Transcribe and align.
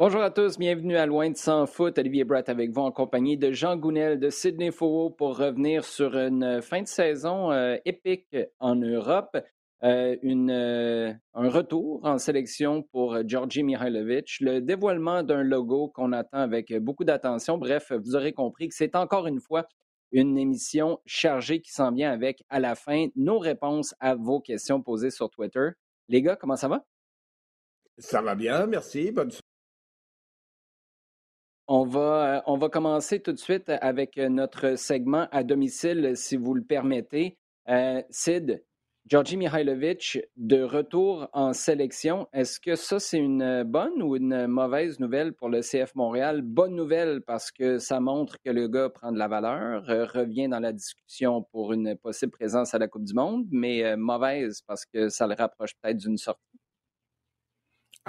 Bonjour 0.00 0.22
à 0.22 0.30
tous, 0.30 0.58
bienvenue 0.58 0.96
à 0.96 1.04
Loin 1.04 1.28
de 1.28 1.36
Sans 1.36 1.66
Foot. 1.66 1.98
Olivier 1.98 2.24
Brett 2.24 2.48
avec 2.48 2.70
vous 2.70 2.80
en 2.80 2.90
compagnie 2.90 3.36
de 3.36 3.52
Jean 3.52 3.76
Gounel 3.76 4.18
de 4.18 4.30
Sydney 4.30 4.70
Faux 4.70 5.10
pour 5.10 5.36
revenir 5.36 5.84
sur 5.84 6.16
une 6.16 6.62
fin 6.62 6.80
de 6.80 6.88
saison 6.88 7.52
euh, 7.52 7.76
épique 7.84 8.34
en 8.60 8.76
Europe. 8.76 9.36
Euh, 9.84 10.16
euh, 10.24 11.12
un 11.34 11.48
retour 11.50 12.00
en 12.06 12.16
sélection 12.16 12.82
pour 12.82 13.18
Georgi 13.28 13.62
Mihailovic, 13.62 14.40
le 14.40 14.62
dévoilement 14.62 15.22
d'un 15.22 15.42
logo 15.42 15.88
qu'on 15.88 16.12
attend 16.12 16.38
avec 16.38 16.74
beaucoup 16.78 17.04
d'attention. 17.04 17.58
Bref, 17.58 17.92
vous 17.92 18.16
aurez 18.16 18.32
compris 18.32 18.68
que 18.70 18.74
c'est 18.74 18.96
encore 18.96 19.26
une 19.26 19.42
fois 19.42 19.68
une 20.12 20.38
émission 20.38 20.98
chargée 21.04 21.60
qui 21.60 21.72
s'en 21.72 21.92
vient 21.92 22.10
avec 22.10 22.42
à 22.48 22.58
la 22.58 22.74
fin 22.74 23.08
nos 23.16 23.38
réponses 23.38 23.94
à 24.00 24.14
vos 24.14 24.40
questions 24.40 24.80
posées 24.80 25.10
sur 25.10 25.28
Twitter. 25.28 25.68
Les 26.08 26.22
gars, 26.22 26.36
comment 26.36 26.56
ça 26.56 26.68
va? 26.68 26.86
Ça 27.98 28.22
va 28.22 28.34
bien, 28.34 28.66
merci. 28.66 29.12
Bonne 29.12 29.30
on 31.70 31.84
va, 31.84 32.38
euh, 32.38 32.40
on 32.46 32.58
va 32.58 32.68
commencer 32.68 33.20
tout 33.20 33.32
de 33.32 33.38
suite 33.38 33.70
avec 33.80 34.16
notre 34.16 34.76
segment 34.76 35.28
à 35.30 35.44
domicile, 35.44 36.12
si 36.16 36.36
vous 36.36 36.52
le 36.52 36.64
permettez. 36.64 37.38
Euh, 37.68 38.02
Sid, 38.10 38.64
Georgi 39.06 39.36
Mihailovic 39.36 40.18
de 40.36 40.62
retour 40.62 41.28
en 41.32 41.52
sélection. 41.52 42.26
Est-ce 42.32 42.58
que 42.58 42.74
ça, 42.74 42.98
c'est 42.98 43.18
une 43.18 43.62
bonne 43.62 44.02
ou 44.02 44.16
une 44.16 44.48
mauvaise 44.48 44.98
nouvelle 44.98 45.32
pour 45.32 45.48
le 45.48 45.60
CF 45.60 45.94
Montréal? 45.94 46.42
Bonne 46.42 46.74
nouvelle 46.74 47.20
parce 47.20 47.52
que 47.52 47.78
ça 47.78 48.00
montre 48.00 48.36
que 48.44 48.50
le 48.50 48.66
gars 48.66 48.88
prend 48.88 49.12
de 49.12 49.18
la 49.18 49.28
valeur, 49.28 49.88
euh, 49.90 50.06
revient 50.06 50.48
dans 50.48 50.58
la 50.58 50.72
discussion 50.72 51.42
pour 51.52 51.72
une 51.72 51.96
possible 51.96 52.32
présence 52.32 52.74
à 52.74 52.78
la 52.78 52.88
Coupe 52.88 53.04
du 53.04 53.14
Monde, 53.14 53.46
mais 53.52 53.84
euh, 53.84 53.96
mauvaise 53.96 54.62
parce 54.66 54.84
que 54.84 55.08
ça 55.08 55.28
le 55.28 55.34
rapproche 55.34 55.70
peut-être 55.80 55.98
d'une 55.98 56.16
sortie. 56.16 56.49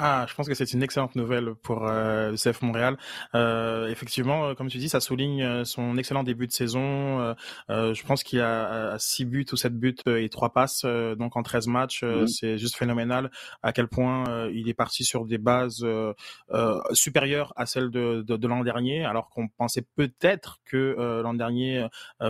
Ah, 0.03 0.25
je 0.27 0.33
pense 0.33 0.47
que 0.47 0.55
c'est 0.55 0.73
une 0.73 0.81
excellente 0.81 1.13
nouvelle 1.15 1.53
pour 1.61 1.87
euh, 1.87 2.33
CF 2.33 2.63
Montréal. 2.63 2.97
Euh, 3.35 3.87
effectivement, 3.87 4.45
euh, 4.45 4.53
comme 4.55 4.67
tu 4.67 4.79
dis, 4.79 4.89
ça 4.89 4.99
souligne 4.99 5.43
euh, 5.43 5.63
son 5.63 5.95
excellent 5.95 6.23
début 6.23 6.47
de 6.47 6.51
saison. 6.51 7.35
Euh, 7.69 7.93
je 7.93 8.03
pense 8.03 8.23
qu'il 8.23 8.39
a, 8.39 8.93
a, 8.93 8.97
six 8.97 9.25
buts 9.25 9.45
ou 9.51 9.55
sept 9.55 9.77
buts 9.77 9.95
et 10.07 10.27
trois 10.29 10.53
passes, 10.53 10.85
donc 11.19 11.37
en 11.37 11.43
13 11.43 11.67
matchs. 11.67 12.01
Mmh. 12.01 12.25
C'est 12.25 12.57
juste 12.57 12.77
phénoménal 12.77 13.29
à 13.61 13.73
quel 13.73 13.87
point 13.87 14.49
il 14.51 14.69
est 14.69 14.73
parti 14.73 15.03
sur 15.03 15.25
des 15.25 15.37
bases 15.37 15.85
supérieures 16.93 17.53
à 17.55 17.67
celles 17.67 17.91
de, 17.91 18.23
de, 18.25 18.37
de 18.37 18.47
l'an 18.47 18.63
dernier, 18.63 19.05
alors 19.05 19.29
qu'on 19.29 19.49
pensait 19.49 19.85
peut-être 19.95 20.61
que 20.65 20.95
l'an 21.21 21.35
dernier 21.35 21.85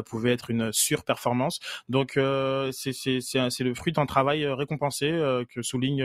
pouvait 0.05 0.33
être 0.33 0.49
une 0.49 0.73
surperformance. 0.73 1.59
Donc 1.87 2.11
c'est 2.15 3.63
le 3.63 3.73
fruit 3.73 3.93
d'un 3.93 4.05
travail 4.05 4.45
récompensé 4.45 5.09
que 5.53 5.61
souligne 5.61 6.03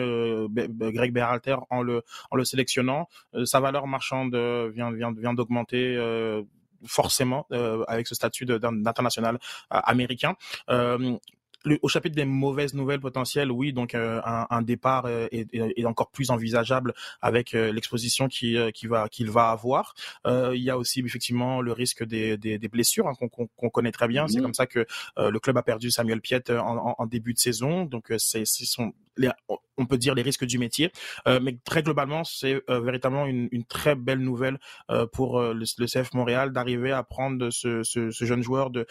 Greg 0.48 1.12
Berhalter 1.12 1.55
en 1.70 1.82
le, 1.82 2.02
en 2.30 2.36
le 2.36 2.44
sélectionnant. 2.44 3.08
Euh, 3.34 3.44
sa 3.44 3.60
valeur 3.60 3.86
marchande 3.86 4.34
euh, 4.34 4.70
vient, 4.74 4.92
vient, 4.92 5.12
vient 5.12 5.34
d'augmenter 5.34 5.96
euh, 5.96 6.42
forcément 6.84 7.46
avec 7.88 8.06
ce 8.06 8.14
statut 8.14 8.44
d'international 8.44 9.38
américain 9.70 10.36
au 11.82 11.88
chapitre 11.88 12.14
des 12.14 12.24
mauvaises 12.24 12.74
nouvelles 12.74 13.00
potentielles, 13.00 13.50
oui, 13.50 13.72
donc 13.72 13.94
euh, 13.94 14.20
un, 14.24 14.46
un, 14.50 14.62
départ 14.62 15.08
est, 15.08 15.48
est, 15.52 15.84
encore 15.84 16.10
plus 16.10 16.30
envisageable 16.30 16.94
avec 17.20 17.52
l'exposition 17.52 18.28
qui, 18.28 18.56
qui 18.72 18.86
va 18.86 19.08
qu'il 19.08 19.30
va 19.30 19.50
avoir. 19.50 19.94
il 20.26 20.62
y 20.62 20.70
a 20.70 20.78
aussi 20.78 21.00
effectivement 21.00 21.60
le 21.60 21.72
risque 21.72 22.04
des, 22.04 22.36
des, 22.36 22.58
des 22.58 22.68
blessures 22.68 23.08
hein, 23.08 23.14
qu'on 23.56 23.70
connaît 23.70 23.90
très 23.90 24.06
bien. 24.06 24.28
C'est 24.28 24.40
comme 24.40 24.54
ça 24.54 24.66
que 24.66 24.86
le 25.16 25.38
club 25.40 25.56
a 25.56 25.62
perdu 25.62 25.90
Samuel 25.90 26.20
Piet 26.20 26.50
en, 26.50 26.94
en, 26.98 27.06
début 27.06 27.34
de 27.34 27.38
saison. 27.38 27.84
Donc 27.84 28.12
c'est 28.18 28.44
son 28.44 28.92
on 29.78 29.86
peut 29.86 29.98
dire 29.98 30.14
les 30.14 30.22
risques 30.22 30.44
du 30.44 30.58
métier, 30.58 30.90
mais 31.26 31.56
très 31.64 31.82
globalement 31.82 32.24
c'est 32.24 32.62
véritablement 32.68 33.26
une, 33.26 33.64
très 33.64 33.94
belle 33.94 34.20
nouvelle 34.20 34.58
pour 35.12 35.40
le, 35.40 35.86
CF 35.86 36.14
Montréal 36.14 36.52
d'arriver 36.52 36.92
à 36.92 37.02
prendre 37.02 37.50
ce, 37.50 37.82
jeune 38.10 38.42
joueur 38.42 38.70
de, 38.70 38.86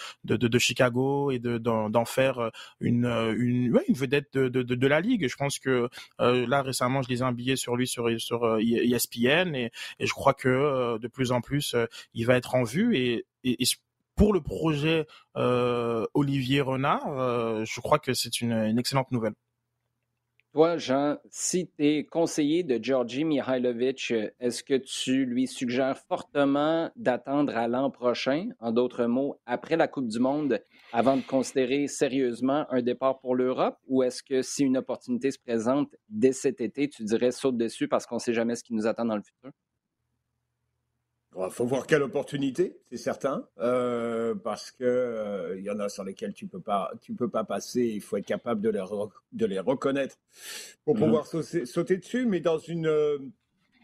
Chicago 0.59 1.31
et 1.31 1.39
d'en 1.39 2.05
faire 2.05 2.51
une, 2.79 3.05
euh, 3.05 3.81
vedette 3.89 4.33
de, 4.33 4.87
la 4.87 5.01
ligue. 5.01 5.27
Je 5.27 5.35
pense 5.35 5.59
que 5.59 5.89
euh, 6.21 6.47
là 6.47 6.61
récemment, 6.61 7.01
je 7.01 7.09
lisais 7.09 7.23
un 7.23 7.31
billet 7.31 7.55
sur 7.55 7.75
lui 7.75 7.87
sur 7.87 8.07
ESPN 8.09 9.55
euh, 9.55 9.55
et, 9.55 9.71
et 9.99 10.05
je 10.05 10.13
crois 10.13 10.33
que 10.33 10.97
de 10.97 11.07
plus 11.07 11.31
en 11.31 11.41
plus, 11.41 11.75
il 12.13 12.25
va 12.25 12.35
être 12.35 12.55
en 12.55 12.63
vue 12.63 12.95
et, 12.95 13.25
pour 14.15 14.33
le 14.33 14.41
projet 14.41 15.05
euh, 15.35 16.05
Olivier 16.13 16.61
Renard, 16.61 17.19
euh, 17.19 17.65
je 17.65 17.81
crois 17.81 17.99
que 17.99 18.13
c'est 18.13 18.41
une, 18.41 18.79
excellente 18.79 19.11
nouvelle. 19.11 19.33
Toi, 20.55 20.77
Jean, 20.77 21.17
si 21.29 21.67
tu 21.67 21.85
es 21.85 22.05
conseiller 22.05 22.63
de 22.63 22.81
Georgi 22.81 23.25
Mihailovic, 23.25 24.13
est-ce 24.39 24.63
que 24.63 24.75
tu 24.75 25.25
lui 25.25 25.47
suggères 25.47 25.97
fortement 26.07 26.89
d'attendre 26.95 27.57
à 27.57 27.67
l'an 27.67 27.91
prochain, 27.91 28.51
en 28.61 28.71
d'autres 28.71 29.03
mots, 29.03 29.35
après 29.45 29.75
la 29.75 29.89
Coupe 29.89 30.07
du 30.07 30.19
Monde, 30.19 30.63
avant 30.93 31.17
de 31.17 31.23
considérer 31.23 31.89
sérieusement 31.89 32.65
un 32.69 32.81
départ 32.81 33.19
pour 33.19 33.35
l'Europe? 33.35 33.77
Ou 33.89 34.03
est-ce 34.03 34.23
que 34.23 34.41
si 34.41 34.63
une 34.63 34.77
opportunité 34.77 35.29
se 35.29 35.39
présente 35.39 35.93
dès 36.07 36.31
cet 36.31 36.61
été, 36.61 36.87
tu 36.87 37.03
dirais 37.03 37.31
saute 37.31 37.57
dessus 37.57 37.89
parce 37.89 38.05
qu'on 38.05 38.15
ne 38.15 38.21
sait 38.21 38.33
jamais 38.33 38.55
ce 38.55 38.63
qui 38.63 38.73
nous 38.73 38.87
attend 38.87 39.03
dans 39.03 39.17
le 39.17 39.23
futur? 39.23 39.51
Il 41.37 41.51
faut 41.51 41.65
voir 41.65 41.85
quelle 41.85 42.03
opportunité, 42.03 42.79
c'est 42.89 42.97
certain, 42.97 43.45
euh, 43.59 44.35
parce 44.35 44.71
que 44.71 44.83
il 45.57 45.59
euh, 45.59 45.61
y 45.61 45.69
en 45.69 45.79
a 45.79 45.89
sur 45.89 46.05
lesquelles 46.05 46.33
tu 46.33 46.47
peux 46.47 46.61
pas, 46.61 46.93
tu 47.01 47.13
peux 47.13 47.27
pas 47.27 47.43
passer. 47.43 47.81
Il 47.81 48.01
faut 48.01 48.15
être 48.15 48.25
capable 48.25 48.61
de 48.61 48.69
les, 48.69 48.83
de 49.33 49.45
les 49.45 49.59
reconnaître 49.59 50.15
pour 50.85 50.95
mmh. 50.95 50.99
pouvoir 50.99 51.27
sauter, 51.27 51.65
sauter, 51.65 51.97
dessus. 51.97 52.25
Mais 52.25 52.39
dans 52.39 52.57
une, 52.57 52.87
euh, 52.87 53.17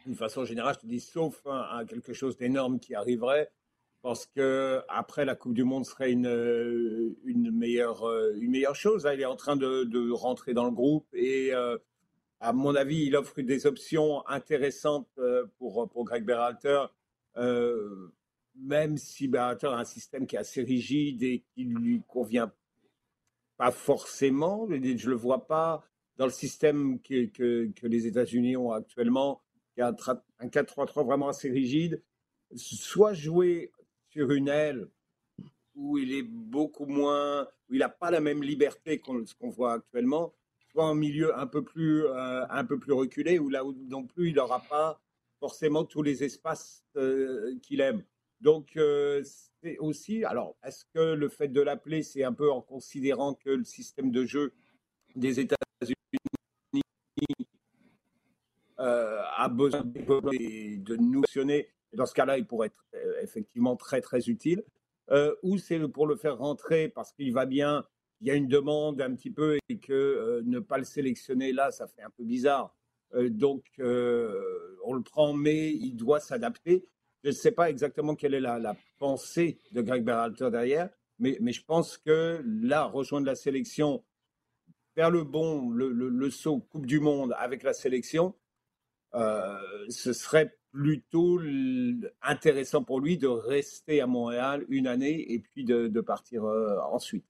une 0.08 0.16
façon 0.16 0.46
générale, 0.46 0.76
je 0.76 0.80
te 0.80 0.86
dis, 0.86 1.02
sauf 1.02 1.42
à 1.46 1.84
quelque 1.88 2.14
chose 2.14 2.38
d'énorme 2.38 2.80
qui 2.80 2.96
arriverait, 2.96 3.52
parce 4.02 4.26
que 4.26 4.82
après 4.88 5.26
la 5.26 5.36
Coupe 5.36 5.54
du 5.54 5.66
Monde 5.66 5.86
serait 5.86 6.12
une, 6.12 7.16
une 7.26 7.52
meilleure, 7.52 8.10
une 8.36 8.52
meilleure 8.52 8.76
chose. 8.76 9.04
Là, 9.04 9.14
il 9.14 9.20
est 9.20 9.26
en 9.26 9.36
train 9.36 9.58
de, 9.58 9.84
de 9.84 10.10
rentrer 10.12 10.54
dans 10.54 10.66
le 10.66 10.72
groupe 10.72 11.06
et 11.14 11.52
à 12.40 12.54
mon 12.54 12.76
avis, 12.76 13.06
il 13.06 13.16
offre 13.16 13.42
des 13.42 13.68
options 13.68 14.26
intéressantes 14.28 15.08
pour, 15.60 15.90
pour 15.90 16.06
Greg 16.06 16.24
Berhalter 16.24 16.86
euh, 17.38 18.12
même 18.56 18.98
si 18.98 19.28
Berhalter 19.28 19.68
a 19.68 19.78
un 19.78 19.86
système 19.86 20.28
qui 20.28 20.36
est 20.36 20.40
assez 20.40 20.62
rigide 20.62 21.24
et 21.24 21.44
qui 21.54 21.66
ne 21.66 21.78
lui 21.78 22.04
convient 22.08 22.52
pas 23.58 23.72
forcément, 23.72 24.68
je 24.70 24.76
ne 24.76 25.10
le 25.10 25.16
vois 25.16 25.48
pas 25.48 25.84
dans 26.18 26.26
le 26.26 26.32
système 26.32 27.00
que, 27.02 27.72
les 27.84 28.08
États-Unis 28.08 28.58
ont 28.58 28.72
actuellement, 28.72 29.42
qui 29.74 29.82
a 29.82 29.88
un, 29.88 30.22
un 30.40 30.48
4-3-3 30.48 31.06
vraiment 31.06 31.30
assez 31.30 31.50
rigide, 31.50 32.04
soit 32.56 33.14
jouer 33.14 33.72
sur 34.10 34.32
une 34.32 34.50
aile 34.50 34.90
où 35.76 35.98
il 35.98 36.14
est 36.14 36.24
beaucoup 36.24 36.86
moins, 36.86 37.48
où 37.70 37.74
il 37.74 37.80
n'a 37.80 37.90
pas 37.90 38.12
la 38.12 38.20
même 38.20 38.44
liberté 38.44 39.00
qu'on 39.00 39.50
voit 39.50 39.74
actuellement, 39.74 40.34
soit 40.72 40.86
un 40.86 40.96
milieu 40.96 41.38
un 41.38 41.48
peu 41.48 41.64
plus, 41.64 42.06
euh, 42.06 42.46
reculé, 42.90 43.40
où 43.40 43.50
là 43.50 43.64
non 43.88 44.06
plus 44.06 44.30
il 44.30 44.36
n'aura 44.36 44.60
pas 44.60 45.02
forcément 45.42 45.84
tous 45.84 46.04
les 46.04 46.24
espaces 46.24 46.86
euh, 46.96 47.58
qu'il 47.64 47.82
aime. 47.82 48.04
Donc, 48.40 48.78
euh, 48.78 49.24
c'est 49.62 49.78
aussi. 49.80 50.24
Alors, 50.24 50.56
est-ce 50.64 50.86
que 50.94 51.16
le 51.16 51.30
fait 51.30 51.48
de 51.48 51.62
l'appeler, 51.62 52.04
c'est 52.04 52.24
un 52.24 52.32
peu 52.32 52.50
en 52.52 52.62
considérant 52.62 53.34
que 53.34 53.50
le 53.50 53.64
système 53.64 54.12
de 54.12 54.24
jeu 54.24 54.54
des 55.16 55.40
États-Unis 55.40 55.96
euh, 58.80 59.22
a 59.36 59.50
besoin 59.50 59.84
de 59.84 60.96
nous 60.96 61.22
actionner 61.24 61.68
Dans 61.94 62.06
ce 62.06 62.14
cas-là, 62.14 62.38
il 62.38 62.46
pourrait 62.46 62.68
être 62.68 62.86
effectivement 63.22 63.76
très, 63.76 64.00
très 64.00 64.30
utile. 64.30 64.64
ou 65.44 65.58
c'est 65.58 65.80
pour 65.88 66.06
le 66.08 66.16
faire 66.16 66.38
rentrer 66.38 66.88
parce 66.88 67.12
qu'il 67.14 67.34
va 67.34 67.46
bien, 67.46 67.84
il 68.22 68.28
y 68.28 68.32
a 68.32 68.36
une 68.36 68.48
demande 68.48 69.02
un 69.02 69.14
petit 69.16 69.32
peu 69.32 69.58
et 69.70 69.80
que 69.80 70.42
ne 70.46 70.60
pas 70.60 70.78
le 70.78 70.84
sélectionner 70.84 71.52
là, 71.52 71.72
ça 71.72 71.88
fait 71.88 72.04
un 72.04 72.12
peu 72.12 72.24
bizarre. 72.24 72.76
Euh, 73.14 73.30
donc, 73.30 73.64
euh, 73.80 74.78
on 74.86 74.94
le 74.94 75.02
prend, 75.02 75.34
mais 75.34 75.72
il 75.72 75.96
doit 75.96 76.20
s'adapter. 76.20 76.86
Je 77.24 77.30
ne 77.30 77.34
sais 77.34 77.52
pas 77.52 77.70
exactement 77.70 78.16
quelle 78.16 78.34
est 78.34 78.40
la, 78.40 78.76
pensée 78.98 79.58
de 79.72 79.82
Greg 79.82 80.04
Berhalter 80.04 80.50
derrière, 80.52 80.90
mais, 81.20 81.38
mais, 81.42 81.54
je 81.54 81.64
pense 81.64 81.98
que 81.98 82.42
là, 82.46 82.86
rejoindre 82.86 83.26
la 83.28 83.36
sélection, 83.36 84.04
faire 84.96 85.10
le 85.10 85.24
bon, 85.24 85.70
le, 85.72 86.30
saut 86.30 86.60
Coupe 86.60 86.86
du 86.86 87.00
Monde 87.00 87.34
avec 87.38 87.64
la 87.64 87.74
sélection, 87.74 88.36
euh, 89.14 89.58
ce 89.90 90.14
serait 90.14 90.58
plutôt 90.72 91.40
intéressant 92.22 92.84
pour 92.84 93.02
lui 93.02 93.18
de 93.18 93.28
rester 93.28 94.02
à 94.02 94.08
Montréal 94.08 94.66
une 94.70 94.88
année 94.88 95.34
et 95.34 95.40
puis 95.40 95.64
de, 95.66 96.02
partir 96.02 96.44
ensuite. 96.92 97.26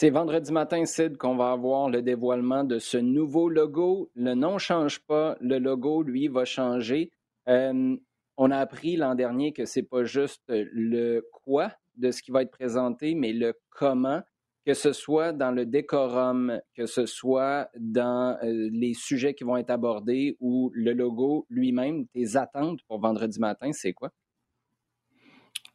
C'est 0.00 0.08
vendredi 0.08 0.50
matin, 0.50 0.86
Sid, 0.86 1.18
qu'on 1.18 1.36
va 1.36 1.50
avoir 1.50 1.90
le 1.90 2.00
dévoilement 2.00 2.64
de 2.64 2.78
ce 2.78 2.96
nouveau 2.96 3.50
logo. 3.50 4.10
Le 4.14 4.32
nom 4.32 4.54
ne 4.54 4.58
change 4.58 5.00
pas, 5.00 5.36
le 5.42 5.58
logo, 5.58 6.02
lui, 6.02 6.26
va 6.28 6.46
changer. 6.46 7.10
Euh, 7.50 7.94
on 8.38 8.50
a 8.50 8.56
appris 8.56 8.96
l'an 8.96 9.14
dernier 9.14 9.52
que 9.52 9.66
c'est 9.66 9.82
pas 9.82 10.04
juste 10.04 10.40
le 10.48 11.20
quoi 11.44 11.72
de 11.96 12.12
ce 12.12 12.22
qui 12.22 12.30
va 12.30 12.40
être 12.40 12.50
présenté, 12.50 13.14
mais 13.14 13.34
le 13.34 13.52
comment. 13.68 14.22
que 14.64 14.72
ce 14.72 14.94
soit 14.94 15.34
dans 15.34 15.50
le 15.50 15.66
décorum, 15.66 16.62
que 16.74 16.86
ce 16.86 17.04
soit 17.04 17.68
dans 17.78 18.38
les 18.42 18.94
sujets 18.94 19.34
qui 19.34 19.44
vont 19.44 19.58
être 19.58 19.68
abordés 19.68 20.38
ou 20.40 20.70
le 20.72 20.94
logo 20.94 21.44
lui-même, 21.50 22.06
tes 22.06 22.36
attentes 22.36 22.80
pour 22.88 23.00
vendredi 23.00 23.38
matin, 23.38 23.70
c'est 23.74 23.92
quoi? 23.92 24.10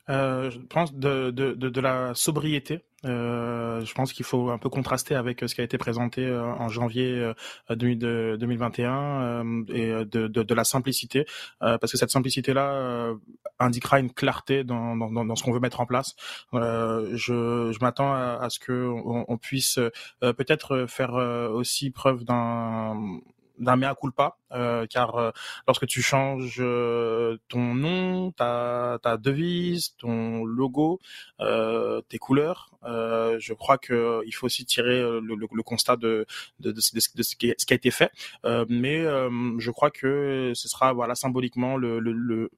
Je 0.07 0.57
pense 0.68 0.94
de, 0.94 1.31
de, 1.31 1.54
de, 1.54 1.81
la 1.81 2.13
sobriété. 2.13 2.86
Euh, 3.06 3.81
je 3.81 3.94
pense 3.94 4.13
qu'il 4.13 4.25
faut 4.25 4.50
un 4.50 4.57
peu 4.57 4.69
contraster 4.69 5.13
avec 5.16 5.42
ce 5.48 5.54
qui 5.54 5.62
a 5.62 5.63
été 5.63 5.78
présenté 5.78 6.31
en 6.31 6.68
janvier 6.69 7.31
2021 7.69 9.66
et 9.69 9.88
de, 10.06 10.28
de, 10.28 10.44
de 10.44 10.54
la 10.54 10.63
simplicité, 10.63 11.25
parce 11.60 11.92
que 11.92 11.98
cette 11.98 12.12
simplicité-là 12.12 13.13
indiquera 13.60 14.00
une 14.00 14.12
clarté 14.12 14.63
dans, 14.63 14.96
dans, 14.96 15.25
dans 15.25 15.36
ce 15.36 15.44
qu'on 15.44 15.52
veut 15.52 15.60
mettre 15.60 15.81
en 15.81 15.86
place. 15.86 16.16
je, 16.54 17.72
je 17.72 17.80
m'attends 17.80 18.13
à, 18.13 18.40
à, 18.42 18.50
ce 18.50 18.60
que 18.60 18.88
on, 18.88 19.25
on 19.28 19.38
puisse 19.38 19.80
peut-être 20.22 20.86
faire 20.88 21.13
aussi 21.13 21.92
preuve 21.92 22.24
d'un 22.24 23.19
d'un 23.60 23.75
mea 23.75 23.96
culpa, 23.96 24.38
euh, 24.52 24.86
car 24.88 25.16
euh, 25.16 25.31
lorsque 25.68 25.88
tu 25.88 26.02
changes 26.02 26.57
euh, 26.60 27.38
ton 27.48 27.74
nom, 27.74 28.31
ta, 28.31 29.00
ta 29.02 29.18
devise, 29.18 29.96
ton 29.98 30.44
logo, 30.46 31.00
euh, 31.40 32.02
tes 32.10 32.18
couleurs, 32.18 32.69
je 32.84 33.54
crois 33.54 33.78
que 33.78 34.22
il 34.25 34.31
faut 34.31 34.46
aussi 34.46 34.66
tirer 34.66 35.00
le, 35.00 35.36
le, 35.36 35.63
constat 35.63 35.96
de, 35.96 36.25
de, 36.60 36.72
de, 36.72 36.75
de, 36.75 37.24
ce, 37.24 37.36
qui, 37.36 37.52
a 37.52 37.74
été 37.74 37.92
fait. 37.92 38.12
mais 38.69 39.04
je 39.04 39.72
crois 39.72 39.90
que 39.90 40.52
ce 40.54 40.68
sera 40.68 40.94
voilà 40.94 41.16
symboliquement 41.16 41.78
le, 41.78 42.00
le 42.00 42.50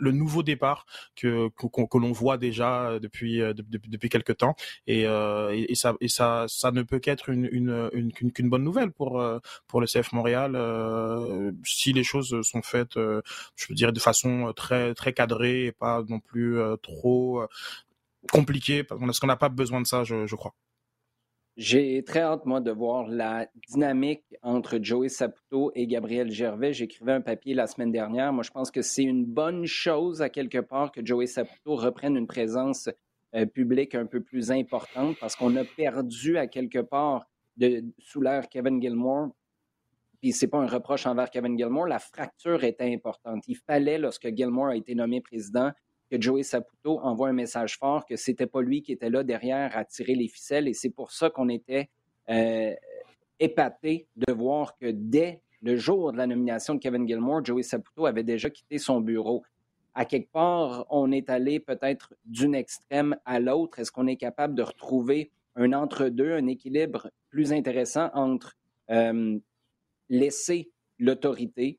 le 0.00 0.12
nouveau 0.12 0.42
départ 0.42 0.86
que 1.14 1.48
que, 1.50 1.98
l'on 1.98 2.12
voit 2.12 2.38
déjà 2.38 2.88
euh, 2.88 2.98
depuis 2.98 3.40
euh, 3.40 3.52
depuis, 3.54 3.90
depuis 3.90 4.08
quelques 4.08 4.36
temps 4.38 4.56
et, 4.86 5.06
euh, 5.06 5.54
et, 5.54 5.74
ça 5.74 5.94
et 6.00 6.08
ça 6.08 6.46
ça 6.48 6.70
ne 6.72 6.82
peut 6.82 6.98
qu'être 6.98 7.28
une 7.28 7.48
une 7.52 7.90
une 7.92 8.32
qu'une 8.32 8.48
bonne 8.48 8.64
nouvelle 8.64 8.90
pour 8.90 9.22
pour 9.66 9.80
le 9.80 9.86
CF 9.86 10.12
Montréal 10.12 10.56
si 11.64 11.92
les 11.92 12.04
choses 12.04 12.40
sont 12.42 12.62
faites 12.62 12.94
je 13.56 13.74
dire 13.74 13.92
de 13.92 14.00
façon 14.00 14.52
très 14.56 14.94
très 14.94 15.12
cadrée 15.12 15.66
et 15.66 15.72
pas 15.72 16.02
non 16.08 16.20
plus 16.20 16.58
trop 16.82 17.44
compliquée 18.32 18.84
parce 18.84 19.20
qu'on 19.20 19.26
n'a 19.26 19.36
pas 19.36 19.48
besoin 19.48 19.80
de 19.80 19.86
ça 19.86 20.04
je, 20.04 20.26
je 20.26 20.36
crois. 20.36 20.54
J'ai 21.62 22.02
très 22.04 22.20
hâte, 22.20 22.46
moi, 22.46 22.62
de 22.62 22.70
voir 22.70 23.06
la 23.06 23.46
dynamique 23.68 24.24
entre 24.40 24.78
Joey 24.80 25.10
Saputo 25.10 25.70
et 25.74 25.86
Gabriel 25.86 26.30
Gervais. 26.30 26.72
J'écrivais 26.72 27.12
un 27.12 27.20
papier 27.20 27.52
la 27.52 27.66
semaine 27.66 27.92
dernière. 27.92 28.32
Moi, 28.32 28.42
je 28.42 28.50
pense 28.50 28.70
que 28.70 28.80
c'est 28.80 29.02
une 29.02 29.26
bonne 29.26 29.66
chose, 29.66 30.22
à 30.22 30.30
quelque 30.30 30.56
part, 30.56 30.90
que 30.90 31.04
Joey 31.04 31.26
Saputo 31.26 31.76
reprenne 31.76 32.16
une 32.16 32.26
présence 32.26 32.88
euh, 33.34 33.44
publique 33.44 33.94
un 33.94 34.06
peu 34.06 34.22
plus 34.22 34.50
importante 34.50 35.18
parce 35.20 35.36
qu'on 35.36 35.54
a 35.56 35.64
perdu, 35.76 36.38
à 36.38 36.46
quelque 36.46 36.78
part, 36.78 37.26
sous 37.98 38.22
l'ère 38.22 38.48
Kevin 38.48 38.80
Gilmore. 38.80 39.28
Puis, 40.22 40.32
c'est 40.32 40.48
pas 40.48 40.60
un 40.60 40.66
reproche 40.66 41.04
envers 41.04 41.28
Kevin 41.28 41.58
Gilmore. 41.58 41.88
La 41.88 41.98
fracture 41.98 42.64
était 42.64 42.90
importante. 42.90 43.46
Il 43.48 43.56
fallait, 43.58 43.98
lorsque 43.98 44.34
Gilmore 44.34 44.68
a 44.68 44.76
été 44.76 44.94
nommé 44.94 45.20
président, 45.20 45.72
que 46.10 46.20
Joey 46.20 46.42
Saputo 46.42 46.98
envoie 47.00 47.28
un 47.28 47.32
message 47.32 47.78
fort 47.78 48.04
que 48.04 48.16
c'était 48.16 48.46
pas 48.46 48.62
lui 48.62 48.82
qui 48.82 48.92
était 48.92 49.10
là 49.10 49.22
derrière 49.22 49.76
à 49.76 49.84
tirer 49.84 50.14
les 50.14 50.28
ficelles 50.28 50.68
et 50.68 50.74
c'est 50.74 50.90
pour 50.90 51.12
ça 51.12 51.30
qu'on 51.30 51.48
était 51.48 51.88
euh, 52.28 52.74
épaté 53.38 54.08
de 54.16 54.32
voir 54.32 54.76
que 54.76 54.90
dès 54.90 55.42
le 55.62 55.76
jour 55.76 56.12
de 56.12 56.16
la 56.16 56.26
nomination 56.26 56.74
de 56.74 56.80
Kevin 56.80 57.06
Gilmore, 57.06 57.44
Joey 57.44 57.62
Saputo 57.62 58.06
avait 58.06 58.22
déjà 58.22 58.50
quitté 58.50 58.78
son 58.78 59.00
bureau. 59.00 59.42
À 59.94 60.04
quelque 60.04 60.30
part, 60.30 60.86
on 60.90 61.10
est 61.12 61.28
allé 61.28 61.60
peut-être 61.60 62.14
d'une 62.24 62.54
extrême 62.54 63.16
à 63.24 63.40
l'autre. 63.40 63.78
Est-ce 63.78 63.92
qu'on 63.92 64.06
est 64.06 64.16
capable 64.16 64.54
de 64.54 64.62
retrouver 64.62 65.30
un 65.56 65.72
entre-deux, 65.72 66.32
un 66.32 66.46
équilibre 66.46 67.10
plus 67.28 67.52
intéressant 67.52 68.10
entre 68.14 68.56
euh, 68.90 69.38
laisser 70.08 70.70
l'autorité 70.98 71.78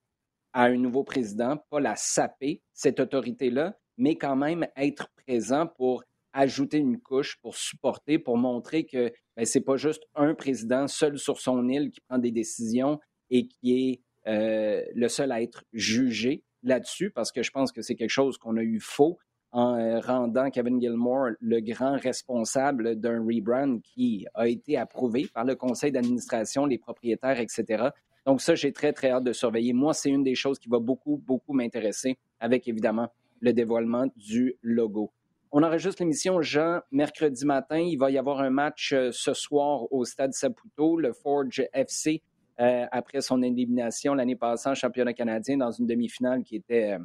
à 0.53 0.65
un 0.65 0.77
nouveau 0.77 1.03
président, 1.03 1.57
pas 1.69 1.79
la 1.79 1.95
saper, 1.95 2.61
cette 2.73 2.99
autorité-là, 2.99 3.77
mais 4.01 4.15
quand 4.15 4.35
même 4.35 4.67
être 4.75 5.09
présent 5.15 5.67
pour 5.67 6.03
ajouter 6.33 6.77
une 6.77 6.99
couche, 6.99 7.37
pour 7.39 7.55
supporter, 7.55 8.17
pour 8.17 8.35
montrer 8.35 8.83
que 8.83 9.11
ben, 9.37 9.45
ce 9.45 9.59
n'est 9.59 9.63
pas 9.63 9.77
juste 9.77 10.03
un 10.15 10.33
président 10.33 10.87
seul 10.87 11.19
sur 11.19 11.39
son 11.39 11.69
île 11.69 11.91
qui 11.91 12.01
prend 12.01 12.17
des 12.17 12.31
décisions 12.31 12.99
et 13.29 13.47
qui 13.47 13.91
est 13.91 14.01
euh, 14.27 14.83
le 14.95 15.07
seul 15.07 15.31
à 15.31 15.39
être 15.43 15.63
jugé 15.71 16.43
là-dessus, 16.63 17.11
parce 17.11 17.31
que 17.31 17.43
je 17.43 17.51
pense 17.51 17.71
que 17.71 17.83
c'est 17.83 17.93
quelque 17.93 18.09
chose 18.09 18.39
qu'on 18.39 18.57
a 18.57 18.63
eu 18.63 18.79
faux 18.79 19.19
en 19.51 19.77
euh, 19.77 19.99
rendant 19.99 20.49
Kevin 20.49 20.81
Gilmore 20.81 21.31
le 21.39 21.59
grand 21.59 21.95
responsable 21.97 22.95
d'un 22.95 23.23
rebrand 23.23 23.79
qui 23.83 24.25
a 24.33 24.47
été 24.47 24.77
approuvé 24.77 25.27
par 25.31 25.45
le 25.45 25.55
conseil 25.55 25.91
d'administration, 25.91 26.65
les 26.65 26.79
propriétaires, 26.79 27.39
etc. 27.39 27.89
Donc 28.25 28.41
ça, 28.41 28.55
j'ai 28.55 28.71
très, 28.71 28.93
très 28.93 29.11
hâte 29.11 29.25
de 29.25 29.33
surveiller. 29.33 29.73
Moi, 29.73 29.93
c'est 29.93 30.09
une 30.09 30.23
des 30.23 30.35
choses 30.35 30.57
qui 30.57 30.69
va 30.69 30.79
beaucoup, 30.79 31.17
beaucoup 31.17 31.53
m'intéresser, 31.53 32.17
avec 32.39 32.67
évidemment 32.67 33.09
le 33.41 33.53
dévoilement 33.53 34.07
du 34.15 34.55
logo. 34.61 35.11
On 35.51 35.63
enregistre 35.63 36.01
l'émission, 36.01 36.41
Jean, 36.41 36.79
mercredi 36.91 37.45
matin. 37.45 37.79
Il 37.79 37.97
va 37.97 38.09
y 38.09 38.17
avoir 38.17 38.39
un 38.39 38.49
match 38.49 38.93
euh, 38.93 39.09
ce 39.11 39.33
soir 39.33 39.91
au 39.91 40.05
Stade 40.05 40.31
Saputo, 40.31 40.97
le 40.97 41.11
Forge 41.11 41.67
FC, 41.73 42.21
euh, 42.61 42.85
après 42.89 43.19
son 43.19 43.41
élimination 43.41 44.13
l'année 44.13 44.37
passée 44.37 44.69
en 44.69 44.75
championnat 44.75 45.13
canadien 45.13 45.57
dans 45.57 45.71
une 45.71 45.87
demi-finale 45.87 46.43
qui 46.43 46.55
était, 46.55 46.93
euh, 46.93 46.99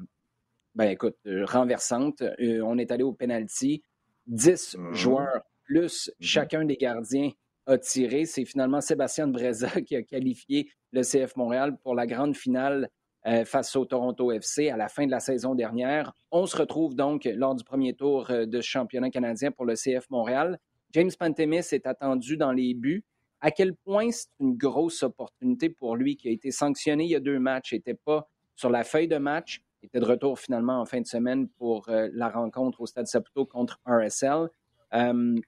ben 0.77 0.91
écoute, 0.91 1.17
renversante. 1.25 2.23
on 2.39 2.79
est 2.79 2.93
allé 2.93 3.03
au 3.03 3.13
penalty. 3.13 3.83
10 4.29 4.77
mhm. 4.79 4.95
joueurs 4.95 5.43
plus 5.65 6.09
mhm. 6.09 6.15
chacun 6.21 6.65
des 6.65 6.77
gardiens 6.77 7.31
a 7.67 7.79
tiré. 7.79 8.27
C'est 8.27 8.45
finalement 8.45 8.81
Sébastien 8.81 9.27
Breza 9.27 9.69
qui 9.83 9.97
a 9.97 10.03
qualifié 10.03 10.71
le 10.93 11.03
CF 11.03 11.35
Montréal 11.35 11.77
pour 11.83 11.97
la 11.97 12.07
grande 12.07 12.37
finale 12.37 12.91
euh, 13.27 13.45
face 13.45 13.75
au 13.75 13.85
Toronto 13.85 14.31
FC 14.31 14.69
à 14.69 14.77
la 14.77 14.89
fin 14.89 15.05
de 15.05 15.11
la 15.11 15.19
saison 15.19 15.57
dernière. 15.57 16.13
On 16.31 16.47
se 16.47 16.57
retrouve 16.57 16.95
donc 16.95 17.25
lors 17.25 17.57
du 17.57 17.65
premier 17.65 17.93
tour 17.93 18.31
euh, 18.31 18.47
de 18.47 18.61
championnat 18.61 19.11
canadien 19.11 19.51
pour 19.51 19.65
le 19.65 19.75
CF 19.75 20.09
Montréal. 20.11 20.61
James 20.93 21.11
Pantemis 21.19 21.67
est 21.73 21.89
attendu 21.89 22.37
dans 22.37 22.53
les 22.53 22.73
buts. 22.75 23.05
À 23.41 23.51
quel 23.51 23.75
point 23.75 24.13
c'est 24.13 24.29
une 24.39 24.57
grosse 24.57 25.03
opportunité 25.03 25.71
pour 25.71 25.97
lui 25.97 26.17
qui 26.17 26.29
a 26.29 26.31
été 26.31 26.53
sanctionné 26.53 27.03
il 27.03 27.11
y 27.11 27.17
a 27.17 27.21
deux 27.21 27.41
matchs, 27.41 27.73
n'était 27.73 27.95
pas 27.95 28.29
sur 28.55 28.71
la 28.71 28.85
feuille 28.85 29.09
de 29.09 29.19
match, 29.19 29.61
était 29.83 29.99
de 29.99 30.05
retour 30.05 30.39
finalement 30.39 30.81
en 30.81 30.85
fin 30.85 31.01
de 31.01 31.07
semaine 31.07 31.49
pour 31.49 31.89
euh, 31.89 32.09
la 32.13 32.29
rencontre 32.29 32.81
au 32.81 32.87
Stade 32.87 33.09
Saputo 33.09 33.45
contre 33.45 33.81
RSL. 33.87 34.49
je 34.93 35.41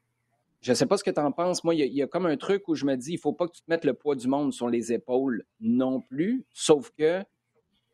ne 0.69 0.75
sais 0.75 0.87
pas 0.87 0.97
ce 0.97 1.05
que 1.05 1.13
tu 1.13 1.21
en 1.21 1.31
penses. 1.31 1.63
Moi, 1.63 1.77
il 1.77 1.95
y, 1.95 2.03
a 2.03 2.09
comme 2.09 2.27
un 2.27 2.37
truc 2.37 2.67
où 2.67 2.75
je 2.75 2.85
me 2.85 2.97
dis, 2.97 3.13
il 3.13 3.17
ne 3.17 3.21
faut 3.21 3.33
pas 3.33 3.47
que 3.47 3.53
tu 3.53 3.63
te 3.63 3.71
mettes 3.71 3.85
le 3.85 3.95
poids 3.95 4.17
du 4.17 4.27
monde 4.27 4.53
sur 4.53 4.69
les 4.69 4.93
épaules 4.93 5.45
non 5.61 6.01
plus, 6.01 6.45
sauf 6.53 6.91
que 6.91 7.23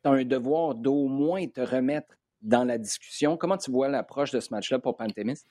tu 0.04 0.11
un 0.11 0.25
devoir 0.25 0.75
d'au 0.75 1.08
moins 1.08 1.46
te 1.46 1.61
remettre 1.61 2.14
dans 2.42 2.64
la 2.64 2.78
discussion. 2.78 3.37
Comment 3.37 3.56
tu 3.56 3.70
vois 3.70 3.88
l'approche 3.88 4.30
de 4.30 4.40
ce 4.40 4.52
match-là 4.52 4.78
pour 4.78 4.96
Pantémis? 4.96 5.42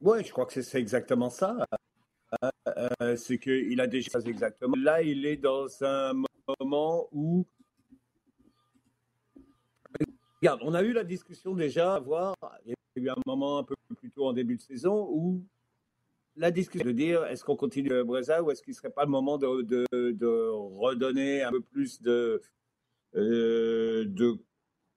Oui, 0.00 0.24
je 0.24 0.32
crois 0.32 0.46
que 0.46 0.60
c'est 0.60 0.80
exactement 0.80 1.30
ça. 1.30 1.56
Euh, 2.42 2.50
euh, 3.02 3.16
c'est 3.16 3.38
qu'il 3.38 3.80
a 3.80 3.86
déjà 3.86 4.18
exactement. 4.24 4.76
Là, 4.76 5.02
il 5.02 5.26
est 5.26 5.36
dans 5.36 5.66
un 5.84 6.14
moment 6.60 7.08
où. 7.12 7.46
Regarde, 10.40 10.60
on 10.62 10.74
a 10.74 10.82
eu 10.82 10.92
la 10.92 11.04
discussion 11.04 11.54
déjà 11.54 11.94
à 11.94 12.00
voir. 12.00 12.34
Il 12.64 12.70
y 12.70 12.72
a 12.72 13.02
eu 13.02 13.10
un 13.10 13.22
moment 13.26 13.58
un 13.58 13.64
peu 13.64 13.74
plus 13.96 14.10
tôt 14.10 14.26
en 14.26 14.32
début 14.32 14.56
de 14.56 14.62
saison 14.62 15.06
où 15.10 15.44
la 16.36 16.50
discussion 16.50 16.86
de 16.86 16.92
dire 16.92 17.24
est-ce 17.26 17.44
qu'on 17.44 17.56
continue 17.56 18.04
Breza 18.04 18.42
ou 18.42 18.50
est-ce 18.50 18.62
qu'il 18.62 18.72
ne 18.72 18.76
serait 18.76 18.90
pas 18.90 19.04
le 19.04 19.10
moment 19.10 19.38
de, 19.38 19.86
redonner 20.78 21.42
un 21.42 21.50
peu 21.50 21.60
plus 21.60 22.00
de, 22.02 22.40
euh, 23.16 24.04
de 24.06 24.38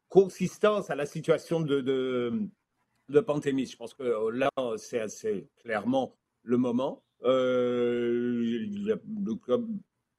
consistance 0.09 0.89
à 0.89 0.95
la 0.95 1.05
situation 1.05 1.59
de, 1.61 1.81
de, 1.81 2.47
de 3.09 3.19
Pantémis. 3.19 3.65
Je 3.65 3.77
pense 3.77 3.93
que 3.93 4.29
là, 4.29 4.49
c'est 4.77 4.99
assez 4.99 5.47
clairement 5.61 6.15
le 6.43 6.57
moment. 6.57 7.03
Euh, 7.23 8.41
le 8.41 9.01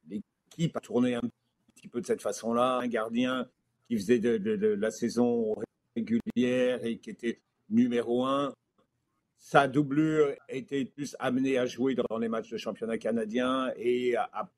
l'équipe 0.08 0.76
a 0.76 0.80
tourné 0.80 1.14
un 1.14 1.22
petit 1.74 1.88
peu 1.88 2.00
de 2.00 2.06
cette 2.06 2.22
façon-là. 2.22 2.78
Un 2.78 2.88
gardien 2.88 3.48
qui 3.88 3.96
faisait 3.96 4.18
de, 4.18 4.66
la 4.74 4.90
saison 4.90 5.54
régulière 5.94 6.84
et 6.84 6.98
qui 6.98 7.10
était 7.10 7.40
numéro 7.68 8.24
un 8.24 8.54
sa 9.44 9.68
doublure 9.68 10.34
était 10.48 10.86
plus 10.86 11.14
amenée 11.18 11.58
à 11.58 11.66
jouer 11.66 11.94
dans 11.94 12.16
les 12.16 12.28
matchs 12.28 12.48
de 12.48 12.56
championnat 12.56 12.96
canadien 12.96 13.70
et 13.76 14.16
à, 14.16 14.50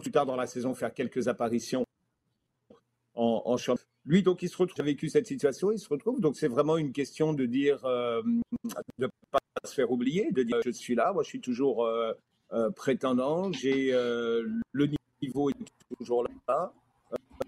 plus 0.00 0.10
tard 0.10 0.26
dans 0.26 0.34
la 0.34 0.48
saison, 0.48 0.74
faire 0.74 0.92
quelques 0.92 1.28
apparitions 1.28 1.84
en, 3.14 3.56
championnat. 3.56 3.88
Lui, 4.04 4.24
donc, 4.24 4.42
il 4.42 4.48
se 4.48 4.56
retrouve, 4.56 4.80
a 4.80 4.82
vécu 4.82 5.08
cette 5.08 5.28
situation, 5.28 5.70
il 5.70 5.78
se 5.78 5.88
retrouve. 5.88 6.20
Donc, 6.20 6.34
c'est 6.34 6.48
vraiment 6.48 6.76
une 6.76 6.90
question 6.90 7.32
de 7.32 7.46
dire, 7.46 7.84
euh, 7.84 8.20
de 8.98 9.04
ne 9.04 9.08
pas 9.30 9.38
se 9.64 9.74
faire 9.74 9.92
oublier, 9.92 10.32
de 10.32 10.42
dire, 10.42 10.60
je 10.64 10.70
suis 10.70 10.96
là, 10.96 11.12
moi, 11.12 11.22
je 11.22 11.28
suis 11.28 11.40
toujours 11.40 11.86
euh, 11.86 12.12
euh, 12.52 12.70
prétendant, 12.70 13.52
j'ai 13.52 13.92
le 13.92 14.90
niveau 15.22 15.50
est 15.50 15.54
toujours 16.00 16.26
là, 16.48 16.72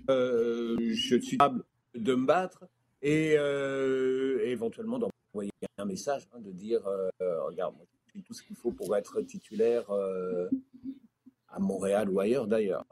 je 0.09 1.17
suis 1.21 1.39
capable 1.39 1.65
de 1.97 2.15
me 2.15 2.25
battre 2.25 2.69
et 3.03 3.33
éventuellement 4.49 5.01
d'envoyer 5.33 5.51
un 5.79 5.85
message 5.85 6.29
hein, 6.33 6.41
de 6.41 6.53
dire 6.53 6.83
regarde, 7.21 7.75
moi, 7.77 7.87
j'ai 8.15 8.23
tout 8.23 8.35
ce 8.35 8.43
qu'il 8.43 8.57
faut 8.57 8.73
pour 8.73 8.97
être 8.97 9.21
titulaire 9.23 9.91
à 11.49 11.59
Montréal 11.59 12.11
ou 12.11 12.21
ailleurs 12.21 12.47
d'ailleurs. 12.47 12.85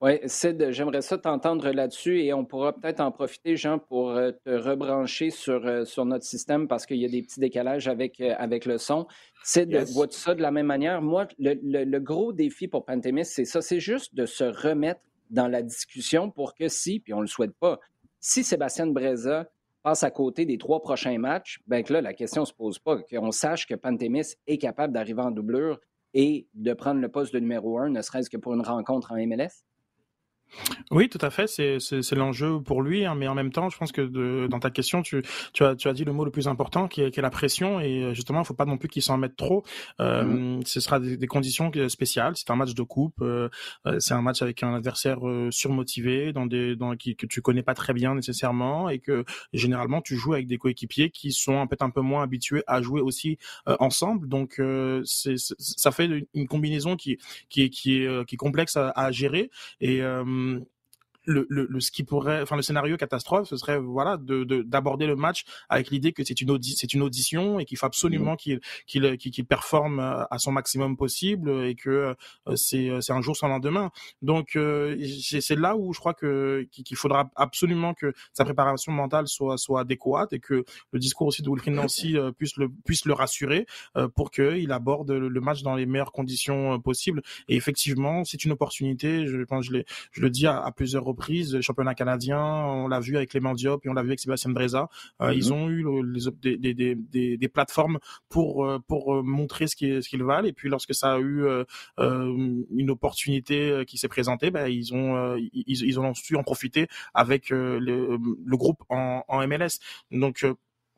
Oui, 0.00 0.18
Sid, 0.26 0.70
j'aimerais 0.70 1.00
ça 1.00 1.16
t'entendre 1.16 1.70
là-dessus 1.70 2.20
et 2.20 2.34
on 2.34 2.44
pourra 2.44 2.74
peut-être 2.74 3.00
en 3.00 3.10
profiter, 3.10 3.56
Jean, 3.56 3.78
pour 3.78 4.10
euh, 4.10 4.32
te 4.44 4.50
rebrancher 4.50 5.30
sur, 5.30 5.64
euh, 5.66 5.86
sur 5.86 6.04
notre 6.04 6.26
système 6.26 6.68
parce 6.68 6.84
qu'il 6.84 6.98
y 6.98 7.06
a 7.06 7.08
des 7.08 7.22
petits 7.22 7.40
décalages 7.40 7.88
avec, 7.88 8.20
euh, 8.20 8.34
avec 8.36 8.66
le 8.66 8.76
son. 8.76 9.06
Sid, 9.44 9.74
vois-tu 9.94 10.18
ça 10.18 10.34
de 10.34 10.42
la 10.42 10.50
même 10.50 10.66
manière? 10.66 11.00
Moi, 11.00 11.26
le, 11.38 11.98
gros 12.00 12.34
défi 12.34 12.68
pour 12.68 12.84
Pantémis, 12.84 13.24
c'est 13.24 13.46
ça, 13.46 13.62
c'est 13.62 13.80
juste 13.80 14.14
de 14.14 14.26
se 14.26 14.44
remettre 14.44 15.00
dans 15.30 15.48
la 15.48 15.62
discussion 15.62 16.30
pour 16.30 16.54
que 16.54 16.68
si, 16.68 17.00
puis 17.00 17.14
on 17.14 17.18
ne 17.18 17.22
le 17.22 17.28
souhaite 17.28 17.56
pas, 17.58 17.80
si 18.20 18.44
Sébastien 18.44 18.88
Breza 18.88 19.48
passe 19.84 20.02
à 20.02 20.10
côté 20.10 20.46
des 20.46 20.56
trois 20.56 20.80
prochains 20.80 21.18
matchs, 21.18 21.60
bien 21.66 21.82
que 21.82 21.92
là, 21.92 22.00
la 22.00 22.14
question 22.14 22.40
ne 22.40 22.46
se 22.46 22.54
pose 22.54 22.78
pas, 22.78 23.02
qu'on 23.02 23.30
sache 23.30 23.66
que 23.66 23.74
Pantémis 23.74 24.34
est 24.46 24.56
capable 24.56 24.94
d'arriver 24.94 25.20
en 25.20 25.30
doublure 25.30 25.78
et 26.14 26.48
de 26.54 26.72
prendre 26.72 27.02
le 27.02 27.08
poste 27.10 27.34
de 27.34 27.38
numéro 27.38 27.78
un, 27.78 27.90
ne 27.90 28.00
serait-ce 28.00 28.30
que 28.30 28.38
pour 28.38 28.54
une 28.54 28.62
rencontre 28.62 29.12
en 29.12 29.16
MLS? 29.16 29.62
Oui, 30.90 31.08
tout 31.08 31.18
à 31.20 31.30
fait, 31.30 31.46
c'est 31.46 32.14
l'enjeu 32.14 32.60
pour 32.60 32.82
lui, 32.82 33.04
hein, 33.04 33.14
mais 33.14 33.28
en 33.28 33.34
même 33.34 33.50
temps, 33.50 33.68
je 33.68 33.78
pense 33.78 33.92
que 33.92 34.02
de, 34.02 34.46
dans 34.48 34.60
ta 34.60 34.70
question, 34.70 35.02
tu, 35.02 35.22
tu, 35.52 35.64
as, 35.64 35.76
tu 35.76 35.88
as 35.88 35.92
dit 35.92 36.04
le 36.04 36.12
mot 36.12 36.24
le 36.24 36.30
plus 36.30 36.48
important, 36.48 36.88
qui 36.88 37.02
est, 37.02 37.10
qui 37.10 37.18
est 37.18 37.22
la 37.22 37.30
pression, 37.30 37.80
et 37.80 38.02
euh, 38.02 38.14
justement, 38.14 38.40
il 38.40 38.46
faut 38.46 38.54
pas 38.54 38.64
non 38.64 38.76
plus 38.76 38.88
qu'il 38.88 39.02
s'en 39.02 39.16
mette 39.16 39.36
trop. 39.36 39.64
Euh, 40.00 40.24
mm-hmm. 40.24 40.66
Ce 40.66 40.80
sera 40.80 41.00
des, 41.00 41.16
des, 41.16 41.26
conditions 41.26 41.70
spéciales. 41.88 42.36
C'est 42.36 42.50
un 42.50 42.56
match 42.56 42.74
de 42.74 42.82
coupe, 42.82 43.20
euh, 43.22 43.48
euh, 43.86 43.98
c'est 43.98 44.14
un 44.14 44.22
match 44.22 44.42
avec 44.42 44.62
un 44.62 44.74
adversaire 44.74 45.20
surmotivé, 45.50 46.32
dans 46.32 46.46
des, 46.46 46.76
dans 46.76 46.96
qui, 46.96 47.16
que 47.16 47.26
tu 47.26 47.40
connais 47.42 47.62
pas 47.62 47.74
très 47.74 47.92
bien 47.92 48.14
nécessairement, 48.14 48.88
et 48.88 48.98
que 48.98 49.24
généralement 49.52 50.00
tu 50.00 50.16
joues 50.16 50.34
avec 50.34 50.46
des 50.46 50.58
coéquipiers 50.58 51.10
qui 51.10 51.32
sont 51.32 51.66
peut-être 51.66 51.82
un 51.82 51.90
peu 51.90 52.00
moins 52.00 52.22
habitués 52.22 52.62
à 52.66 52.82
jouer 52.82 53.00
aussi 53.00 53.38
ensemble. 53.66 54.28
Donc, 54.28 54.60
c'est 55.04 55.36
ça 55.36 55.90
fait 55.90 56.08
une 56.34 56.46
combinaison 56.46 56.96
qui, 56.96 57.18
qui, 57.48 57.62
est, 57.62 57.70
qui 57.70 57.98
est, 57.98 58.26
qui 58.26 58.34
est 58.34 58.38
complexe 58.38 58.76
à, 58.76 58.90
à 58.90 59.10
gérer, 59.10 59.50
et 59.80 60.00
um, 60.44 60.66
le, 61.24 61.46
le, 61.48 61.66
le, 61.68 61.80
ce 61.80 61.90
qui 61.90 62.04
pourrait, 62.04 62.42
enfin 62.42 62.56
le 62.56 62.62
scénario 62.62 62.96
catastrophe, 62.96 63.48
ce 63.48 63.56
serait 63.56 63.78
voilà 63.78 64.16
de 64.16 64.44
d'aborder 64.62 65.06
le 65.06 65.16
match 65.16 65.44
avec 65.68 65.90
l'idée 65.90 66.12
que 66.12 66.24
c'est 66.24 66.40
une 66.40 66.58
c'est 66.62 66.92
une 66.94 67.02
audition 67.02 67.58
et 67.58 67.64
qu'il 67.64 67.78
faut 67.78 67.86
absolument 67.86 68.34
mmh. 68.34 68.36
qu'il 68.36 68.60
qu'il 68.86 69.18
qu'il 69.18 69.46
performe 69.46 70.00
euh, 70.00 70.24
à 70.30 70.38
son 70.38 70.52
maximum 70.52 70.96
possible 70.96 71.50
et 71.64 71.74
que 71.74 72.14
euh, 72.48 72.56
c'est 72.56 72.90
c'est 73.00 73.12
un 73.12 73.20
jour 73.20 73.36
sans 73.36 73.48
lendemain. 73.48 73.90
Donc 74.22 74.56
euh, 74.56 74.96
c'est 75.20 75.56
là 75.56 75.76
où 75.76 75.92
je 75.92 75.98
crois 75.98 76.14
que 76.14 76.66
qu'il 76.70 76.96
faudra 76.96 77.30
absolument 77.36 77.94
que 77.94 78.12
sa 78.32 78.44
préparation 78.44 78.92
mentale 78.92 79.28
soit 79.28 79.58
soit 79.58 79.80
adéquate 79.80 80.32
et 80.32 80.40
que 80.40 80.64
le 80.92 80.98
discours 80.98 81.26
aussi 81.28 81.42
de 81.42 81.50
Wilfried 81.50 81.74
Nancy 81.74 82.16
puisse 82.38 82.56
le 82.56 82.68
puisse 82.68 83.04
le 83.04 83.14
rassurer 83.14 83.66
pour 84.14 84.30
qu'il 84.30 84.70
aborde 84.72 85.10
le 85.10 85.40
match 85.40 85.62
dans 85.62 85.74
les 85.74 85.86
meilleures 85.86 86.12
conditions 86.12 86.80
possibles. 86.80 87.22
Et 87.48 87.56
effectivement, 87.56 88.24
c'est 88.24 88.44
une 88.44 88.52
opportunité. 88.52 89.26
Je 89.26 89.42
pense 89.44 89.64
je, 89.66 89.82
je 90.12 90.20
le 90.20 90.30
dis 90.30 90.46
à, 90.46 90.60
à 90.60 90.72
plusieurs 90.72 91.04
reprises, 91.04 91.13
championnat 91.60 91.94
canadien, 91.94 92.40
on 92.40 92.88
l'a 92.88 93.00
vu 93.00 93.16
avec 93.16 93.30
Clément 93.30 93.54
Diop 93.54 93.84
et 93.84 93.88
on 93.88 93.94
l'a 93.94 94.02
vu 94.02 94.08
avec 94.08 94.20
Sébastien 94.20 94.50
Breza. 94.50 94.88
Euh, 95.20 95.34
ils 95.34 95.48
mhm. 95.48 95.52
ont 95.52 95.68
eu 95.68 95.84
les, 96.04 96.56
des, 96.56 96.74
des, 96.74 96.94
des, 96.94 97.36
des, 97.36 97.48
plateformes 97.48 97.98
pour 98.28 98.64
euh, 98.64 98.78
pour 98.86 99.14
euh, 99.14 99.22
montrer 99.22 99.66
ce 99.66 99.76
qu'ils 99.76 100.02
ce 100.02 100.08
qu'ils 100.08 100.22
valent. 100.22 100.46
Et 100.46 100.52
puis 100.52 100.68
lorsque 100.68 100.94
ça 100.94 101.14
a 101.14 101.18
eu 101.18 101.44
une 101.98 102.90
opportunité 102.90 103.84
qui 103.86 103.98
s'est 103.98 104.08
présentée, 104.08 104.50
ben, 104.50 104.66
ils 104.66 104.94
ont 104.94 105.36
ils, 105.36 105.62
ils 105.66 106.00
ont 106.00 106.14
su 106.14 106.36
en 106.36 106.42
profiter 106.42 106.88
avec 107.14 107.50
le, 107.50 107.78
le 107.78 108.56
groupe 108.56 108.82
en, 108.88 109.22
en 109.28 109.46
MLS. 109.46 109.78
Donc 110.10 110.44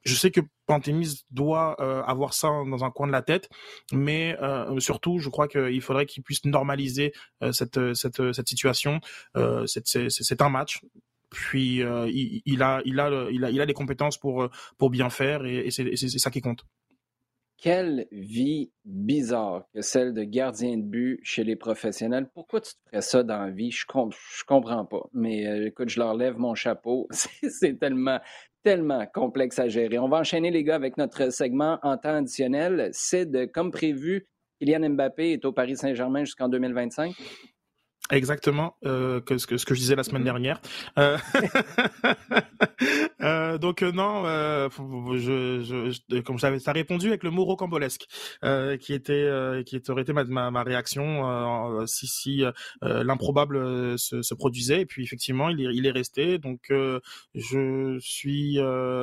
je 0.07 0.15
sais 0.15 0.31
que 0.31 0.41
Pantémis 0.67 1.25
doit 1.31 1.77
euh, 1.81 2.03
avoir 2.03 2.33
ça 2.33 2.49
dans 2.49 2.85
un 2.85 2.91
coin 2.91 3.07
de 3.07 3.13
la 3.13 3.23
tête, 3.23 3.49
mais 3.93 4.37
euh, 4.41 4.79
surtout, 4.79 5.19
je 5.19 5.29
crois 5.29 5.49
qu'il 5.49 5.81
faudrait 5.81 6.07
qu'il 6.07 6.23
puisse 6.23 6.45
normaliser 6.45 7.13
euh, 7.43 7.53
cette, 7.53 7.79
situation. 8.47 9.01
c'est 9.67 10.43
un 10.43 10.49
match. 10.49 10.81
Puis 11.31 11.77
il, 11.79 12.63
a, 12.63 12.81
il, 12.85 13.65
les 13.67 13.75
compétences 13.75 14.17
pour, 14.17 14.49
bien 14.91 15.11
faire 15.11 15.45
et, 15.45 15.71
c'est 15.71 15.97
ça 15.97 16.31
qui 16.31 16.41
compte. 16.41 16.65
Quelle 17.59 18.07
vie 18.13 18.71
bizarre 18.85 19.65
que 19.75 19.81
celle 19.81 20.13
de 20.13 20.23
gardien 20.25 20.77
de 20.77 20.83
but 20.83 21.21
chez 21.23 21.43
les 21.43 21.57
professionnels. 21.57 22.29
Pourquoi 22.35 22.61
tu 22.61 22.73
te 22.73 22.79
ferais 22.91 23.01
ça 23.01 23.23
dans 23.23 23.47
la 23.47 23.51
vie? 23.51 23.71
Je, 23.71 23.87
je 23.89 24.45
comprends 24.45 24.85
pas. 24.85 25.09
Mais 25.15 25.67
écoute, 25.67 25.89
je 25.89 25.99
leur 25.99 26.15
lève 26.15 26.37
mon 26.37 26.55
chapeau. 26.55 27.09
C'est 27.11 27.79
tellement, 27.79 28.21
tellement 28.67 29.07
complexe 29.15 29.61
à 29.61 29.69
gérer. 29.69 29.97
On 30.01 30.09
va 30.09 30.17
enchaîner, 30.17 30.51
les 30.51 30.65
gars, 30.65 30.75
avec 30.75 30.97
notre 30.97 31.31
segment 31.31 31.79
en 31.85 31.97
temps 31.97 32.17
additionnel. 32.17 32.89
C'est 32.91 33.53
comme 33.53 33.71
prévu, 33.71 34.27
Kylian 34.59 34.91
Mbappé 34.91 35.35
est 35.35 35.45
au 35.45 35.53
Paris 35.53 35.77
Saint-Germain 35.77 36.25
jusqu'en 36.25 36.49
2025. 36.49 37.15
Exactement, 38.11 38.77
euh, 38.85 39.21
que, 39.21 39.37
ce 39.37 39.49
que 39.49 39.57
ce 39.57 39.67
que 39.67 39.75
je 39.75 39.81
disais 39.81 39.97
la 39.97 40.05
semaine 40.05 40.23
dernière. 40.23 40.61
Euh, 40.97 41.19
euh, 43.21 43.59
donc 43.59 43.83
euh, 43.83 43.91
non, 43.91 44.23
euh, 44.27 44.69
je, 45.17 45.93
je, 46.09 46.21
comme 46.21 46.39
j'avais 46.39 46.61
ça 46.61 46.71
répondu 46.71 47.09
avec 47.09 47.25
le 47.25 47.31
mot 47.31 47.45
rocambolesque, 47.45 48.07
qui 48.81 48.93
était 48.93 49.29
qui 49.67 49.83
aurait 49.89 50.03
été 50.03 50.13
ma, 50.13 50.23
ma, 50.25 50.53
ma 50.53 50.63
réaction 50.63 51.85
si 51.87 52.07
si 52.07 52.45
l'improbable 52.81 53.99
se, 53.99 54.23
se, 54.23 54.35
produisait. 54.35 54.83
Et 54.83 54.87
puis 54.87 55.03
effectivement, 55.03 55.49
il 55.49 55.61
est 55.61 55.75
il 55.75 55.87
est 55.87 55.91
resté. 55.91 56.39
Donc 56.39 56.73
je 57.35 57.99
suis 57.99 58.61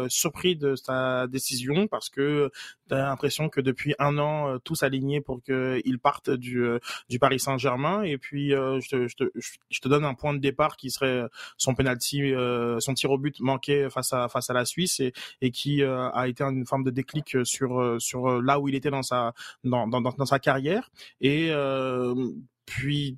surpris 0.07 0.55
de 0.55 0.75
sa 0.75 1.27
décision 1.27 1.87
parce 1.87 2.09
que 2.09 2.51
t'as 2.87 3.09
l'impression 3.09 3.49
que 3.49 3.59
depuis 3.59 3.95
un 3.99 4.17
an 4.17 4.59
tout 4.63 4.75
s'alignait 4.75 5.19
pour 5.19 5.43
qu'il 5.43 5.99
parte 5.99 6.29
du 6.29 6.65
du 7.09 7.19
Paris 7.19 7.39
Saint-Germain. 7.39 8.03
Et 8.03 8.17
puis 8.17 8.51
je 8.51 8.92
je 9.07 9.79
te, 9.81 9.87
donne 9.87 10.05
un 10.05 10.13
point 10.13 10.33
de 10.33 10.39
départ 10.39 10.77
qui 10.77 10.91
serait 10.91 11.23
son 11.57 11.75
penalty, 11.75 12.33
euh, 12.33 12.79
son 12.79 12.93
tir 12.93 13.11
au 13.11 13.17
but 13.17 13.39
manqué 13.39 13.89
face 13.89 14.13
à 14.13 14.27
face 14.29 14.49
à 14.49 14.53
la 14.53 14.65
Suisse 14.65 15.01
et, 15.41 15.51
qui 15.51 15.83
euh, 15.83 16.09
a 16.11 16.27
été 16.27 16.43
une 16.43 16.65
forme 16.65 16.83
de 16.83 16.91
déclic 16.91 17.37
sur 17.43 17.79
euh, 17.79 17.99
sur 17.99 18.41
là 18.41 18.59
où 18.59 18.67
il 18.67 18.75
était 18.75 18.91
dans 18.91 19.03
sa 19.03 19.33
dans 19.63 19.87
dans, 19.87 20.25
sa 20.25 20.39
carrière 20.39 20.91
et 21.21 21.51
puis 22.65 23.17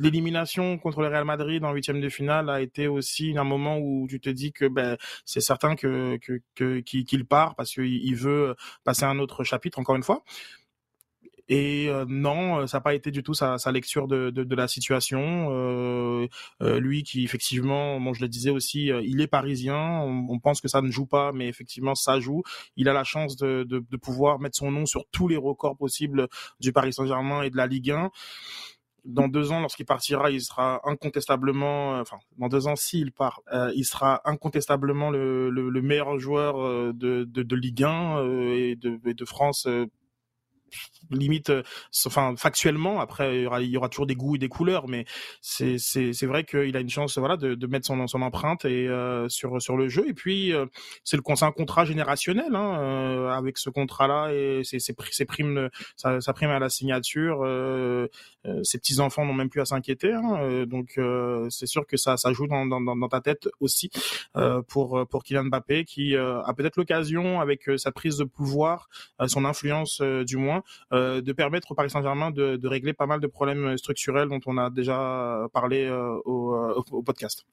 l'élimination 0.00 0.76
contre 0.78 1.02
le 1.02 1.08
Real 1.08 1.24
Madrid 1.24 1.64
en 1.64 1.72
huitième 1.72 2.00
de 2.00 2.08
finale 2.08 2.50
a 2.50 2.60
été 2.60 2.88
aussi 2.88 3.36
un 3.38 3.44
moment 3.44 3.78
où 3.78 4.06
tu 4.08 4.20
te 4.20 4.28
dis 4.28 4.52
que 4.52 4.66
ben 4.66 4.96
c'est 5.24 5.40
certain 5.40 5.76
que 5.76 6.18
que 6.54 6.80
qu'il 6.80 7.24
part 7.26 7.54
parce 7.54 7.72
qu'il 7.72 8.16
veut 8.16 8.54
passer 8.82 9.04
un 9.04 9.18
autre 9.18 9.44
chapitre 9.44 9.78
encore 9.78 9.96
une 9.96 10.02
fois. 10.02 10.22
Et 11.48 11.88
euh, 11.88 12.06
non, 12.08 12.60
euh, 12.60 12.66
ça 12.66 12.78
n'a 12.78 12.80
pas 12.80 12.94
été 12.94 13.10
du 13.10 13.22
tout 13.22 13.34
sa, 13.34 13.58
sa 13.58 13.70
lecture 13.70 14.08
de, 14.08 14.30
de, 14.30 14.44
de, 14.44 14.54
la 14.54 14.66
situation. 14.66 15.48
Euh, 15.50 16.26
euh, 16.62 16.80
lui 16.80 17.02
qui 17.02 17.24
effectivement, 17.24 18.00
bon, 18.00 18.14
je 18.14 18.22
le 18.22 18.28
disais 18.28 18.50
aussi, 18.50 18.90
il 19.04 19.20
est 19.20 19.26
parisien. 19.26 19.76
On, 19.76 20.26
on, 20.30 20.38
pense 20.38 20.60
que 20.60 20.68
ça 20.68 20.80
ne 20.80 20.90
joue 20.90 21.06
pas, 21.06 21.32
mais 21.32 21.48
effectivement, 21.48 21.94
ça 21.94 22.18
joue. 22.18 22.42
Il 22.76 22.88
a 22.88 22.94
la 22.94 23.04
chance 23.04 23.36
de, 23.36 23.64
de, 23.64 23.84
de 23.88 23.96
pouvoir 23.96 24.38
mettre 24.38 24.56
son 24.56 24.70
nom 24.70 24.86
sur 24.86 25.04
tous 25.12 25.28
les 25.28 25.36
records 25.36 25.76
possibles 25.76 26.28
du 26.60 26.72
Paris 26.72 26.94
Saint-Germain 26.94 27.42
et 27.42 27.50
de 27.50 27.56
la 27.56 27.66
Ligue 27.66 27.90
1 27.90 28.10
dans 29.04 29.28
deux 29.28 29.52
ans, 29.52 29.60
lorsqu'il 29.60 29.84
partira, 29.84 30.30
il 30.30 30.40
sera 30.40 30.80
incontestablement, 30.84 32.00
enfin, 32.00 32.16
dans 32.38 32.48
deux 32.48 32.68
ans, 32.68 32.74
s'il 32.74 33.12
part, 33.12 33.42
euh, 33.52 33.70
il 33.76 33.84
sera 33.84 34.22
incontestablement 34.24 35.10
le, 35.10 35.50
le, 35.50 35.68
le 35.68 35.82
meilleur 35.82 36.18
joueur 36.18 36.56
de, 36.94 37.24
de, 37.24 37.42
de 37.42 37.54
Ligue 37.56 37.84
1 37.84 38.24
et, 38.24 38.76
de, 38.76 38.98
et 39.04 39.12
de 39.12 39.24
France 39.26 39.68
limite, 41.10 41.50
euh, 41.50 41.62
enfin 42.06 42.34
factuellement. 42.36 43.00
Après, 43.00 43.36
il 43.36 43.42
y, 43.42 43.46
aura, 43.46 43.60
il 43.62 43.70
y 43.70 43.76
aura 43.76 43.88
toujours 43.88 44.06
des 44.06 44.14
goûts 44.14 44.36
et 44.36 44.38
des 44.38 44.48
couleurs, 44.48 44.88
mais 44.88 45.04
c'est 45.40 45.78
c'est 45.78 46.26
vrai 46.26 46.44
qu'il 46.44 46.76
a 46.76 46.80
une 46.80 46.90
chance, 46.90 47.18
voilà, 47.18 47.36
de, 47.36 47.54
de 47.54 47.66
mettre 47.66 47.86
son 47.86 48.06
son 48.06 48.22
empreinte 48.22 48.64
et 48.64 48.88
euh, 48.88 49.28
sur 49.28 49.60
sur 49.60 49.76
le 49.76 49.88
jeu. 49.88 50.08
Et 50.08 50.14
puis 50.14 50.52
euh, 50.52 50.66
c'est 51.04 51.16
le 51.16 51.22
c'est 51.34 51.44
un 51.44 51.52
contrat 51.52 51.84
générationnel 51.84 52.54
hein, 52.54 53.28
avec 53.36 53.58
ce 53.58 53.70
contrat-là 53.70 54.32
et 54.32 54.62
c'est 54.62 54.78
c'est 54.78 55.24
primes, 55.24 55.68
ça, 55.96 56.20
ça 56.20 56.32
prime 56.32 56.50
à 56.50 56.58
la 56.58 56.68
signature. 56.68 57.38
ses 58.62 58.78
petits 58.78 59.00
enfants 59.00 59.24
n'ont 59.24 59.34
même 59.34 59.48
plus 59.48 59.60
à 59.60 59.64
s'inquiéter, 59.64 60.12
hein, 60.12 60.64
donc 60.66 60.98
c'est 61.50 61.66
sûr 61.66 61.86
que 61.86 61.96
ça 61.96 62.16
ça 62.16 62.32
joue 62.32 62.46
dans 62.46 62.66
dans, 62.66 62.80
dans 62.80 63.08
ta 63.08 63.20
tête 63.20 63.48
aussi 63.60 63.90
pour 64.68 65.06
pour 65.08 65.24
Kylian 65.24 65.44
Mbappé 65.46 65.84
qui 65.84 66.16
a 66.16 66.52
peut-être 66.56 66.76
l'occasion 66.76 67.40
avec 67.40 67.68
sa 67.76 67.90
prise 67.90 68.18
de 68.18 68.24
pouvoir, 68.24 68.88
son 69.26 69.44
influence 69.44 70.00
du 70.00 70.36
moins 70.36 70.62
euh, 70.92 71.20
de 71.20 71.32
permettre 71.32 71.72
au 71.72 71.74
Paris 71.74 71.90
Saint-Germain 71.90 72.30
de, 72.30 72.66
régler 72.66 72.92
pas 72.92 73.06
mal 73.06 73.20
de 73.20 73.26
problèmes 73.26 73.76
structurels 73.76 74.28
dont 74.28 74.40
on 74.46 74.58
a 74.58 74.70
déjà 74.70 75.46
parlé 75.52 75.84
euh, 75.84 76.16
euh, 76.26 76.82
au, 76.90 77.02
podcast. 77.02 77.44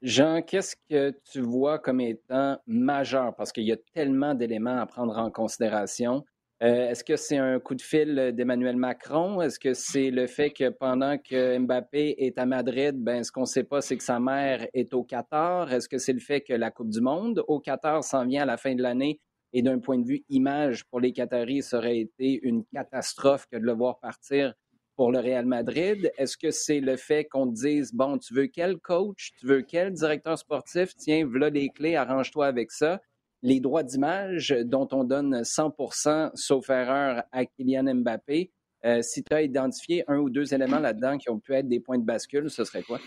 Jean, 0.00 0.42
qu'est-ce 0.42 0.76
que 0.90 1.14
tu 1.30 1.40
vois 1.40 1.78
comme 1.78 2.00
étant 2.00 2.58
majeur? 2.66 3.34
Parce 3.36 3.52
qu'il 3.52 3.64
y 3.64 3.72
a 3.72 3.76
tellement 3.94 4.34
d'éléments 4.34 4.78
à 4.78 4.86
prendre 4.86 5.16
en 5.16 5.30
considération. 5.30 6.24
Est-ce 6.60 7.02
que 7.02 7.16
c'est 7.16 7.38
un 7.38 7.58
coup 7.58 7.74
de 7.74 7.82
fil 7.82 8.32
d'Emmanuel 8.36 8.76
Macron? 8.76 9.42
Est-ce 9.42 9.58
que 9.58 9.74
c'est 9.74 10.12
le 10.12 10.28
fait 10.28 10.50
que 10.50 10.68
pendant 10.68 11.18
que 11.18 11.58
Mbappé 11.58 12.14
est 12.18 12.38
à 12.38 12.46
Madrid, 12.46 12.94
ben, 12.96 13.24
ce 13.24 13.32
qu'on 13.32 13.40
ne 13.40 13.46
sait 13.46 13.64
pas, 13.64 13.80
c'est 13.80 13.96
que 13.96 14.04
sa 14.04 14.20
mère 14.20 14.64
est 14.72 14.94
au 14.94 15.02
Qatar? 15.02 15.72
Est-ce 15.72 15.88
que 15.88 15.98
c'est 15.98 16.12
le 16.12 16.20
fait 16.20 16.40
que 16.40 16.52
la 16.52 16.70
Coupe 16.70 16.90
du 16.90 17.00
Monde 17.00 17.42
au 17.48 17.58
Qatar 17.58 18.04
s'en 18.04 18.24
vient 18.26 18.42
à 18.42 18.46
la 18.46 18.56
fin 18.56 18.76
de 18.76 18.82
l'année 18.82 19.18
Et 19.52 19.62
d'un 19.62 19.78
point 19.78 19.98
de 19.98 20.06
vue 20.06 20.24
image 20.28 20.84
pour 20.84 21.00
les 21.00 21.12
Qataris, 21.12 21.62
ça 21.62 21.78
aurait 21.78 21.98
été 21.98 22.40
une 22.42 22.64
catastrophe 22.64 23.46
que 23.50 23.56
de 23.56 23.64
le 23.64 23.72
voir 23.72 23.98
partir 24.00 24.54
pour 24.96 25.12
le 25.12 25.18
Real 25.18 25.46
Madrid. 25.46 26.10
Est-ce 26.16 26.36
que 26.36 26.50
c'est 26.50 26.80
le 26.80 26.96
fait 26.96 27.24
qu'on 27.24 27.48
te 27.48 27.54
dise, 27.54 27.92
bon, 27.92 28.18
tu 28.18 28.34
veux 28.34 28.46
quel 28.46 28.78
coach, 28.78 29.32
tu 29.38 29.46
veux 29.46 29.62
quel 29.62 29.92
directeur 29.92 30.38
sportif, 30.38 30.94
tiens, 30.96 31.26
voilà 31.26 31.50
les 31.50 31.68
clés, 31.68 31.96
arrange-toi 31.96 32.46
avec 32.46 32.70
ça. 32.70 33.00
Les 33.42 33.60
droits 33.60 33.82
d'image 33.82 34.54
dont 34.64 34.88
on 34.92 35.04
donne 35.04 35.42
100% 35.42 36.30
sauf 36.34 36.70
erreur 36.70 37.24
à 37.32 37.44
Kylian 37.44 37.94
Mbappé, 37.96 38.52
euh, 38.84 39.02
si 39.02 39.22
tu 39.22 39.34
as 39.34 39.42
identifié 39.42 40.04
un 40.08 40.18
ou 40.18 40.30
deux 40.30 40.54
éléments 40.54 40.78
là-dedans 40.78 41.18
qui 41.18 41.30
ont 41.30 41.38
pu 41.38 41.54
être 41.54 41.68
des 41.68 41.80
points 41.80 41.98
de 41.98 42.04
bascule, 42.04 42.50
ce 42.50 42.64
serait 42.64 42.82
quoi? 42.82 43.00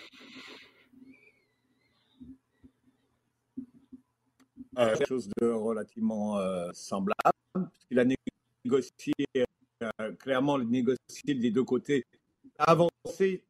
Euh, 4.77 4.95
quelque 4.95 5.07
chose 5.07 5.29
de 5.39 5.47
relativement 5.47 6.37
euh, 6.37 6.69
semblable, 6.73 7.15
puisqu'il 7.71 7.99
a 7.99 8.05
négocié, 8.05 9.13
euh, 9.37 10.11
clairement 10.19 10.57
négocié 10.57 11.33
des 11.33 11.49
deux 11.49 11.63
côtés, 11.63 12.05
avancé 12.57 13.45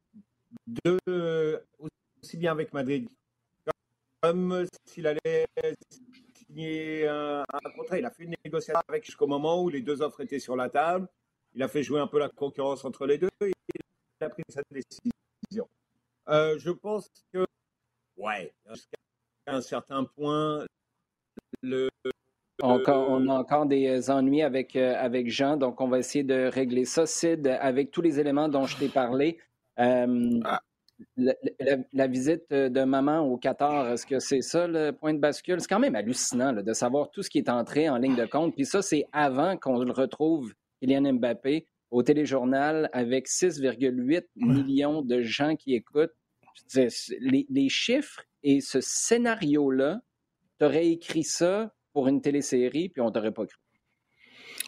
de, 0.67 1.63
aussi 2.21 2.37
bien 2.37 2.51
avec 2.51 2.73
Madrid 2.73 3.07
comme 4.21 4.65
s'il 4.85 5.05
allait 5.05 5.45
signer 6.35 7.07
un, 7.07 7.43
contrat. 7.75 7.99
Il 7.99 8.05
a 8.05 8.09
fait 8.09 8.23
une 8.23 8.35
négociation 8.43 8.81
avec 8.87 9.05
jusqu'au 9.05 9.27
moment 9.27 9.61
où 9.61 9.69
les 9.69 9.81
deux 9.81 10.01
offres 10.01 10.21
étaient 10.21 10.39
sur 10.39 10.55
la 10.55 10.69
table. 10.69 11.07
Il 11.53 11.61
a 11.61 11.67
fait 11.67 11.83
jouer 11.83 11.99
un 11.99 12.07
peu 12.07 12.17
la 12.17 12.29
concurrence 12.29 12.83
entre 12.85 13.05
les 13.05 13.19
deux 13.19 13.29
et 13.41 13.51
il 13.69 14.23
a 14.23 14.29
pris 14.29 14.43
sa 14.49 14.61
décision. 14.71 15.67
je 16.27 16.71
pense 16.71 17.07
que, 17.31 17.45
ouais, 18.17 18.51
jusqu'à 18.67 18.97
un 19.45 19.61
certain 19.61 20.05
point, 20.05 20.65
on, 22.61 23.29
a 23.29 23.33
encore 23.33 23.65
des 23.65 24.09
ennuis 24.09 24.41
avec, 24.41 24.75
euh, 24.75 24.95
avec 24.97 25.29
Jean, 25.29 25.57
donc 25.57 25.81
on 25.81 25.87
va 25.87 25.99
essayer 25.99 26.23
de 26.23 26.49
régler 26.51 26.85
ça. 26.85 27.05
Sid, 27.05 27.47
avec 27.47 27.91
tous 27.91 28.01
les 28.01 28.19
éléments 28.19 28.49
dont 28.49 28.65
je 28.65 28.77
t'ai 28.77 28.89
parlé, 28.89 29.39
euh, 29.79 30.39
ah. 30.45 30.61
la, 31.17 32.07
visite 32.07 32.49
de 32.51 32.83
maman 32.83 33.19
au 33.19 33.37
Qatar, 33.37 33.91
est-ce 33.91 34.05
que 34.05 34.19
c'est 34.19 34.41
ça 34.41 34.67
le 34.67 34.91
point 34.91 35.13
de 35.13 35.19
bascule? 35.19 35.59
C'est 35.59 35.67
quand 35.67 35.79
même 35.79 35.95
hallucinant 35.95 36.53
de 36.53 36.73
savoir 36.73 37.11
tout 37.11 37.23
ce 37.23 37.29
qui 37.29 37.39
est 37.39 37.49
entré 37.49 37.89
en 37.89 37.97
ligne 37.97 38.15
de 38.15 38.25
compte. 38.25 38.55
Puis 38.55 38.65
ça, 38.65 38.81
c'est 38.81 39.05
avant 39.11 39.57
qu'on 39.57 39.79
le 39.79 39.91
retrouve, 39.91 40.53
Kylian 40.81 41.13
Mbappé, 41.13 41.67
au 41.91 42.03
téléjournal 42.03 42.89
avec 42.93 43.27
6,8 43.27 44.23
millions 44.35 45.01
de 45.01 45.21
gens 45.21 45.55
qui 45.55 45.75
écoutent. 45.75 46.13
Les, 46.73 47.45
les 47.49 47.69
chiffres 47.69 48.23
et 48.43 48.61
ce 48.61 48.79
scénario-là, 48.79 49.99
tu 50.59 50.65
aurais 50.65 50.87
écrit 50.87 51.23
ça 51.23 51.73
pour 51.93 52.07
une 52.07 52.21
télésérie, 52.21 52.89
puis 52.89 53.01
on 53.01 53.11
t'aurait 53.11 53.31
pas 53.31 53.45
cru. 53.45 53.57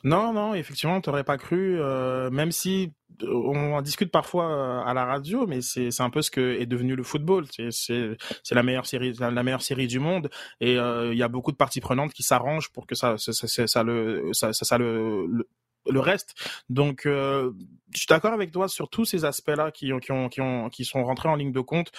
Non, 0.04 0.34
non, 0.34 0.54
effectivement, 0.54 0.96
on 0.98 1.02
t'aurait 1.02 1.24
pas 1.24 1.38
cru, 1.38 1.80
euh, 1.80 2.30
même 2.30 2.52
si 2.52 2.94
euh, 3.24 3.34
on 3.34 3.74
en 3.74 3.82
discute 3.82 4.12
parfois 4.12 4.46
euh, 4.46 4.80
à 4.86 4.94
la 4.94 5.06
radio, 5.06 5.48
mais 5.48 5.62
c'est 5.62 6.02
un 6.02 6.10
peu 6.10 6.22
ce 6.22 6.30
que 6.30 6.60
est 6.60 6.66
devenu 6.66 6.96
le 6.96 7.04
football. 7.04 7.46
C'est 7.72 8.16
la 8.52 8.64
meilleure 8.64 8.86
série, 8.86 9.14
la, 9.20 9.44
meilleure 9.44 9.62
série 9.62 9.88
du 9.88 10.00
monde, 10.00 10.30
et 10.62 10.74
il 10.74 11.18
y 11.18 11.24
a 11.24 11.28
beaucoup 11.28 11.52
de 11.52 11.58
parties 11.58 11.82
prenantes 11.82 12.14
qui 12.14 12.24
s'arrangent 12.24 12.70
pour 12.72 12.86
que 12.86 12.96
ça, 12.96 13.16
ça, 13.18 13.84
le, 13.84 14.30
ça 14.34 14.78
le, 14.78 15.48
le, 15.90 16.00
reste. 16.00 16.36
Donc, 16.70 17.02
je 17.06 17.52
suis 17.94 18.08
d'accord 18.08 18.34
avec 18.34 18.52
toi 18.52 18.68
sur 18.68 18.90
tous 18.90 19.06
ces 19.06 19.26
aspects-là 19.26 19.72
qui, 19.72 19.92
qui, 20.02 20.12
ont, 20.12 20.30
qui, 20.30 20.42
ont, 20.42 20.70
qui 20.70 20.86
sont 20.86 21.04
rentrés 21.04 21.30
en 21.30 21.36
ligne 21.36 21.52
de 21.52 21.62
compte, 21.62 21.92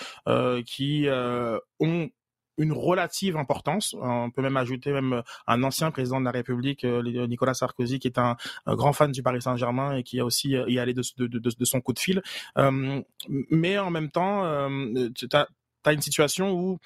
qui 0.64 1.08
ont 1.80 2.10
une 2.58 2.72
relative 2.72 3.36
importance. 3.36 3.94
On 4.00 4.30
peut 4.30 4.42
même 4.42 4.56
ajouter 4.56 4.92
même 4.92 5.22
un 5.46 5.62
ancien 5.62 5.90
président 5.90 6.20
de 6.20 6.24
la 6.24 6.30
République, 6.30 6.84
euh, 6.84 7.26
Nicolas 7.26 7.54
Sarkozy, 7.54 7.98
qui 7.98 8.08
est 8.08 8.18
un, 8.18 8.36
grand 8.66 8.92
fan 8.92 9.12
du 9.12 9.22
Paris 9.22 9.42
Saint-Germain 9.42 9.96
et 9.96 10.02
qui 10.02 10.20
a 10.20 10.24
aussi 10.24 10.56
euh, 10.56 10.68
y 10.68 10.78
allé 10.78 10.94
de, 10.94 11.02
son 11.64 11.80
coup 11.80 11.92
de 11.92 11.98
fil. 11.98 12.22
Euh, 12.58 13.00
mais 13.28 13.78
en 13.78 13.90
même 13.90 14.10
temps, 14.10 14.68
tu 15.14 15.28
tu 15.82 15.90
as 15.90 15.92
une 15.92 16.00
situation 16.02 16.52
où 16.52 16.78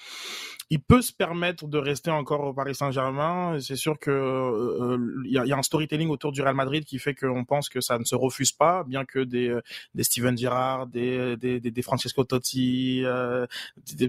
il 0.70 0.80
peut 0.80 1.02
se 1.02 1.12
permettre 1.12 1.68
de 1.68 1.76
rester 1.76 2.10
encore 2.10 2.44
au 2.44 2.54
Paris 2.54 2.74
Saint-Germain. 2.74 3.58
C'est 3.60 3.76
sûr 3.76 3.98
que 3.98 4.10
il 4.10 4.14
euh, 4.14 5.30
y, 5.30 5.38
a, 5.38 5.44
y, 5.44 5.52
a, 5.52 5.58
un 5.58 5.62
storytelling 5.62 6.08
autour 6.08 6.32
du 6.32 6.40
Real 6.40 6.54
Madrid 6.54 6.84
qui 6.84 6.98
fait 6.98 7.14
qu'on 7.14 7.44
pense 7.44 7.68
que 7.68 7.82
ça 7.82 7.98
ne 7.98 8.04
se 8.04 8.14
refuse 8.14 8.52
pas, 8.52 8.82
bien 8.84 9.04
que 9.04 9.18
des, 9.18 9.48
euh, 9.48 9.60
Steven 10.00 10.36
Gerrard, 10.36 10.86
des, 10.86 11.36
des, 11.36 11.82
Francesco 11.82 12.24
Totti, 12.24 13.02
euh, 13.04 13.46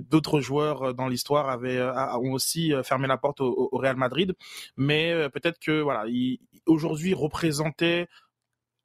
d'autres 0.09 0.39
joueurs 0.39 0.93
dans 0.93 1.07
l'histoire 1.07 1.59
ont 2.21 2.31
aussi 2.31 2.71
fermé 2.83 3.07
la 3.07 3.17
porte 3.17 3.41
au, 3.41 3.69
au 3.71 3.77
Real 3.77 3.97
Madrid. 3.97 4.33
Mais 4.77 5.29
peut-être 5.29 5.59
que 5.59 5.81
voilà, 5.81 6.05
aujourd'hui 6.65 7.13
représenter 7.13 8.07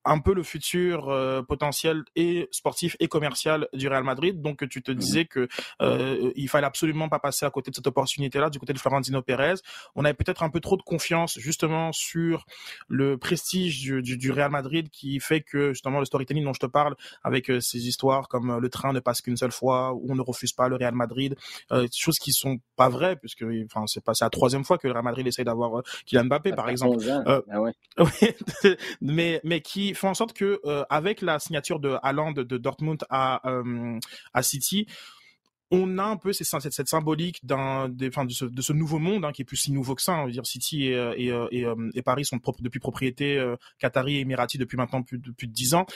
un 0.05 0.19
peu 0.21 0.35
le 0.35 0.43
futur 0.43 1.09
euh, 1.09 1.43
potentiel 1.43 2.03
et 2.17 2.49
sportif 2.51 2.97
et 3.01 3.09
commercial 3.09 3.69
du 3.73 3.89
Real 3.89 4.05
Madrid. 4.05 4.41
Donc 4.41 4.69
tu 4.69 4.83
te 4.83 4.93
mmh 4.93 4.95
disais 4.95 5.25
que 5.25 5.49
euh, 5.83 6.33
il 6.35 6.49
fallait 6.49 6.67
absolument 6.67 7.09
pas 7.09 7.19
passer 7.19 7.47
à 7.47 7.51
côté 7.51 7.71
de 7.71 7.77
cette 7.77 7.87
opportunité-là 7.87 8.51
du 8.51 8.59
côté 8.59 8.73
de 8.73 8.79
Florentino 8.79 9.23
Pérez. 9.23 9.55
On 9.95 10.05
avait 10.05 10.15
peut-être 10.15 10.43
un 10.43 10.51
peu 10.51 10.61
trop 10.61 10.77
de 10.77 10.83
confiance 10.83 11.39
justement 11.39 11.93
sur 11.93 12.47
le 12.89 13.19
prestige 13.19 13.81
du, 13.81 14.03
du, 14.03 14.17
du, 14.17 14.31
Real 14.31 14.51
Madrid 14.51 14.89
qui 14.91 15.21
fait 15.21 15.41
que 15.41 15.73
justement 15.73 15.99
le 15.99 16.05
storytelling 16.05 16.45
dont 16.45 16.53
je 16.53 16.61
te 16.61 16.67
parle 16.67 16.97
avec 17.23 17.51
euh, 17.51 17.61
ces 17.61 17.87
histoires 17.87 18.29
comme 18.29 18.59
le 18.59 18.69
train 18.69 18.93
ne 18.93 19.01
passe 19.01 19.21
qu'une 19.21 19.37
seule 19.37 19.53
fois 19.53 19.93
ou 19.93 20.07
on 20.09 20.15
ne 20.15 20.23
refuse 20.23 20.53
pas 20.53 20.69
le 20.69 20.77
Real 20.77 20.95
Madrid, 20.95 21.37
choses 21.93 22.19
qui 22.19 22.33
sont 22.33 22.59
pas 22.77 22.89
vraies 22.89 23.17
puisque 23.17 23.45
enfin 23.65 23.85
c'est 23.87 24.03
pas 24.03 24.13
la 24.21 24.31
troisième 24.31 24.65
fois 24.65 24.79
que 24.79 24.87
le 24.87 24.93
Real 24.93 25.05
Madrid 25.05 25.27
essaye 25.27 25.45
d'avoir 25.45 25.83
Kylian 26.07 26.25
Mbappé 26.25 26.53
par 26.53 26.69
exemple. 26.69 27.05
Ah 27.27 27.61
ouais. 27.61 27.75
mais 29.01 29.41
mais 29.45 29.61
qui 29.61 29.88
fait 29.94 30.07
en 30.07 30.14
sorte 30.14 30.33
que 30.33 30.61
euh, 30.64 30.85
avec 30.90 31.22
la 31.22 31.38
signature 31.38 31.81
de 31.81 31.96
Haaland 32.03 32.33
de, 32.33 32.59
Dortmund 32.59 33.05
à 33.11 33.48
euh, 33.48 33.98
à 34.33 34.42
City, 34.42 34.87
on 35.70 35.98
a 35.98 36.05
un 36.05 36.16
peu 36.16 36.33
cette, 36.33 36.72
cette, 36.72 36.88
symbolique 36.88 37.44
d'un, 37.44 37.88
de, 37.88 38.11
ce, 38.31 38.46
de 38.46 38.62
ce 38.62 38.72
nouveau 38.72 38.98
monde 38.98 39.24
hein, 39.24 39.33
qui 39.33 39.42
est 39.42 39.44
plus 39.44 39.57
si 39.57 39.72
nouveau 39.72 39.94
que 39.94 40.03
ça. 40.03 40.12
Hein. 40.12 40.29
dire 40.29 40.46
City 40.46 40.87
et, 40.87 41.33
et, 41.51 41.66
et, 41.94 42.03
Paris 42.03 42.24
sont 42.24 42.40
depuis 42.61 42.81
propriété 42.81 43.37
euh, 43.37 43.57
qatari 43.79 44.16
et 44.16 44.20
émirati 44.20 44.59
depuis 44.59 44.77
maintenant 44.77 45.03
plus 45.03 45.18
de 45.18 45.31
plus 45.31 45.46
de 45.46 45.53
dix 45.53 45.74
ans. 45.74 45.87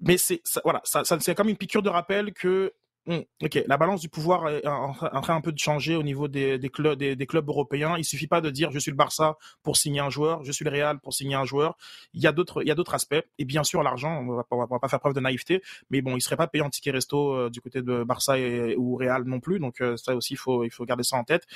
Mais 0.00 0.16
c'est 0.16 0.42
voilà, 0.62 0.80
ça, 0.84 1.04
ça 1.04 1.18
c'est 1.18 1.34
comme 1.34 1.48
une 1.48 1.56
piqûre 1.56 1.82
de 1.82 1.88
rappel 1.88 2.32
que 2.32 2.72
Mmh, 3.08 3.20
ok, 3.42 3.64
la 3.66 3.78
balance 3.78 4.02
du 4.02 4.10
pouvoir 4.10 4.50
est 4.50 4.66
en, 4.66 4.92
train 4.92 5.34
un 5.34 5.40
peu 5.40 5.50
de 5.50 5.58
changer 5.58 5.96
au 5.96 6.02
niveau 6.02 6.28
des, 6.28 6.60
clubs, 6.70 6.98
des, 6.98 7.26
clubs 7.26 7.48
européens. 7.48 7.96
Il 7.96 8.04
suffit 8.04 8.26
pas 8.26 8.42
de 8.42 8.50
dire 8.50 8.70
je 8.70 8.78
suis 8.78 8.90
le 8.90 8.98
Barça 8.98 9.38
pour 9.62 9.78
signer 9.78 10.00
un 10.00 10.10
joueur, 10.10 10.44
je 10.44 10.52
suis 10.52 10.62
le 10.62 10.70
Real 10.70 11.00
pour 11.00 11.14
signer 11.14 11.34
un 11.34 11.46
joueur. 11.46 11.78
Il 12.12 12.22
y 12.22 12.26
a 12.26 12.32
d'autres, 12.32 12.62
il 12.62 12.68
y 12.68 12.70
a 12.70 12.74
d'autres 12.74 12.92
aspects. 12.92 13.24
Et 13.38 13.46
bien 13.46 13.64
sûr, 13.64 13.82
l'argent, 13.82 14.20
on 14.20 14.34
va, 14.34 14.44
va, 14.50 14.66
va 14.66 14.78
pas 14.78 14.88
faire 14.88 15.00
preuve 15.00 15.14
de 15.14 15.20
naïveté, 15.20 15.62
mais 15.88 16.02
bon, 16.02 16.16
il 16.16 16.20
serait 16.20 16.36
pas 16.36 16.48
payé 16.48 16.62
en 16.62 16.68
ticket 16.68 16.90
resto 16.90 17.34
euh, 17.34 17.48
du 17.48 17.62
côté 17.62 17.80
de 17.80 18.04
Barça 18.04 18.36
ou 18.76 18.96
Real 18.96 19.24
non 19.24 19.40
plus. 19.40 19.58
Donc 19.58 19.80
euh, 19.80 19.96
ça 19.96 20.14
aussi, 20.14 20.34
il 20.34 20.38
faut, 20.38 20.64
il 20.64 20.70
faut 20.70 20.84
garder 20.84 21.02
ça 21.02 21.16
en 21.16 21.24
tête. 21.24 21.46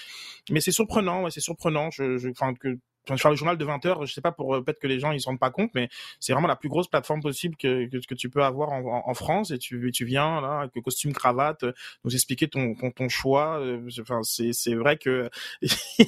Mais 0.51 0.63
c'est 0.63 0.73
surprenant, 0.73 1.25
ouais, 1.25 1.31
c'est 1.31 1.41
surprenant. 1.41 1.91
Je, 1.91 2.17
je, 2.17 2.31
que 2.59 2.79
je 3.09 3.17
faire 3.17 3.31
le 3.31 3.37
journal 3.37 3.59
de 3.59 3.65
20 3.65 3.85
heures, 3.87 4.07
je 4.07 4.13
sais 4.13 4.21
pas 4.21 4.33
pour 4.33 4.55
euh, 4.55 4.63
peut-être 4.63 4.79
que 4.79 4.87
les 4.87 5.01
gens 5.01 5.13
ils 5.13 5.21
se 5.21 5.27
rendent 5.27 5.41
pas 5.41 5.51
compte, 5.51 5.71
mais 5.75 5.89
c'est 6.21 6.33
vraiment 6.33 6.49
la 6.49 6.57
plus 6.57 6.69
grosse 6.69 6.89
plateforme 6.89 7.21
possible 7.21 7.57
que, 7.57 7.87
que, 7.87 8.15
tu 8.15 8.31
peux 8.31 8.45
avoir 8.45 8.71
en, 8.71 9.03
en, 9.07 9.15
France 9.15 9.51
et 9.51 9.59
tu, 9.59 9.91
tu 9.93 10.05
viens 10.05 10.41
là 10.41 10.61
avec 10.61 10.83
costume 10.83 11.13
cravate 11.13 11.65
euh, 11.65 11.73
nous 12.05 12.15
expliquer 12.15 12.49
ton 12.49 12.75
ton, 12.75 12.91
ton 12.91 13.09
choix. 13.09 13.61
Euh, 13.61 13.89
enfin 14.01 14.21
c'est 14.23 14.75
vrai 14.75 14.97
que 14.99 15.31
il 15.63 16.07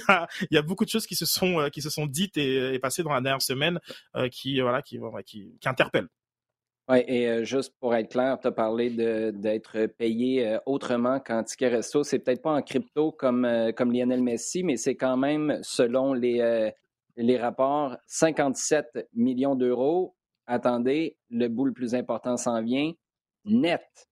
y 0.50 0.57
a, 0.57 0.62
beaucoup 0.62 0.85
de 0.85 0.90
choses 0.90 1.07
qui 1.07 1.16
se 1.16 1.26
sont 1.26 1.68
qui 1.72 1.83
se 1.83 1.90
sont 1.90 2.07
dites 2.07 2.37
et, 2.37 2.74
et 2.74 2.78
passées 2.78 3.02
dans 3.02 3.12
la 3.12 3.20
dernière 3.20 3.42
semaine 3.42 3.80
qui 4.30 4.61
voilà 4.61 4.83
qui 4.83 5.00
qui, 5.26 5.57
qui 5.61 5.68
interpellent. 5.68 6.09
Oui, 6.87 6.98
et 7.07 7.46
juste 7.46 7.72
pour 7.80 7.94
être 7.94 8.11
clair, 8.11 8.38
tu 8.38 8.46
as 8.46 8.52
parlé 8.52 8.90
d'être 8.90 9.87
payé 9.87 10.59
autrement 10.66 11.18
qu'en 11.18 11.42
ticket 11.42 11.68
resto. 11.68 12.04
C'est 12.04 12.18
peut-être 12.18 12.42
pas 12.42 12.52
en 12.52 12.61
crypto 12.61 13.11
comme, 13.11 13.72
comme 13.74 13.90
Lionel 13.90 14.22
Messi, 14.22 14.62
mais 14.62 14.76
c'est 14.76 14.94
quand 14.94 15.16
même, 15.16 15.59
selon 15.62 16.12
les, 16.12 16.72
les 17.16 17.38
rapports, 17.38 17.96
57 18.07 19.09
millions 19.14 19.55
d'euros. 19.55 20.16
Attendez, 20.46 21.16
le 21.31 21.48
bout 21.48 21.66
le 21.66 21.72
plus 21.72 21.94
important 21.94 22.37
s'en 22.37 22.62
vient, 22.62 22.92
net 23.44 24.09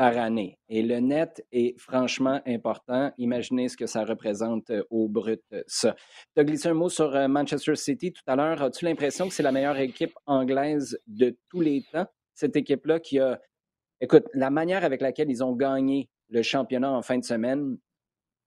par 0.00 0.16
année. 0.16 0.58
Et 0.70 0.82
le 0.82 0.98
net 0.98 1.44
est 1.52 1.78
franchement 1.78 2.40
important. 2.46 3.12
Imaginez 3.18 3.68
ce 3.68 3.76
que 3.76 3.84
ça 3.84 4.02
représente 4.04 4.70
euh, 4.70 4.82
au 4.88 5.08
brut, 5.08 5.42
euh, 5.52 5.62
ça. 5.66 5.94
Tu 6.34 6.40
as 6.40 6.44
glissé 6.44 6.68
un 6.68 6.74
mot 6.74 6.88
sur 6.88 7.14
euh, 7.14 7.28
Manchester 7.28 7.76
City 7.76 8.10
tout 8.10 8.22
à 8.26 8.34
l'heure. 8.34 8.62
As-tu 8.62 8.86
l'impression 8.86 9.28
que 9.28 9.34
c'est 9.34 9.42
la 9.42 9.52
meilleure 9.52 9.76
équipe 9.76 10.14
anglaise 10.24 10.98
de 11.06 11.36
tous 11.50 11.60
les 11.60 11.84
temps? 11.92 12.06
Cette 12.32 12.56
équipe-là 12.56 12.98
qui 13.00 13.18
a... 13.18 13.38
Écoute, 14.00 14.24
la 14.32 14.48
manière 14.48 14.84
avec 14.84 15.02
laquelle 15.02 15.28
ils 15.28 15.44
ont 15.44 15.54
gagné 15.54 16.08
le 16.30 16.40
championnat 16.40 16.90
en 16.90 17.02
fin 17.02 17.18
de 17.18 17.24
semaine, 17.24 17.76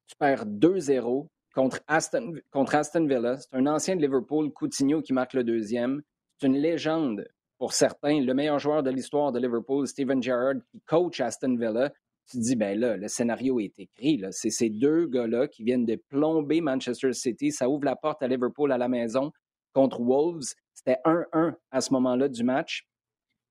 tu 0.07 0.15
perds 0.15 0.47
2-0 0.47 1.27
contre 1.53 1.81
Aston, 1.87 2.33
contre 2.51 2.75
Aston 2.75 3.05
Villa. 3.05 3.37
C'est 3.37 3.53
un 3.55 3.67
ancien 3.67 3.95
de 3.95 4.01
Liverpool, 4.01 4.51
Coutinho, 4.51 5.01
qui 5.01 5.13
marque 5.13 5.33
le 5.33 5.43
deuxième. 5.43 6.01
C'est 6.39 6.47
une 6.47 6.57
légende 6.57 7.25
pour 7.57 7.73
certains, 7.73 8.19
le 8.19 8.33
meilleur 8.33 8.59
joueur 8.59 8.83
de 8.83 8.89
l'histoire 8.89 9.31
de 9.31 9.39
Liverpool, 9.39 9.87
Steven 9.87 10.21
Gerrard, 10.21 10.55
qui 10.69 10.81
coach 10.81 11.21
Aston 11.21 11.55
Villa. 11.55 11.91
tu 12.29 12.37
te 12.37 12.43
dis, 12.43 12.55
ben 12.55 12.77
là, 12.77 12.97
le 12.97 13.07
scénario 13.07 13.59
est 13.59 13.79
écrit. 13.79 14.21
C'est 14.31 14.49
ces 14.49 14.69
deux 14.69 15.07
gars-là 15.07 15.47
qui 15.47 15.63
viennent 15.63 15.85
de 15.85 15.95
plomber 16.09 16.59
Manchester 16.59 17.13
City. 17.13 17.51
Ça 17.51 17.69
ouvre 17.69 17.85
la 17.85 17.95
porte 17.95 18.21
à 18.23 18.27
Liverpool 18.27 18.71
à 18.71 18.77
la 18.77 18.87
maison 18.87 19.31
contre 19.73 20.01
Wolves. 20.01 20.53
C'était 20.73 20.97
1-1 21.05 21.53
à 21.71 21.81
ce 21.81 21.93
moment-là 21.93 22.27
du 22.27 22.43
match. 22.43 22.85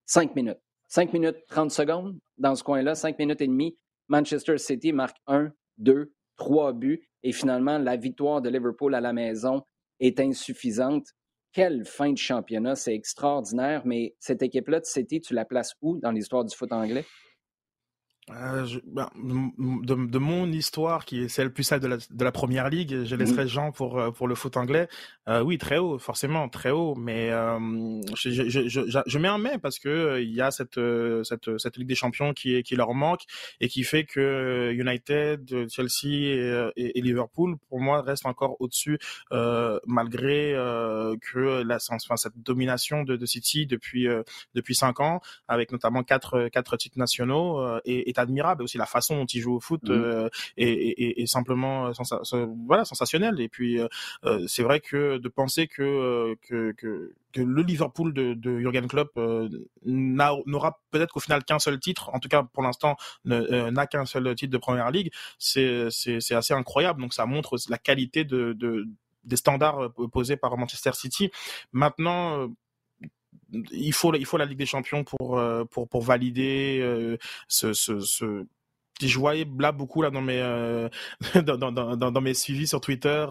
Cinq 0.05 0.35
minutes. 0.35 0.61
Cinq 0.89 1.13
minutes 1.15 1.37
30 1.49 1.71
secondes 1.71 2.19
dans 2.37 2.55
ce 2.55 2.63
coin-là, 2.63 2.95
cinq 2.95 3.19
minutes 3.19 3.41
et 3.41 3.47
demie. 3.47 3.79
Manchester 4.09 4.59
City 4.59 4.93
marque 4.93 5.17
un, 5.27 5.53
deux, 5.79 6.13
trois 6.37 6.73
buts. 6.73 7.01
Et 7.23 7.33
finalement, 7.33 7.79
la 7.79 7.97
victoire 7.97 8.43
de 8.43 8.49
Liverpool 8.49 8.95
à 8.95 9.01
la 9.01 9.13
maison 9.13 9.63
est 10.01 10.21
insuffisante. 10.21 11.07
Quelle 11.53 11.85
fin 11.85 12.13
de 12.13 12.19
championnat, 12.19 12.75
c'est 12.75 12.95
extraordinaire. 12.95 13.83
Mais 13.85 14.15
cette 14.19 14.43
équipe-là 14.43 14.81
de 14.81 14.87
City, 14.87 15.21
tu 15.21 15.35
la 15.35 15.45
places 15.45 15.75
où 15.83 15.99
dans 15.99 16.11
l'histoire 16.11 16.45
du 16.45 16.57
foot 16.57 16.73
anglais? 16.73 17.05
Euh, 18.41 18.67
ben, 18.87 19.11
de, 19.17 20.19
mon 20.19 20.51
histoire, 20.53 21.05
qui 21.05 21.23
est 21.23 21.29
celle 21.29 21.53
plus 21.53 21.65
celle 21.65 21.81
de 21.81 21.87
la, 21.87 21.97
de 21.97 22.25
la 22.25 22.33
première 22.33 22.69
ligue, 22.69 23.05
je 23.05 23.17
laisserai 23.17 23.49
Jean 23.49 23.73
pour 23.73 23.99
euh, 23.99 24.11
pour 24.11 24.29
le 24.29 24.35
foot 24.35 24.57
anglais. 24.57 24.89
Euh, 25.29 25.43
oui, 25.43 25.59
très 25.59 25.79
haut, 25.79 25.99
forcément, 25.99 26.49
très 26.49 26.71
haut. 26.71 26.95
Mais 26.95 27.31
je, 28.15 28.31
je, 28.31 28.69
je, 28.69 29.01
je, 29.07 29.19
mets 29.19 29.29
un 29.29 29.39
mais 29.39 29.59
parce 29.59 29.79
que 29.79 30.21
il 30.21 30.33
y 30.33 30.41
a 30.41 30.51
cette 30.51 30.81
cette 31.25 31.59
cette 31.59 31.77
ligue 31.77 31.89
des 31.89 31.95
champions 31.95 32.33
qui 32.33 32.57
est 32.57 32.63
qui 32.63 32.77
leur 32.77 32.95
manque 32.95 33.23
et 33.61 33.69
qui 33.69 33.85
fait 33.85 34.05
que 34.05 34.73
United, 34.73 35.69
Chelsea 35.69 36.09
et, 36.77 36.99
et, 36.99 37.01
Liverpool, 37.01 37.57
pour 37.69 37.81
moi, 37.81 38.03
restent 38.03 38.27
encore 38.27 38.57
au-dessus 38.61 38.99
malgré 39.87 40.53
que 41.21 41.63
la 41.63 41.79
enfin, 41.91 42.17
cette 42.17 42.39
domination 42.39 43.03
de, 43.03 43.17
de 43.17 43.27
City 43.27 43.67
depuis 43.67 44.09
depuis 44.55 44.75
cinq 44.75 45.01
ans, 45.01 45.21
avec 45.49 45.73
notamment 45.73 46.03
quatre 46.03 46.49
quatre 46.49 46.77
titres 46.77 46.99
nationaux 46.99 47.79
et 47.85 48.09
admirable. 48.23 48.63
Aussi 48.63 48.79
la 48.79 48.87
façon 48.87 49.17
dont 49.17 49.27
il 49.27 49.41
joue 49.41 49.57
au 49.57 49.61
foot 49.61 49.83
mmh. 49.85 49.93
euh, 49.93 50.29
est, 50.57 51.27
simplement 51.27 51.89
euh, 51.89 52.47
voilà 52.67 52.85
sensationnelle. 52.85 53.41
Et 53.41 53.49
puis 53.49 53.81
euh, 53.81 54.47
c'est 54.47 54.63
vrai 54.63 54.81
que 54.81 55.19
de 55.19 55.29
penser 55.29 55.67
que 55.67 56.37
que, 56.43 56.73
que 56.73 57.41
le 57.41 57.63
Liverpool 57.63 58.13
de, 58.13 58.35
de 58.35 58.59
Jurgen 58.59 58.87
Klopp 58.87 59.19
n'aura 59.85 60.81
peut-être 60.91 61.13
qu'au 61.13 61.21
final 61.21 61.45
qu'un 61.45 61.59
seul 61.59 61.79
titre, 61.79 62.11
en 62.13 62.19
tout 62.19 62.29
cas 62.29 62.43
pour 62.43 62.63
l'instant 62.63 62.97
n'a 63.25 63.87
qu'un 63.87 64.05
seul 64.05 64.35
titre 64.35 64.53
de 64.53 64.59
Première 64.59 64.91
Ligue, 64.91 65.11
c'est 65.39 65.89
c'est 65.91 66.35
assez 66.35 66.55
incroyable. 66.55 67.01
Donc 67.01 67.15
ça 67.15 67.27
montre 67.27 67.57
la 67.69 67.79
qualité 67.79 68.25
de, 68.25 68.53
de 68.53 68.87
des 69.25 69.37
standards 69.37 69.93
posés 70.13 70.37
par 70.37 70.57
Manchester 70.57 70.91
City. 70.95 71.31
Maintenant, 71.73 72.49
il 73.73 73.93
faut 73.93 74.15
il 74.15 74.27
faut 74.27 74.37
la 74.37 74.45
Ligue 74.45 74.59
des 74.59 74.67
Champions 74.67 75.05
pour 75.05 75.39
euh, 75.39 75.65
pour 75.65 75.89
pour 75.89 76.03
valider 76.03 76.79
euh, 76.81 77.17
ce, 77.49 77.73
ce, 77.73 78.01
ce 78.01 78.47
je 79.01 79.19
voyais 79.19 79.47
là 79.59 79.73
beaucoup 79.73 80.03
là 80.03 80.11
dans 80.11 80.21
mes 80.21 80.41
euh, 80.41 80.89
dans, 81.35 81.57
dans, 81.57 81.73
dans, 81.73 81.97
dans, 81.97 82.21
mes 82.21 82.35
suivis 82.35 82.67
sur 82.67 82.81
Twitter 82.81 83.27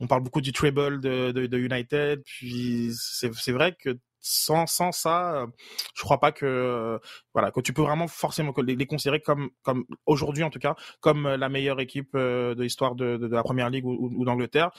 on 0.00 0.06
parle 0.06 0.22
beaucoup 0.22 0.40
du 0.40 0.52
treble 0.52 1.00
de, 1.00 1.32
de, 1.32 1.46
de 1.46 1.58
United 1.58 2.22
puis 2.24 2.90
c'est 2.98 3.32
c'est 3.34 3.52
vrai 3.52 3.74
que 3.78 3.98
sans 4.20 4.66
sans 4.66 4.92
ça 4.92 5.46
je 5.94 6.02
crois 6.02 6.18
pas 6.18 6.32
que 6.32 7.00
voilà 7.32 7.50
que 7.50 7.60
tu 7.60 7.72
peux 7.72 7.82
vraiment 7.82 8.08
forcément 8.08 8.52
les, 8.58 8.76
les 8.76 8.86
considérer 8.86 9.20
comme 9.20 9.50
comme 9.62 9.84
aujourd'hui 10.04 10.42
en 10.42 10.50
tout 10.50 10.58
cas 10.58 10.74
comme 11.00 11.28
la 11.28 11.48
meilleure 11.48 11.80
équipe 11.80 12.14
de 12.14 12.60
l'histoire 12.60 12.94
de, 12.94 13.16
de, 13.16 13.26
la 13.28 13.42
première 13.42 13.70
ligue 13.70 13.86
ou, 13.86 14.10
ou 14.16 14.24
d'Angleterre 14.24 14.70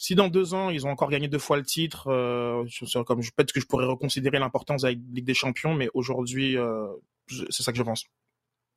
si 0.00 0.14
dans 0.14 0.28
deux 0.28 0.54
ans, 0.54 0.70
ils 0.70 0.86
ont 0.86 0.90
encore 0.90 1.10
gagné 1.10 1.28
deux 1.28 1.38
fois 1.38 1.58
le 1.58 1.62
titre, 1.62 2.08
euh, 2.08 2.64
peut-être 2.64 3.52
que 3.52 3.60
je 3.60 3.66
pourrais 3.66 3.84
reconsidérer 3.84 4.38
l'importance 4.38 4.82
avec 4.82 4.98
Ligue 5.12 5.26
des 5.26 5.34
Champions, 5.34 5.74
mais 5.74 5.90
aujourd'hui, 5.92 6.56
euh, 6.56 6.86
c'est 7.28 7.62
ça 7.62 7.70
que 7.70 7.76
je 7.76 7.82
pense. 7.82 8.06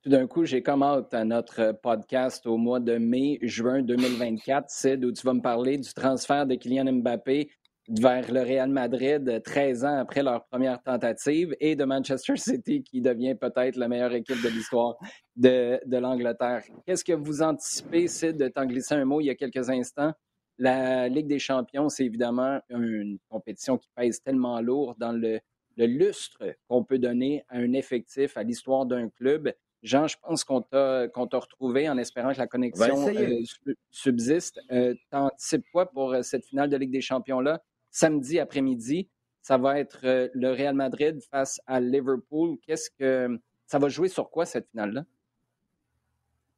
Tout 0.03 0.09
d'un 0.09 0.27
coup, 0.27 0.43
j'ai 0.43 0.61
comme 0.61 0.83
hâte 0.83 1.13
à 1.13 1.23
notre 1.23 1.79
podcast 1.81 2.45
au 2.45 2.57
mois 2.57 2.81
de 2.81 2.97
mai, 2.97 3.39
juin 3.41 3.81
2024, 3.81 4.65
c'est 4.67 4.97
où 4.97 5.13
tu 5.13 5.25
vas 5.25 5.33
me 5.33 5.39
parler 5.39 5.77
du 5.77 5.93
transfert 5.93 6.45
de 6.45 6.55
Kylian 6.55 6.91
Mbappé 6.91 7.49
vers 7.87 8.29
le 8.29 8.41
Real 8.41 8.69
Madrid 8.69 9.41
13 9.45 9.85
ans 9.85 9.99
après 9.99 10.23
leur 10.23 10.43
première 10.47 10.83
tentative 10.83 11.55
et 11.61 11.77
de 11.77 11.85
Manchester 11.85 12.35
City 12.35 12.83
qui 12.83 12.99
devient 12.99 13.35
peut-être 13.35 13.77
la 13.77 13.87
meilleure 13.87 14.13
équipe 14.13 14.41
de 14.43 14.49
l'histoire 14.49 14.97
de, 15.37 15.79
de 15.85 15.97
l'Angleterre. 15.97 16.63
Qu'est-ce 16.85 17.05
que 17.05 17.13
vous 17.13 17.41
anticipez, 17.41 18.09
Sid, 18.09 18.35
de 18.35 18.49
t'en 18.49 18.65
glisser 18.65 18.95
un 18.95 19.05
mot 19.05 19.21
il 19.21 19.27
y 19.27 19.29
a 19.29 19.35
quelques 19.35 19.69
instants? 19.69 20.11
La 20.57 21.09
Ligue 21.09 21.27
des 21.27 21.39
champions, 21.39 21.89
c'est 21.89 22.05
évidemment 22.05 22.59
une 22.69 23.17
compétition 23.29 23.77
qui 23.77 23.89
pèse 23.95 24.21
tellement 24.21 24.61
lourd 24.61 24.95
dans 24.97 25.11
le, 25.11 25.39
lustre 25.77 26.55
qu'on 26.67 26.83
peut 26.83 26.99
donner 26.99 27.43
à 27.49 27.57
un 27.57 27.73
effectif, 27.73 28.37
à 28.37 28.43
l'histoire 28.43 28.85
d'un 28.85 29.09
club. 29.09 29.51
Jean, 29.81 30.07
je 30.07 30.15
pense 30.21 30.43
qu'on 30.43 30.61
t'a 30.61 31.09
retrouvé 31.15 31.89
en 31.89 31.97
espérant 31.97 32.31
que 32.31 32.37
la 32.37 32.47
connexion 32.47 33.07
euh, 33.09 33.43
subsiste. 33.89 34.61
Euh, 34.71 34.93
T'anticipes 35.09 35.65
quoi 35.73 35.89
pour 35.91 36.13
euh, 36.13 36.21
cette 36.21 36.45
finale 36.45 36.69
de 36.69 36.77
Ligue 36.77 36.91
des 36.91 37.01
champions-là? 37.01 37.61
Samedi 37.89 38.39
après-midi, 38.39 39.09
ça 39.43 39.57
va 39.57 39.77
être 39.77 39.99
euh, 40.05 40.29
le 40.33 40.51
Real 40.51 40.73
Madrid 40.73 41.21
face 41.29 41.59
à 41.67 41.81
Liverpool. 41.81 42.57
Qu'est-ce 42.65 42.89
que 42.89 43.37
ça 43.67 43.77
va 43.77 43.89
jouer 43.89 44.07
sur 44.07 44.29
quoi 44.29 44.45
cette 44.45 44.69
finale-là? 44.69 45.03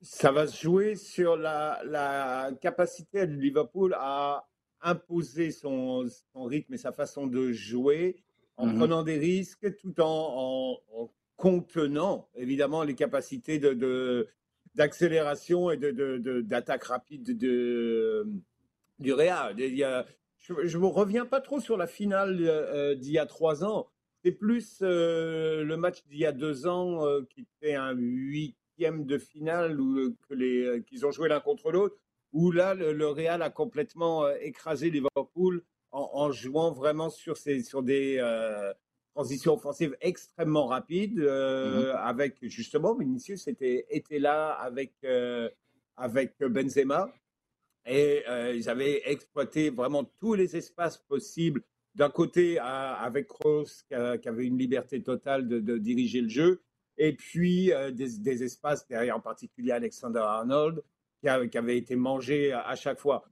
Ça 0.01 0.31
va 0.31 0.47
se 0.47 0.61
jouer 0.61 0.95
sur 0.95 1.35
la, 1.35 2.51
capacité 2.61 3.25
de 3.27 3.33
Liverpool 3.33 3.95
à 3.97 4.47
imposer 4.81 5.51
son, 5.51 6.05
rythme 6.35 6.73
et 6.73 6.77
sa 6.77 6.91
façon 6.91 7.27
de 7.27 7.51
jouer 7.51 8.17
en 8.57 8.67
mmh 8.67 8.77
prenant 8.77 9.03
des 9.03 9.17
risques 9.17 9.75
tout 9.77 9.95
en, 9.99 10.79
contenant 11.35 12.29
évidemment 12.35 12.83
les 12.83 12.95
capacités 12.95 13.59
de, 13.59 14.27
d'accélération 14.75 15.71
et 15.71 15.77
de, 15.77 16.41
d'attaque 16.41 16.83
rapide 16.83 17.37
de, 17.37 18.27
du 18.99 19.13
Real. 19.13 19.55
je 19.57 20.77
ne 20.77 20.85
reviens 20.85 21.25
pas 21.25 21.41
trop 21.41 21.59
sur 21.59 21.77
la 21.77 21.87
finale 21.87 22.37
euh, 22.41 22.95
d'il 22.95 23.13
y 23.13 23.19
a 23.19 23.25
trois 23.25 23.63
ans. 23.63 23.87
C'est 24.23 24.31
plus 24.31 24.79
euh, 24.81 25.63
le 25.63 25.77
match 25.77 26.03
d'il 26.05 26.17
y 26.17 26.25
a 26.25 26.31
deux 26.31 26.67
ans 26.67 27.05
euh, 27.05 27.21
qui 27.29 27.45
fait 27.59 27.75
un 27.75 27.93
8 28.77 29.05
de 29.05 29.17
finale 29.17 29.79
où, 29.79 29.97
euh, 29.97 30.15
que 30.27 30.33
les, 30.33 30.65
euh, 30.65 30.79
qu'ils 30.81 31.05
ont 31.05 31.11
joué 31.11 31.29
l'un 31.29 31.39
contre 31.39 31.71
l'autre, 31.71 31.97
où 32.33 32.51
là, 32.51 32.73
le, 32.73 33.07
Real 33.07 33.41
a 33.41 33.49
complètement 33.49 34.25
euh, 34.25 34.35
écrasé 34.41 34.89
Liverpool 34.89 35.63
en, 35.91 36.09
en 36.13 36.31
jouant 36.31 36.71
vraiment 36.71 37.09
sur, 37.09 37.37
ces, 37.37 37.63
sur 37.63 37.81
des 37.83 38.19
transitions 39.13 39.53
offensives 39.53 39.95
extrêmement 40.01 40.67
rapides, 40.67 41.19
mmh 41.19 41.95
avec 41.95 42.37
justement 42.41 42.95
Vinicius 42.95 43.47
était, 43.47 43.85
était 43.89 44.19
là 44.19 44.49
avec, 44.51 44.93
avec 45.95 46.37
Benzema. 46.43 47.09
Et 47.85 48.23
ils 48.53 48.67
avaient 48.67 49.03
exploité 49.09 49.69
vraiment 49.69 50.03
tous 50.03 50.33
les 50.33 50.57
espaces 50.57 50.97
possibles. 50.97 51.61
D'un 51.93 52.09
côté, 52.09 52.59
avec 52.59 53.27
Kroos, 53.27 53.85
qui, 53.87 53.95
avait 53.95 54.45
une 54.45 54.57
liberté 54.57 55.01
totale 55.01 55.47
de, 55.47 55.61
de 55.61 55.77
diriger 55.77 56.19
le 56.19 56.29
jeu, 56.29 56.64
et 56.97 57.13
puis 57.13 57.71
euh, 57.73 57.91
des, 57.91 58.43
espaces 58.43 58.87
derrière 58.87 59.17
en 59.17 59.21
particulier 59.21 59.71
Alexander 59.71 60.19
Arnold 60.19 60.83
qui, 61.21 61.27
avait 61.29 61.77
été 61.77 61.95
mangé 61.95 62.51
à, 62.53 62.75
chaque 62.75 62.99
fois. 62.99 63.25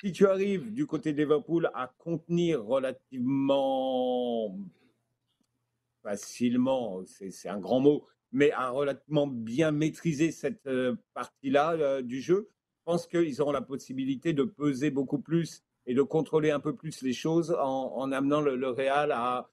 Si 0.00 0.12
tu 0.12 0.26
arrives 0.26 0.72
du 0.72 0.86
côté 0.86 1.12
de 1.12 1.18
Liverpool 1.18 1.70
à 1.74 1.92
contenir 1.98 2.64
relativement 2.64 4.56
facilement, 6.02 7.02
c'est 7.04 7.48
un 7.48 7.58
grand 7.58 7.80
mot, 7.80 8.06
mais 8.32 8.52
à 8.52 8.70
relativement 8.70 9.26
bien 9.26 9.72
maîtriser 9.72 10.30
cette 10.30 10.66
euh, 10.66 10.94
partie-là 11.12 11.72
euh, 11.72 12.02
du 12.02 12.20
jeu, 12.20 12.48
je 12.78 12.84
pense 12.84 13.06
qu'ils 13.06 13.42
auront 13.42 13.52
la 13.52 13.62
possibilité 13.62 14.32
de 14.32 14.44
peser 14.44 14.90
beaucoup 14.90 15.18
plus 15.18 15.64
et 15.86 15.94
de 15.94 16.02
contrôler 16.02 16.50
un 16.50 16.60
peu 16.60 16.74
plus 16.76 17.02
les 17.02 17.12
choses 17.12 17.54
en, 17.60 18.12
amenant 18.12 18.40
le, 18.40 18.68
Real 18.68 19.12
à, 19.12 19.50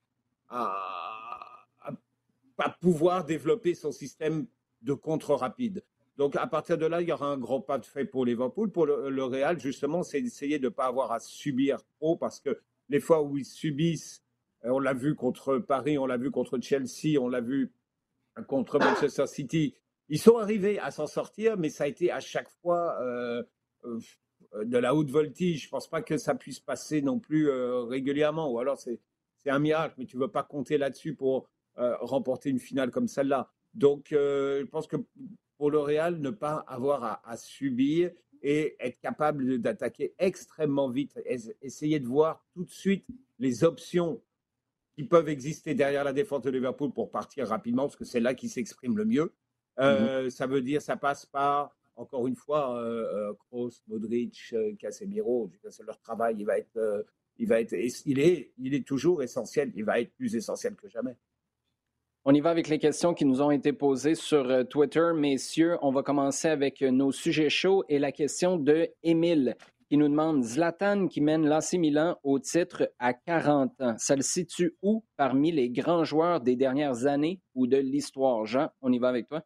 à 0.49 1.16
pas 2.58 2.76
pouvoir 2.82 3.24
développer 3.24 3.76
son 3.76 3.91
système 3.91 4.48
de 4.82 4.93
contre 4.93 5.34
rapide. 5.34 5.84
Donc 6.17 6.36
à 6.36 6.48
partir 6.48 6.78
de 6.78 6.86
là, 6.86 7.02
il 7.02 7.08
y 7.08 7.12
aura 7.12 7.28
un 7.28 7.38
grand 7.38 7.62
pas 7.62 7.78
de 7.78 7.86
fait 7.86 8.04
pour 8.04 8.26
Liverpool. 8.26 8.72
Pour 8.72 8.88
le, 8.88 9.24
Real, 9.24 9.60
justement, 9.60 10.04
c'est 10.04 10.22
d'essayer 10.22 10.58
de 10.58 10.65
ne 10.65 10.70
pas 10.70 10.88
avoir 10.88 11.12
à 11.12 11.20
subir 11.20 11.80
trop 12.00 12.17
parce 12.17 12.39
que 12.39 12.60
les 12.89 13.00
fois 13.00 13.22
où 13.22 13.38
ils 13.38 13.46
subissent, 13.46 14.24
euh, 14.65 14.70
on 14.72 14.80
l'a 14.80 14.93
vu 14.93 15.13
contre 15.13 15.60
Paris, 15.60 15.98
on 15.98 16.08
l'a 16.08 16.17
vu 16.17 16.32
contre 16.32 16.60
Chelsea, 16.60 17.20
on 17.20 17.30
l'a 17.30 17.41
vu 17.41 17.72
contre 18.48 18.80
Manchester 18.80 19.28
City, 19.28 19.76
ils 20.10 20.20
sont 20.20 20.38
arrivés 20.38 20.80
à 20.80 20.89
s'en 20.89 21.08
sortir, 21.08 21.58
mais 21.58 21.70
ça 21.70 21.84
a 21.84 21.88
été 21.88 22.12
à 22.12 22.20
chaque 22.20 22.50
fois 22.62 23.00
euh, 23.02 23.43
euh, 23.86 24.00
de 24.63 24.78
la 24.78 24.96
haute 24.96 25.12
voltige. 25.12 25.62
Je 25.62 25.67
ne 25.67 25.72
pense 25.72 25.88
pas 25.88 26.02
que 26.02 26.17
ça 26.17 26.34
puisse 26.34 26.60
passer 26.60 27.02
non 27.02 27.20
plus 27.20 27.50
régulièrement, 27.50 28.52
ou 28.52 28.60
alors 28.60 28.80
c'est 28.80 29.00
un 29.46 29.60
miracle, 29.60 29.96
mais 29.98 30.06
tu 30.06 30.17
ne 30.17 30.22
veux 30.22 30.32
pas 30.32 30.43
compter 30.43 30.78
là-dessus 30.78 31.13
pour 31.13 31.50
remporter 31.78 32.50
une 32.50 32.60
finale 32.60 32.92
comme 32.92 33.08
celle-là. 33.08 33.52
Donc, 33.78 34.12
euh, 34.12 34.62
je 34.62 34.66
pense 34.66 34.88
que 34.88 34.98
pour 35.58 35.72
le 35.72 35.80
Real, 35.80 36.20
ne 36.20 36.32
pas 36.32 36.66
avoir 36.68 37.22
à, 37.24 37.38
subir 37.38 38.12
et 38.42 38.76
être 38.80 39.00
capable 39.00 39.60
d'attaquer 39.60 40.13
extrêmement 40.20 40.90
vite, 40.90 41.20
essayer 41.62 42.00
de 42.00 42.06
voir 42.06 42.46
tout 42.54 42.63
de 42.63 42.70
suite 42.70 43.06
les 43.40 43.63
options 43.63 44.22
qui 44.96 45.04
peuvent 45.04 45.30
exister 45.30 45.76
derrière 45.76 46.04
la 46.04 46.13
défense 46.13 46.42
de 46.42 46.50
Liverpool 46.50 46.92
pour 46.92 47.12
partir 47.12 47.48
rapidement, 47.48 47.84
parce 47.84 47.96
que 47.96 48.06
c'est 48.06 48.20
là 48.20 48.34
qui 48.34 48.50
s'exprime 48.50 48.98
le 48.98 49.06
mieux. 49.06 49.34
Mm-hmm. 49.78 50.30
Ça 50.30 50.48
veut 50.48 50.62
dire, 50.62 50.82
ça 50.82 50.98
passe 50.98 51.26
par, 51.26 51.76
encore 51.96 52.28
une 52.28 52.36
fois, 52.36 52.84
Kroos, 53.40 53.72
Modric, 53.88 54.56
Casemiro, 54.80 55.52
leur 55.86 56.00
travail, 56.00 56.36
il 56.40 56.46
va 56.46 56.58
être, 56.58 57.06
il 57.38 57.48
va 57.48 57.62
être, 57.62 57.76
il 58.06 58.20
est, 58.20 58.54
il 58.58 58.74
est 58.74 58.88
toujours 58.88 59.22
essentiel, 59.22 59.72
il 59.76 59.84
va 59.84 60.00
être 60.00 60.13
plus 60.13 60.36
essentiel 60.36 60.76
que 60.76 60.88
jamais. 60.88 61.16
On 62.30 62.34
y 62.34 62.42
va 62.42 62.50
avec 62.50 62.68
les 62.68 62.78
questions 62.78 63.13
qui 63.13 63.24
nous 63.24 63.42
ont 63.42 63.52
été 63.52 63.72
posées 63.72 64.13
sur 64.13 64.50
euh, 64.50 64.66
Twitter. 64.66 65.12
Messieurs, 65.16 65.78
on 65.82 65.94
va 65.94 66.04
commencer 66.04 66.50
avec 66.50 66.82
euh, 66.82 66.92
nos 66.92 67.13
sujets 67.13 67.50
chauds 67.50 67.86
et 67.88 68.00
la 68.00 68.12
question 68.12 68.58
de 68.58 68.90
Émile 69.02 69.56
qui 69.88 69.96
nous 69.96 70.10
demande 70.10 70.44
Zlatan 70.44 71.08
qui 71.08 71.22
mène 71.22 71.48
l'AC 71.48 71.76
Milan 71.76 72.20
au 72.24 72.38
titre 72.40 72.92
à 73.00 73.13
40 73.13 73.80
ans. 73.80 73.96
Ça 73.98 74.18
le 74.18 74.24
situe 74.24 74.76
où 74.82 75.06
parmi 75.16 75.54
les 75.54 75.70
grands 75.70 76.04
joueurs 76.04 76.42
des 76.42 76.58
dernières 76.58 77.06
années 77.06 77.40
ou 77.56 77.66
de 77.66 77.78
l'histoire? 77.78 78.46
Jean, 78.46 78.72
on 78.82 78.92
y 78.92 79.00
va 79.00 79.08
avec 79.08 79.30
toi. 79.30 79.42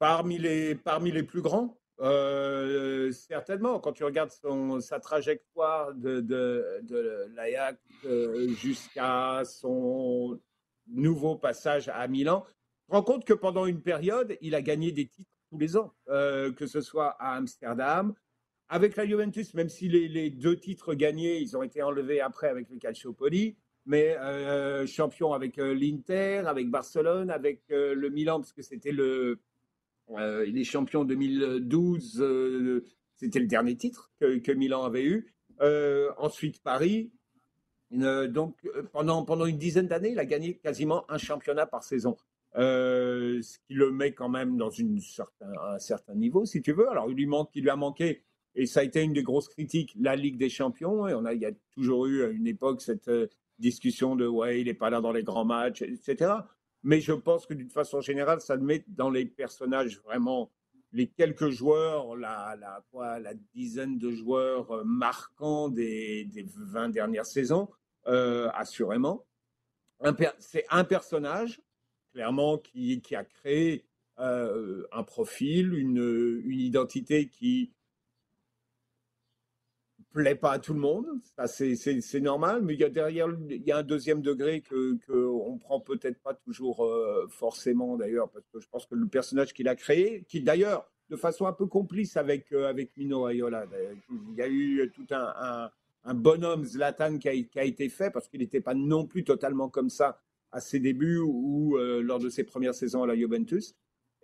Parmi 0.00 0.38
les, 0.38 0.74
parmi 0.74 1.12
les 1.12 1.22
plus 1.22 1.42
grands? 1.42 1.78
Euh, 2.00 3.12
certainement, 3.12 3.78
quand 3.78 3.92
tu 3.92 4.04
regardes 4.04 4.32
sa 4.80 5.00
trajectoire 5.00 5.94
de, 5.94 6.80
l'Ajax 7.34 7.78
euh, 8.04 8.48
jusqu'à 8.54 9.42
son 9.44 10.40
nouveau 10.88 11.36
passage 11.36 11.88
à 11.88 12.06
Milan, 12.08 12.44
tu 12.44 12.86
te 12.88 12.92
rends 12.92 13.02
compte 13.02 13.24
que 13.24 13.34
pendant 13.34 13.66
une 13.66 13.82
période, 13.82 14.36
il 14.40 14.54
a 14.54 14.62
gagné 14.62 14.90
des 14.90 15.06
titres 15.06 15.30
tous 15.50 15.58
les 15.58 15.76
ans, 15.76 15.92
euh, 16.08 16.50
que 16.52 16.66
ce 16.66 16.80
soit 16.80 17.10
à 17.20 17.36
Amsterdam, 17.36 18.14
avec 18.68 18.96
la 18.96 19.06
Juventus, 19.06 19.52
même 19.54 19.68
si 19.68 19.88
les, 19.88 20.30
deux 20.30 20.56
titres 20.56 20.94
gagnés, 20.94 21.38
ils 21.38 21.56
ont 21.56 21.62
été 21.62 21.82
enlevés 21.82 22.20
après 22.20 22.48
avec 22.48 22.70
le 22.70 22.78
Calciopoli, 22.78 23.56
mais 23.84 24.16
champion 24.86 25.34
avec 25.34 25.58
l'Inter, 25.58 26.44
avec 26.46 26.70
Barcelone, 26.70 27.30
avec 27.30 27.64
le 27.68 28.08
Milan, 28.08 28.40
parce 28.40 28.54
que 28.54 28.62
c'était 28.62 28.92
le 28.92 29.40
euh, 30.10 30.44
il 30.46 30.58
est 30.58 30.64
champion 30.64 31.04
2012, 31.04 32.20
euh, 32.20 32.84
c'était 33.16 33.40
le 33.40 33.46
dernier 33.46 33.76
titre 33.76 34.10
que, 34.20 34.52
Milan 34.52 34.84
avait 34.84 35.04
eu. 35.04 35.34
Euh, 35.60 36.10
ensuite 36.18 36.62
Paris. 36.62 37.12
donc 37.90 38.56
pendant, 38.92 39.24
pendant 39.24 39.46
une 39.46 39.58
dizaine 39.58 39.86
d'années, 39.86 40.12
il 40.12 40.18
a 40.18 40.24
gagné 40.24 40.56
quasiment 40.58 41.04
un 41.10 41.18
championnat 41.18 41.66
par 41.66 41.84
saison. 41.84 42.16
ce 42.54 43.58
qui 43.66 43.74
le 43.74 43.92
met 43.92 44.12
quand 44.12 44.28
même 44.28 44.56
dans 44.56 44.70
un 44.70 45.78
certain 45.78 46.14
niveau, 46.14 46.44
si 46.44 46.62
tu 46.62 46.72
veux. 46.72 46.88
Alors, 46.88 47.10
il 47.10 47.16
lui, 47.16 47.26
manque, 47.26 47.50
il 47.54 47.62
lui 47.62 47.70
a 47.70 47.76
manqué, 47.76 48.22
et 48.54 48.66
ça 48.66 48.80
a 48.80 48.82
été 48.82 49.02
une 49.02 49.12
des 49.12 49.22
grosses 49.22 49.48
critiques, 49.48 49.94
la 50.00 50.16
Ligue 50.16 50.36
des 50.36 50.48
Champions. 50.48 51.06
Et 51.06 51.14
on 51.14 51.24
a, 51.24 51.32
il 51.34 51.40
y 51.40 51.46
a 51.46 51.52
toujours 51.74 52.06
eu 52.06 52.24
à 52.24 52.28
une 52.28 52.46
époque 52.46 52.80
cette 52.80 53.10
discussion 53.58 54.16
de 54.16 54.26
ouais, 54.26 54.60
il 54.60 54.66
n'est 54.66 54.74
pas 54.74 54.90
là 54.90 55.00
dans 55.00 55.12
les 55.12 55.22
grands 55.22 55.44
matchs, 55.44 55.82
etc. 55.82 56.32
Mais 56.82 57.00
je 57.00 57.12
pense 57.12 57.46
que 57.46 57.54
d'une 57.54 57.70
façon 57.70 58.00
générale, 58.00 58.40
ça 58.40 58.56
le 58.56 58.62
met 58.62 58.84
dans 58.88 59.10
les 59.10 59.24
personnages 59.24 60.00
vraiment, 60.00 60.50
les 60.92 61.06
quelques 61.06 61.50
joueurs, 61.50 62.16
la, 62.16 62.56
la, 62.58 62.84
quoi, 62.90 63.18
la 63.18 63.34
dizaine 63.54 63.98
de 63.98 64.10
joueurs 64.10 64.70
euh, 64.72 64.84
marquants 64.84 65.68
des, 65.68 66.24
des 66.24 66.44
20 66.56 66.88
dernières 66.90 67.26
saisons, 67.26 67.68
euh, 68.08 68.50
assurément. 68.54 69.24
C'est 70.40 70.66
un 70.70 70.82
personnage, 70.82 71.60
clairement, 72.12 72.58
qui, 72.58 73.00
qui 73.00 73.14
a 73.14 73.24
créé 73.24 73.84
euh, 74.18 74.84
un 74.90 75.04
profil, 75.04 75.74
une, 75.74 76.42
une 76.44 76.58
identité 76.58 77.28
qui, 77.28 77.72
plaît 80.12 80.34
pas 80.34 80.52
à 80.52 80.58
tout 80.58 80.74
le 80.74 80.80
monde, 80.80 81.06
c'est 81.46 82.20
normal, 82.20 82.62
mais 82.62 82.74
il 82.74 82.80
y 82.80 82.84
a 82.84 82.88
derrière, 82.88 83.28
il 83.48 83.62
y 83.62 83.72
a 83.72 83.78
un 83.78 83.82
deuxième 83.82 84.22
degré 84.22 84.60
que 84.60 84.96
qu'on 85.06 85.58
prend 85.58 85.80
peut-être 85.80 86.18
pas 86.20 86.34
toujours 86.34 86.84
euh, 86.84 87.26
forcément 87.28 87.96
d'ailleurs, 87.96 88.30
parce 88.30 88.46
que 88.52 88.60
je 88.60 88.68
pense 88.68 88.86
que 88.86 88.94
le 88.94 89.06
personnage 89.06 89.52
qu'il 89.52 89.68
a 89.68 89.74
créé, 89.74 90.24
qui 90.28 90.42
d'ailleurs 90.42 90.88
de 91.10 91.16
façon 91.16 91.46
un 91.46 91.52
peu 91.52 91.66
complice 91.66 92.16
avec 92.16 92.52
euh, 92.52 92.68
avec 92.68 92.96
Mino 92.96 93.26
Ayola, 93.26 93.66
il 94.10 94.34
y 94.36 94.42
a 94.42 94.48
eu 94.48 94.90
tout 94.94 95.06
un, 95.10 95.70
bonhomme 96.14 96.64
Zlatan 96.64 97.18
qui 97.18 97.28
a, 97.28 97.32
qui 97.32 97.58
a, 97.58 97.64
été 97.64 97.88
fait 97.88 98.10
parce 98.10 98.28
qu'il 98.28 98.40
n'était 98.40 98.60
pas 98.60 98.74
non 98.74 99.06
plus 99.06 99.24
totalement 99.24 99.68
comme 99.68 99.90
ça 99.90 100.20
à 100.50 100.60
ses 100.60 100.80
débuts 100.80 101.18
ou 101.18 101.76
euh, 101.78 102.02
lors 102.02 102.18
de 102.18 102.28
ses 102.28 102.44
premières 102.44 102.74
saisons 102.74 103.02
à 103.02 103.06
la 103.06 103.16
Juventus. 103.16 103.74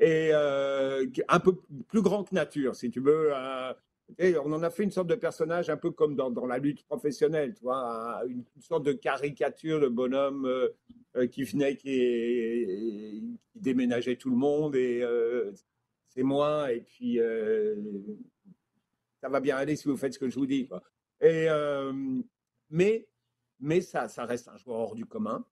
Et 0.01 0.33
un 0.33 1.41
peu 1.41 1.57
plus 1.89 2.03
grand 2.03 2.23
que 2.23 2.33
nature, 2.33 2.77
si 2.77 2.89
tu 2.89 3.01
veux, 3.01 3.33
on 4.19 4.53
en 4.53 4.63
a 4.63 4.71
fait 4.71 4.85
une 4.85 4.91
sorte 4.91 5.09
de 5.09 5.15
personnage 5.15 5.71
un 5.71 5.77
peu 5.77 5.91
comme 5.91 6.17
dans, 6.17 6.47
la 6.47 6.59
lutte 6.59 6.85
professionnelle, 6.85 7.55
tu 7.55 7.63
vois, 7.63 8.23
une, 8.27 8.45
sorte 8.61 8.85
de 8.85 8.93
caricature 8.93 9.81
de 9.81 9.89
bonhomme 9.89 10.47
euh, 10.47 10.69
euh, 11.17 11.27
qui 11.27 11.45
venait, 11.45 11.77
qui, 11.77 13.39
déménageait 13.55 14.17
tout 14.17 14.31
le 14.31 14.37
monde 14.37 14.77
et 14.77 15.03
euh, 15.03 15.53
c'est 16.07 16.23
moi 16.23 16.73
et 16.73 16.81
puis 16.81 17.19
ça 19.21 19.29
va 19.29 19.41
bien 19.41 19.57
aller 19.57 19.77
si 19.77 19.89
vous 19.89 19.97
faites 19.97 20.15
ce 20.15 20.19
que 20.19 20.29
je 20.29 20.37
vous 20.37 20.47
dis. 20.47 20.69
Mais 23.61 23.81
ça, 23.81 24.09
ça 24.09 24.25
reste 24.25 24.47
un 24.49 24.57
joueur 24.57 24.79
hors 24.79 24.95
du 24.95 25.05
commun. 25.05 25.45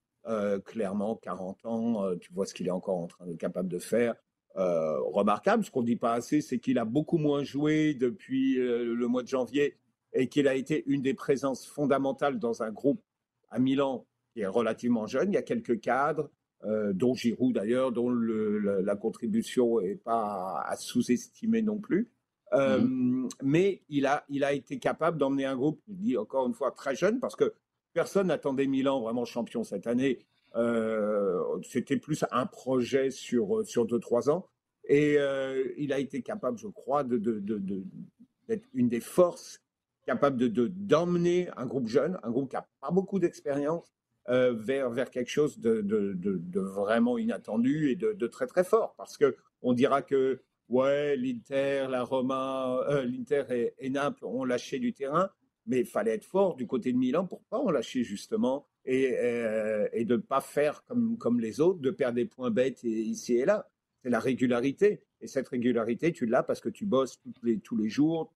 clairement, 0.65 1.17
40 1.17 1.67
ans, 1.67 2.17
tu 2.17 2.33
vois 2.33 2.47
ce 2.47 2.55
qu'il 2.55 2.69
est 2.69 2.73
encore 2.73 2.99
en 2.99 3.07
train 3.07 3.27
de 3.27 3.35
capable 3.35 3.69
de 3.69 3.79
faire. 3.79 4.15
Euh, 4.59 5.01
remarquable. 5.03 5.65
Ce 5.65 5.71
qu'on 5.71 5.83
ne 5.83 5.87
dit 5.87 5.97
pas 5.97 6.15
assez, 6.15 6.41
c'est 6.41 6.59
qu'il 6.59 6.79
a 6.79 6.87
beaucoup 6.87 7.19
moins 7.19 7.45
joué 7.45 7.93
depuis 7.93 8.59
euh, 8.59 8.95
le 8.95 9.07
mois 9.07 9.23
de 9.23 9.29
janvier 9.29 9.77
et 10.15 10.29
qu'il 10.29 10.49
a 10.49 10.55
été 10.55 10.83
une 10.87 11.03
des 11.03 11.13
présences 11.13 11.67
fondamentales 11.67 12.39
dans 12.39 12.63
un 12.63 12.71
groupe 12.71 13.03
à 13.51 13.59
Milan 13.59 14.07
qui 14.33 14.41
est 14.41 14.47
relativement 14.47 15.07
jeune. 15.07 15.31
Il 15.31 15.35
y 15.35 15.39
a 15.39 15.43
quelques 15.43 15.81
cadres, 15.81 16.31
euh, 16.65 16.95
dont 16.95 17.15
Giroud 17.15 17.55
d'ailleurs, 17.55 17.93
dont 17.93 18.09
la, 18.09 18.97
contribution 18.97 19.79
n'est 19.81 19.95
pas 19.95 20.63
à, 20.67 20.75
sous-estimer 20.77 21.61
non 21.61 21.79
plus. 21.79 22.11
Mmh. 22.55 23.29
Mais 23.43 23.83
il 23.91 24.07
a, 24.07 24.25
il 24.31 24.43
a 24.43 24.55
été 24.55 24.79
capable 24.79 25.19
d'emmener 25.19 25.45
un 25.45 25.57
groupe, 25.57 25.83
je 25.89 25.95
dis 25.95 26.17
encore 26.17 26.47
une 26.47 26.55
fois, 26.55 26.71
très 26.71 26.95
jeune, 26.95 27.21
parce 27.21 27.37
que 27.37 27.53
personne 27.93 28.29
n'attendait 28.29 28.67
Milan 28.67 29.01
vraiment 29.01 29.27
champion 29.27 29.65
cette 29.65 29.87
année. 29.87 30.21
Euh, 30.55 31.43
c'était 31.63 31.99
plus 31.99 32.25
un 32.31 32.47
projet 32.47 33.11
sur, 33.11 33.67
sur 33.67 33.87
deux, 33.87 33.99
trois 33.99 34.31
ans. 34.31 34.47
Et 34.89 35.17
euh, 35.19 35.73
il 35.77 35.93
a 35.93 35.99
été 35.99 36.23
capable, 36.23 36.59
je 36.59 36.69
crois, 36.69 37.05
d'être 37.05 38.65
une 38.73 38.89
des 38.89 39.01
forces 39.01 39.61
capable 40.07 40.37
de, 40.39 40.69
d'emmener 40.69 41.49
un 41.57 41.67
groupe 41.67 41.89
jeune, 41.89 42.17
un 42.23 42.31
groupe 42.31 42.49
qui 42.49 42.55
n'a 42.55 42.69
pas 42.81 42.93
beaucoup 42.93 43.19
d'expérience, 43.19 43.93
euh, 44.29 44.53
vers, 44.53 44.89
vers 44.91 45.11
quelque 45.11 45.31
chose 45.31 45.59
de, 45.59 45.81
de, 45.81 46.61
vraiment 46.61 47.19
inattendu 47.19 47.91
et 47.91 47.97
de, 47.97 48.27
très 48.29 48.47
très 48.47 48.63
fort. 48.63 48.95
Parce 48.97 49.17
que 49.19 49.37
on 49.63 49.73
dira 49.73 50.03
que 50.03 50.41
ouais, 50.69 51.17
l'Inter, 51.17 51.87
la 51.91 52.05
Roma, 52.05 52.81
l'Inter 53.05 53.45
et, 53.51 53.75
et, 53.79 53.91
Naples 53.91 54.25
ont 54.25 54.45
lâché 54.45 54.79
du 54.79 54.93
terrain, 54.93 55.29
mais 55.67 55.81
il 55.81 55.87
fallait 55.87 56.15
être 56.15 56.25
fort 56.25 56.55
du 56.55 56.69
côté 56.69 56.93
de 56.93 56.99
Milan 56.99 57.27
pour 57.27 57.43
pas 57.45 57.59
en 57.59 57.71
lâcher 57.71 58.05
justement 58.05 58.69
et, 58.87 59.19
euh, 59.19 59.89
et 59.93 60.05
de 60.05 60.17
ne 60.17 60.21
pas 60.21 60.41
faire 60.41 60.85
comme, 60.85 61.19
comme 61.19 61.41
les 61.41 61.61
autres, 61.61 61.81
de 61.81 61.91
perdre 61.91 62.17
des 62.17 62.25
points 62.25 62.51
bêtes 62.51 62.85
ici 62.85 63.37
et 63.37 63.45
là. 63.45 63.69
C'est 64.03 64.11
la 64.11 64.21
régularité. 64.21 65.03
Et 65.21 65.27
cette 65.27 65.49
régularité, 65.49 66.13
tu 66.13 66.27
l'as 66.27 66.45
parce 66.45 66.61
que 66.61 66.69
tu 66.69 66.87
bosses 66.87 67.21
tous 67.21 67.35
les, 67.43 67.59
tous 67.59 67.77
les 67.77 67.89
jours, 67.89 68.33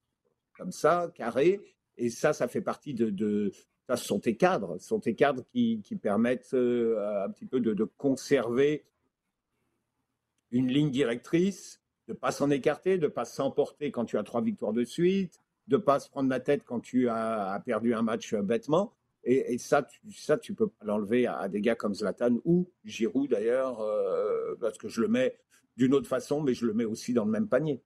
comme 0.56 0.72
ça, 0.72 1.12
carré. 1.14 1.60
Et 1.96 2.10
ça, 2.10 2.32
ça 2.32 2.48
fait 2.48 2.60
partie 2.62 2.94
de. 2.94 3.10
de 3.10 3.52
ça, 3.86 3.96
ce 3.96 4.04
sont 4.04 4.18
tes 4.18 4.36
cadres. 4.36 4.78
Ce 4.78 4.88
sont 4.88 5.00
tes 5.00 5.14
cadres 5.14 5.44
qui, 5.52 5.80
qui 5.84 5.94
permettent 5.96 6.54
euh, 6.54 7.24
un 7.24 7.30
petit 7.30 7.46
peu 7.46 7.60
de, 7.60 7.72
de 7.72 7.84
conserver 7.84 8.84
une 10.50 10.68
ligne 10.68 10.90
directrice, 10.90 11.80
de 12.08 12.12
ne 12.12 12.18
pas 12.18 12.32
s'en 12.32 12.50
écarter, 12.50 12.98
de 12.98 13.04
ne 13.04 13.08
pas 13.08 13.24
s'emporter 13.24 13.92
quand 13.92 14.04
tu 14.04 14.18
as 14.18 14.24
trois 14.24 14.42
victoires 14.42 14.72
de 14.72 14.84
suite, 14.84 15.40
de 15.68 15.76
ne 15.76 15.82
pas 15.82 16.00
se 16.00 16.10
prendre 16.10 16.28
la 16.28 16.40
tête 16.40 16.64
quand 16.64 16.80
tu 16.80 17.08
as, 17.08 17.52
as 17.52 17.60
perdu 17.60 17.94
un 17.94 18.02
match 18.02 18.34
bêtement. 18.34 18.92
Et, 19.24 19.58
ça, 19.58 19.82
tu, 19.82 20.12
ça, 20.12 20.38
tu 20.38 20.54
peux 20.54 20.70
l'enlever 20.82 21.26
à, 21.26 21.48
des 21.48 21.60
gars 21.60 21.74
comme 21.74 21.94
Zlatan 21.94 22.38
ou 22.44 22.70
Giroud 22.84 23.30
d'ailleurs, 23.30 23.80
euh, 23.80 24.54
parce 24.60 24.78
que 24.78 24.88
je 24.88 25.02
le 25.02 25.08
mets 25.08 25.36
d'une 25.76 25.94
autre 25.94 26.08
façon, 26.08 26.40
mais 26.40 26.54
je 26.54 26.66
le 26.66 26.72
mets 26.72 26.84
aussi 26.86 27.12
dans 27.12 27.24
le 27.24 27.30
même 27.30 27.48
panier. 27.48 27.82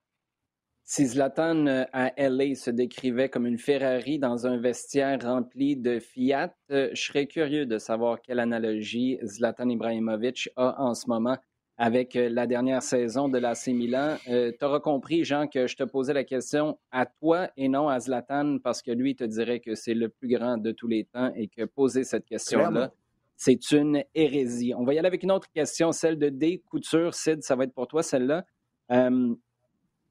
Si 0.86 1.06
Zlatan 1.06 1.66
euh, 1.66 1.84
à 1.92 2.12
LA 2.16 2.54
se 2.54 2.70
décrivait 2.70 3.30
comme 3.30 3.46
une 3.46 3.58
Ferrari 3.58 4.18
dans 4.18 4.46
un 4.46 4.58
vestiaire 4.58 5.18
rempli 5.22 5.76
de 5.76 5.98
Fiat, 5.98 6.54
euh, 6.70 6.90
je 6.92 7.02
serais 7.02 7.26
curieux 7.26 7.64
de 7.64 7.78
savoir 7.78 8.20
quelle 8.20 8.38
analogie 8.38 9.18
Zlatan 9.24 9.70
Ibrahimovic 9.70 10.50
a 10.56 10.80
en 10.82 10.94
ce 10.94 11.08
moment 11.08 11.38
avec 11.76 12.14
euh, 12.14 12.28
la 12.28 12.46
dernière 12.46 12.82
saison 12.82 13.28
de 13.28 13.38
l'AC 13.38 13.68
Milan. 13.68 14.16
Euh, 14.28 14.52
tu 14.56 14.64
auras 14.64 14.80
compris, 14.80 15.24
Jean, 15.24 15.46
que 15.48 15.66
je 15.66 15.76
te 15.76 15.82
posais 15.82 16.12
la 16.12 16.24
question 16.24 16.78
à 16.92 17.06
toi 17.06 17.50
et 17.56 17.68
non 17.68 17.88
à 17.88 17.98
Zlatan 17.98 18.58
parce 18.58 18.82
que 18.82 18.92
lui 18.92 19.16
te 19.16 19.24
dirait 19.24 19.60
que 19.60 19.74
c'est 19.74 19.94
le 19.94 20.08
plus 20.08 20.28
grand 20.28 20.56
de 20.56 20.70
tous 20.70 20.86
les 20.86 21.04
temps 21.04 21.32
et 21.34 21.48
que 21.48 21.64
poser 21.64 22.04
cette 22.04 22.26
question-là, 22.26 22.92
c'est 23.36 23.72
une 23.72 24.04
hérésie. 24.14 24.72
On 24.76 24.84
va 24.84 24.94
y 24.94 24.98
aller 24.98 25.08
avec 25.08 25.24
une 25.24 25.32
autre 25.32 25.50
question, 25.52 25.90
celle 25.90 26.18
de 26.18 26.28
D. 26.28 26.62
Couture. 26.70 27.14
Sid, 27.14 27.42
ça 27.42 27.56
va 27.56 27.64
être 27.64 27.74
pour 27.74 27.88
toi, 27.88 28.02
celle-là. 28.02 28.44
Euh, 28.92 29.34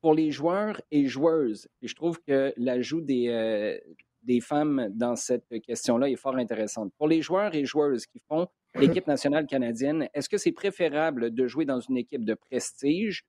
pour 0.02 0.14
les 0.14 0.32
joueurs 0.32 0.82
et 0.92 1.06
joueuses, 1.06 1.70
et 1.82 1.88
je 1.88 1.96
trouve 1.96 2.20
que 2.20 2.54
l'ajout 2.58 3.00
des, 3.00 3.80
des 4.24 4.42
femmes 4.42 4.90
dans 4.94 5.16
cette 5.16 5.48
question-là 5.62 6.10
est 6.10 6.18
fort 6.18 6.36
intéressante. 6.36 6.92
Pour 6.98 7.08
les 7.08 7.22
joueurs 7.22 7.56
et 7.56 7.64
joueuses 7.64 8.06
qui 8.06 8.20
font 8.28 8.50
l'équipe 8.76 9.08
nationale 9.08 9.46
canadienne, 9.46 10.10
est-ce 10.14 10.30
que 10.30 10.38
c'est 10.38 10.52
préférable 10.52 11.32
de 11.34 11.48
jouer 11.48 11.66
dans 11.66 11.80
une 11.80 11.98
équipe 11.98 12.26
de 12.26 12.34
prestige, 12.34 13.24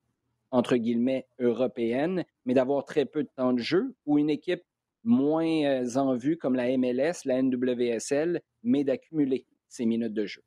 entre 0.51 0.77
guillemets, 0.77 1.27
européenne, 1.39 2.25
mais 2.45 2.55
d'avoir 2.55 2.85
très 2.85 3.05
peu 3.07 3.23
de 3.23 3.31
temps 3.37 3.53
de 3.53 3.61
jeu, 3.61 3.95
ou 4.07 4.19
une 4.19 4.31
équipe 4.31 4.63
moins 5.03 5.65
euh, 5.65 5.97
en 5.97 6.17
vue 6.17 6.39
comme 6.39 6.55
la 6.55 6.77
MLS, 6.77 7.25
la 7.25 7.43
NWSL, 7.43 8.41
mais 8.63 8.85
d'accumuler 8.85 9.47
ces 9.69 9.87
minutes 9.87 10.15
de 10.15 10.27
jeu? 10.27 10.43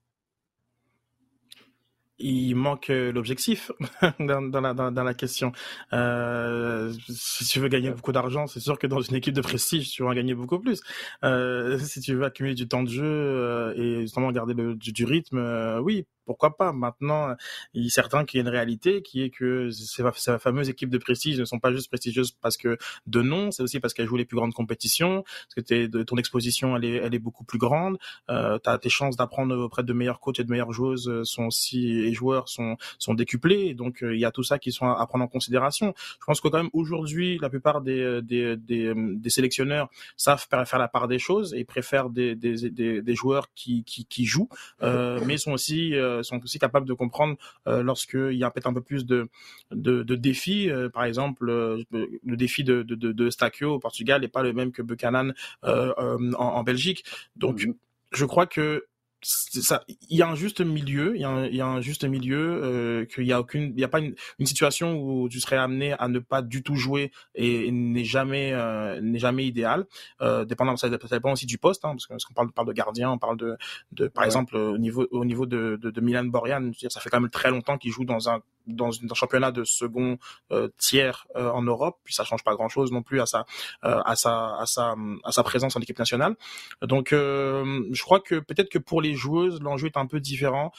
Il 2.19 2.56
manque 2.56 2.89
euh, 2.89 3.12
l'objectif 3.12 3.71
dans, 4.19 4.41
dans, 4.41 4.62
la, 4.62 4.73
dans, 4.73 5.03
la 5.03 5.13
question. 5.13 5.51
Euh, 5.93 6.93
si 7.10 7.45
tu 7.45 7.60
veux 7.60 7.67
gagner 7.67 7.91
beaucoup 7.91 8.12
d'argent, 8.12 8.47
c'est 8.47 8.60
sûr 8.60 8.80
que 8.80 8.88
dans 8.88 9.01
une 9.01 9.15
équipe 9.15 9.34
de 9.34 9.41
prestige, 9.41 9.91
tu 9.91 10.03
vas 10.03 10.10
en 10.10 10.13
gagner 10.13 10.34
beaucoup 10.34 10.60
plus. 10.60 10.82
Euh, 11.23 11.77
si 11.80 12.01
tu 12.01 12.15
veux 12.15 12.25
accumuler 12.25 12.56
du 12.56 12.67
temps 12.67 12.84
de 12.84 12.89
jeu 12.89 13.03
euh, 13.06 13.73
et 13.75 14.01
justement 14.01 14.32
garder 14.32 14.53
le, 14.53 14.75
du, 14.75 14.91
du 14.91 15.06
rythme, 15.06 15.38
euh, 15.38 15.80
oui, 15.80 16.06
pourquoi 16.27 16.57
pas 16.57 16.73
Maintenant, 16.73 17.33
il 17.73 17.87
est 17.87 17.89
certain 17.89 18.25
qu'il 18.25 18.37
y 18.37 18.41
a 18.41 18.43
une 18.43 18.53
réalité 18.53 19.01
qui 19.01 19.23
est 19.23 19.29
que 19.29 19.71
ces, 19.71 20.03
ces 20.15 20.37
fameuses 20.37 20.69
équipes 20.69 20.89
de 20.89 20.97
prestige 20.97 21.39
ne 21.39 21.45
sont 21.45 21.57
pas 21.57 21.71
juste 21.71 21.87
prestigieuses 21.87 22.33
parce 22.33 22.57
que 22.57 22.77
de 23.07 23.21
nom, 23.21 23.49
c'est 23.49 23.63
aussi 23.63 23.79
parce 23.79 23.93
qu'elles 23.93 24.07
jouent 24.07 24.17
les 24.17 24.25
plus 24.25 24.35
grandes 24.35 24.53
compétitions, 24.53 25.23
parce 25.23 25.67
que 25.67 25.87
de 25.87 26.03
ton 26.03 26.17
exposition, 26.17 26.75
elle 26.75 26.85
est, 26.85 26.95
elle 26.95 27.15
est 27.15 27.19
beaucoup 27.19 27.45
plus 27.45 27.57
grande. 27.57 27.97
Euh, 28.29 28.59
as 28.65 28.77
tes 28.77 28.89
chances 28.89 29.15
d'apprendre 29.15 29.57
auprès 29.57 29.83
de 29.83 29.93
meilleurs 29.93 30.19
coachs 30.19 30.39
et 30.39 30.43
de 30.43 30.51
meilleures 30.51 30.73
joueuses 30.73 31.07
euh, 31.07 31.23
sont 31.23 31.45
aussi 31.45 31.89
et 31.89 32.13
joueurs 32.13 32.49
sont 32.49 32.75
sont 32.99 33.13
décuplées. 33.13 33.73
Donc 33.73 34.03
euh, 34.03 34.13
il 34.13 34.19
y 34.19 34.25
a 34.25 34.31
tout 34.31 34.43
ça 34.43 34.59
qui 34.59 34.73
sont 34.73 34.85
à, 34.85 35.07
prendre 35.07 35.23
en 35.23 35.29
considération. 35.29 35.93
Je 36.19 36.25
pense 36.25 36.41
que 36.41 36.49
quand 36.49 36.57
même 36.57 36.69
aujourd'hui, 36.73 37.39
la 37.41 37.49
plupart 37.49 37.79
des 37.81 38.21
des, 38.21 38.57
des, 38.57 38.93
des 38.95 39.29
sélectionneurs 39.29 39.89
savent 40.17 40.45
faire 40.65 40.79
la 40.79 40.89
part 40.89 41.07
des 41.07 41.19
choses 41.19 41.53
et 41.53 41.63
préfèrent 41.63 42.09
des 42.09 42.35
des, 42.35 42.69
des, 42.69 43.15
joueurs 43.15 43.47
qui 43.55 43.85
qui, 43.85 44.05
qui 44.05 44.25
jouent, 44.25 44.49
euh, 44.83 45.21
mais 45.25 45.37
sont 45.37 45.53
aussi 45.53 45.95
euh, 45.95 46.16
euh, 46.16 46.16
sont 46.23 46.41
aussi 46.43 46.60
capables 46.60 46.88
de 46.88 46.93
comprendre 46.93 47.38
euh, 47.67 47.84
lorsqu'il 47.84 48.34
y 48.34 48.43
a 48.43 48.51
peut-être 48.51 48.67
un 48.67 48.73
peu 48.73 48.82
plus 48.82 49.06
de, 49.06 49.30
de, 49.71 50.03
de 50.03 50.15
défis. 50.15 50.69
Euh, 50.69 50.89
par 50.89 51.03
exemple, 51.03 51.45
le 51.45 52.36
défi 52.36 52.63
de, 52.63 52.84
de, 52.84 52.95
de, 52.95 53.30
Stakio 53.30 53.73
au 53.75 53.80
Portugal 53.80 54.21
n'est 54.21 54.27
pas 54.27 54.43
le 54.43 54.53
même 54.53 54.71
que 54.71 54.82
Buchanan 54.82 55.34
en, 55.63 56.34
en, 56.34 56.63
Belgique. 56.63 57.06
Donc, 57.36 57.65
mhm. 57.65 57.75
je 58.12 58.25
crois 58.25 58.45
que 58.45 58.86
ça, 59.21 59.84
il 59.88 60.17
y 60.17 60.21
a 60.21 60.27
un 60.27 60.36
juste 60.36 60.62
milieu, 60.62 61.15
il 61.15 61.21
y 61.21 61.23
a 61.23 61.30
un, 61.30 61.45
il 61.45 61.56
y 61.56 61.62
a 61.62 61.65
un 61.65 61.82
juste 61.82 62.03
milieu, 62.03 62.62
euh, 62.63 63.06
qu'il 63.06 63.25
y 63.25 63.34
a 63.34 63.39
aucune, 63.39 63.73
il 63.75 63.80
y 63.80 63.84
a 63.84 63.88
pas 63.88 63.99
une, 63.99 64.15
une, 64.38 64.45
situation 64.45 64.95
où 64.95 65.27
tu 65.27 65.39
serais 65.39 65.58
amené 65.58 65.93
à 65.93 66.08
ne 66.08 66.19
pas 66.19 66.41
du 66.41 66.62
tout 66.62 66.75
jouer 66.75 67.12
et, 67.34 67.71
n'est 67.71 68.03
jamais, 68.03 68.53
euh, 68.53 69.01
n'est 69.01 69.19
jamais 69.19 69.45
idéal. 69.45 69.86
Euh, 70.21 70.45
dépendant, 70.45 70.77
ça, 70.77 70.89
dépend 70.89 71.32
aussi 71.32 71.45
du 71.45 71.58
poste, 71.58 71.84
hein, 71.86 71.95
parce 72.10 72.25
qu'on 72.25 72.34
parle, 72.34 72.51
parle 72.51 72.67
de 72.67 72.73
gardien, 72.73 73.12
on 73.12 73.17
parle 73.17 73.38
de, 73.38 73.58
de 73.91 74.08
par 74.08 74.23
exemple 74.23 74.56
au 74.56 74.77
niveau, 74.77 75.08
au 75.12 75.25
niveau 75.25 75.45
de, 75.45 75.80
de, 75.82 75.89
de 75.89 76.01
Milan 76.01 76.25
Borjan, 76.25 76.71
ça 76.89 76.99
fait 76.99 77.10
quand 77.10 77.19
même 77.19 77.32
très 77.32 77.49
longtemps 77.49 77.77
qu'il 77.77 77.91
joue 77.91 78.06
dans 78.06 78.30
un 78.30 78.41
dans, 78.67 78.91
un 78.91 79.13
championnat 79.13 79.51
de 79.51 79.63
second 79.63 80.17
euh, 80.51 80.69
tiers 80.77 81.27
euh, 81.36 81.49
en 81.51 81.63
Europe, 81.63 81.97
puis 82.03 82.13
ça 82.13 82.23
change 82.23 82.43
pas 82.43 82.53
grand 82.56 82.69
chose 82.69 82.91
non 82.91 83.01
plus 83.01 83.21
à 83.21 83.25
sa 83.25 83.45
euh, 83.86 84.01
à 84.06 84.15
sa 84.15 84.58
à 84.58 84.65
sa 84.65 84.95
à 85.23 85.32
sa 85.32 85.43
présence 85.43 85.75
en 85.75 85.80
équipe 85.80 85.99
nationale. 85.99 86.36
Donc 86.82 87.10
je 87.12 88.01
crois 88.01 88.19
que 88.19 88.36
peut-être 88.36 88.69
que 88.69 88.80
pour 88.80 89.01
les 89.01 89.15
joueuses 89.15 89.62
l'enjeu 89.62 89.88
est 89.88 89.97
un 89.97 90.06
peu 90.06 90.19
différent. 90.19 90.71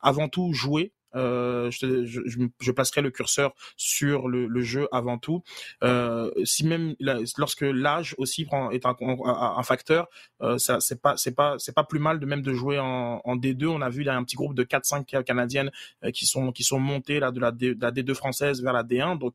avant 0.00 0.28
tout 0.28 0.52
jouer 0.52 0.92
euh, 1.14 1.70
je, 1.70 2.04
je, 2.04 2.72
placerai 2.72 3.02
le 3.02 3.10
curseur 3.10 3.54
sur 3.76 4.28
le, 4.28 4.60
jeu 4.60 4.88
avant 4.92 5.18
tout. 5.18 5.42
Euh, 5.82 6.30
si 6.44 6.66
même 6.66 6.94
lorsque 7.36 7.62
l'âge 7.62 8.14
aussi 8.18 8.46
est 8.72 8.86
un, 8.86 9.62
facteur, 9.62 10.08
euh, 10.42 10.58
ça 10.58 10.80
c'est 10.80 11.00
pas 11.00 11.16
c'est 11.16 11.34
pas 11.34 11.56
c'est 11.58 11.74
pas 11.74 11.84
plus 11.84 11.98
mal 11.98 12.20
de 12.20 12.26
même 12.26 12.42
de 12.42 12.52
jouer 12.52 12.78
en, 12.78 13.20
en 13.24 13.36
D2. 13.36 13.66
On 13.66 13.80
a 13.80 13.88
vu 13.88 14.08
a 14.08 14.16
un 14.16 14.24
petit 14.24 14.36
groupe 14.36 14.54
de 14.54 14.64
4-5 14.64 15.22
canadiennes 15.24 15.70
euh, 16.04 16.10
qui 16.10 16.26
sont 16.26 16.52
qui 16.52 16.62
sont 16.62 16.78
montées 16.78 17.20
là 17.20 17.30
de 17.30 17.40
la, 17.40 17.52
D, 17.52 17.74
de 17.74 17.82
la 17.82 17.90
D2 17.90 18.14
française 18.14 18.62
vers 18.62 18.72
la 18.72 18.82
D1. 18.82 19.18
Donc 19.18 19.34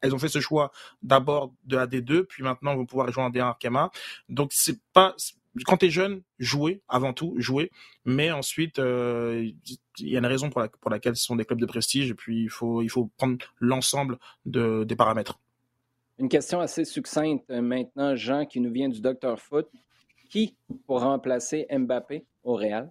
elles 0.00 0.14
ont 0.14 0.18
fait 0.18 0.28
ce 0.28 0.40
choix 0.40 0.72
d'abord 1.02 1.52
de 1.64 1.76
la 1.76 1.86
D2, 1.86 2.24
puis 2.24 2.42
maintenant 2.42 2.74
vont 2.74 2.86
pouvoir 2.86 3.10
jouer 3.12 3.22
en 3.22 3.30
D1 3.30 3.42
Arkema. 3.42 3.90
Donc 4.28 4.50
c'est 4.52 4.80
pas 4.92 5.14
quand 5.64 5.78
tu 5.78 5.86
es 5.86 5.90
jeune, 5.90 6.22
jouer 6.38 6.82
avant 6.88 7.12
tout, 7.12 7.34
jouer, 7.38 7.70
mais 8.04 8.30
ensuite 8.30 8.78
euh, 8.78 9.50
il 9.98 10.08
y 10.08 10.16
a 10.16 10.18
une 10.18 10.26
raison 10.26 10.50
pour, 10.50 10.66
pour 10.80 10.90
laquelle 10.90 11.16
ce 11.16 11.24
sont 11.24 11.36
des 11.36 11.44
clubs 11.44 11.60
de 11.60 11.66
prestige 11.66 12.10
et 12.10 12.14
puis 12.14 12.42
il 12.42 12.50
faut 12.50 12.82
il 12.82 12.88
faut 12.88 13.10
prendre 13.16 13.38
l'ensemble 13.60 14.18
de, 14.46 14.84
des 14.84 14.96
paramètres. 14.96 15.38
Une 16.18 16.28
question 16.28 16.60
assez 16.60 16.84
succincte 16.84 17.50
euh, 17.50 17.60
maintenant, 17.60 18.14
Jean, 18.14 18.46
qui 18.46 18.60
nous 18.60 18.70
vient 18.70 18.88
du 18.88 19.00
Dr 19.00 19.38
Foot. 19.38 19.68
Qui 20.30 20.56
pour 20.86 21.00
remplacer 21.00 21.66
Mbappé 21.70 22.24
au 22.42 22.54
Real? 22.54 22.90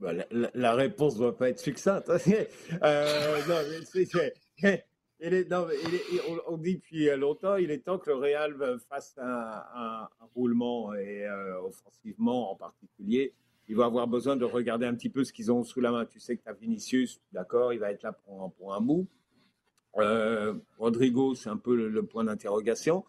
Bah, 0.00 0.12
la, 0.30 0.50
la, 0.54 0.74
réponse 0.74 1.14
ne 1.14 1.20
doit 1.20 1.36
pas 1.36 1.50
être 1.50 1.58
succincte. 1.58 2.08
euh, 2.82 3.40
non, 3.46 4.72
on, 6.46 6.56
dit 6.56 6.76
depuis 6.76 7.14
longtemps, 7.16 7.56
il 7.56 7.70
est 7.70 7.84
temps 7.84 7.98
que 7.98 8.10
le 8.10 8.16
Real 8.16 8.78
fasse 8.88 9.14
un, 9.18 10.08
roulement 10.34 10.94
et 10.94 11.26
euh, 11.26 11.60
offensivement 11.60 12.52
en 12.52 12.56
particulier. 12.56 13.34
Il 13.68 13.76
va 13.76 13.84
avoir 13.84 14.08
besoin 14.08 14.36
de 14.36 14.44
regarder 14.44 14.86
un 14.86 14.94
petit 14.94 15.10
peu 15.10 15.22
ce 15.24 15.32
qu'ils 15.32 15.52
ont 15.52 15.62
sous 15.62 15.80
la 15.80 15.92
main. 15.92 16.06
Tu 16.06 16.18
sais 16.18 16.36
que 16.36 16.42
tu 16.42 16.48
as 16.48 16.54
Vinicius, 16.54 17.20
d'accord, 17.32 17.72
il 17.72 17.78
va 17.78 17.92
être 17.92 18.02
là 18.02 18.12
pour 18.12 18.42
un, 18.42 18.48
pour 18.48 18.80
bout. 18.80 19.06
Euh, 19.96 20.54
Rodrigo, 20.78 21.34
c'est 21.34 21.50
un 21.50 21.56
peu 21.56 21.74
le, 21.88 22.02
point 22.02 22.24
d'interrogation. 22.24 23.04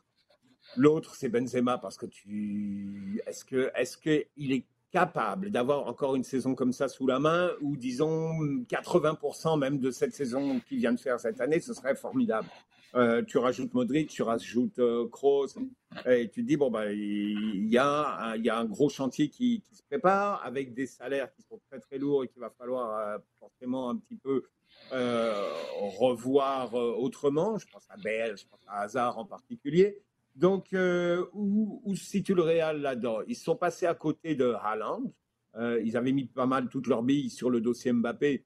L'autre, 0.78 1.16
c'est 1.16 1.30
Benzema 1.30 1.78
parce 1.78 1.98
que 1.98 2.06
tu, 2.06 3.22
est-ce 3.26 3.46
que, 3.46 3.72
est-ce 3.76 3.98
est 4.54 4.66
capable 4.92 5.52
d'avoir 5.52 5.88
encore 5.88 6.16
une 6.16 6.24
saison 6.24 6.54
comme 6.54 6.74
ça 6.74 6.88
sous 6.88 7.08
la 7.08 7.20
main, 7.20 7.52
ou 7.62 7.78
disons 7.78 8.34
80% 8.70 9.58
même 9.58 9.80
de 9.80 9.90
cette 9.90 10.14
saison 10.14 10.60
qu'il 10.68 10.80
vient 10.80 10.94
de 10.94 11.00
faire 11.00 11.20
cette 11.20 11.40
année, 11.40 11.60
ce 11.60 11.74
serait 11.74 11.96
formidable. 11.96 12.48
Euh, 12.94 13.24
tu 13.24 13.38
rajoutes 13.38 13.74
Modric, 13.74 14.10
tu 14.10 14.22
rajoutes 14.22 14.80
euh, 14.80 15.08
Kroos, 15.08 15.48
et 16.06 16.30
tu 16.30 16.42
te 16.42 16.48
dis, 16.48 16.58
bon, 16.58 16.70
bah, 16.70 16.92
il 16.92 17.70
y, 17.70 17.78
a, 17.78 18.34
un 18.34 18.66
gros 18.66 18.90
chantier 18.90 19.30
qui, 19.30 19.64
se 19.72 19.82
prépare 19.84 20.46
avec 20.46 20.74
des 20.74 20.88
salaires 20.88 21.32
qui 21.34 21.42
sont 21.42 21.60
très 21.70 21.80
très 21.80 21.98
lourds 21.98 22.26
et 22.26 22.28
qu'il 22.28 22.42
va 22.42 22.50
falloir 22.50 22.98
euh, 22.98 23.18
forcément 23.40 23.90
un 23.90 23.96
petit 23.96 24.18
peu 24.18 24.44
revoir 24.92 26.74
autrement. 26.74 27.58
Je 27.58 27.68
pense 27.68 27.86
à 27.90 27.98
Bell, 27.98 28.38
je 28.38 28.46
pense 28.46 28.60
à 28.68 28.82
Hazard 28.82 29.18
en 29.18 29.26
particulier. 29.26 30.02
Donc, 30.36 30.74
euh, 30.74 31.26
où, 31.34 31.94
se 31.96 32.06
situe 32.06 32.34
le 32.34 32.44
Real 32.44 32.82
là-dedans? 32.82 33.20
Ils 33.28 33.36
sont 33.36 33.56
passés 33.56 33.86
à 33.86 33.94
côté 33.94 34.36
de 34.36 34.54
Haaland. 34.62 35.14
Euh, 35.56 35.82
ils 35.84 35.98
avaient 35.98 36.14
mis 36.14 36.26
pas 36.26 36.46
mal 36.46 36.70
toutes 36.70 36.88
leurs 36.88 37.04
billes 37.04 37.30
sur 37.30 37.50
le 37.50 37.60
dossier 37.60 37.92
Mbappé 37.92 38.46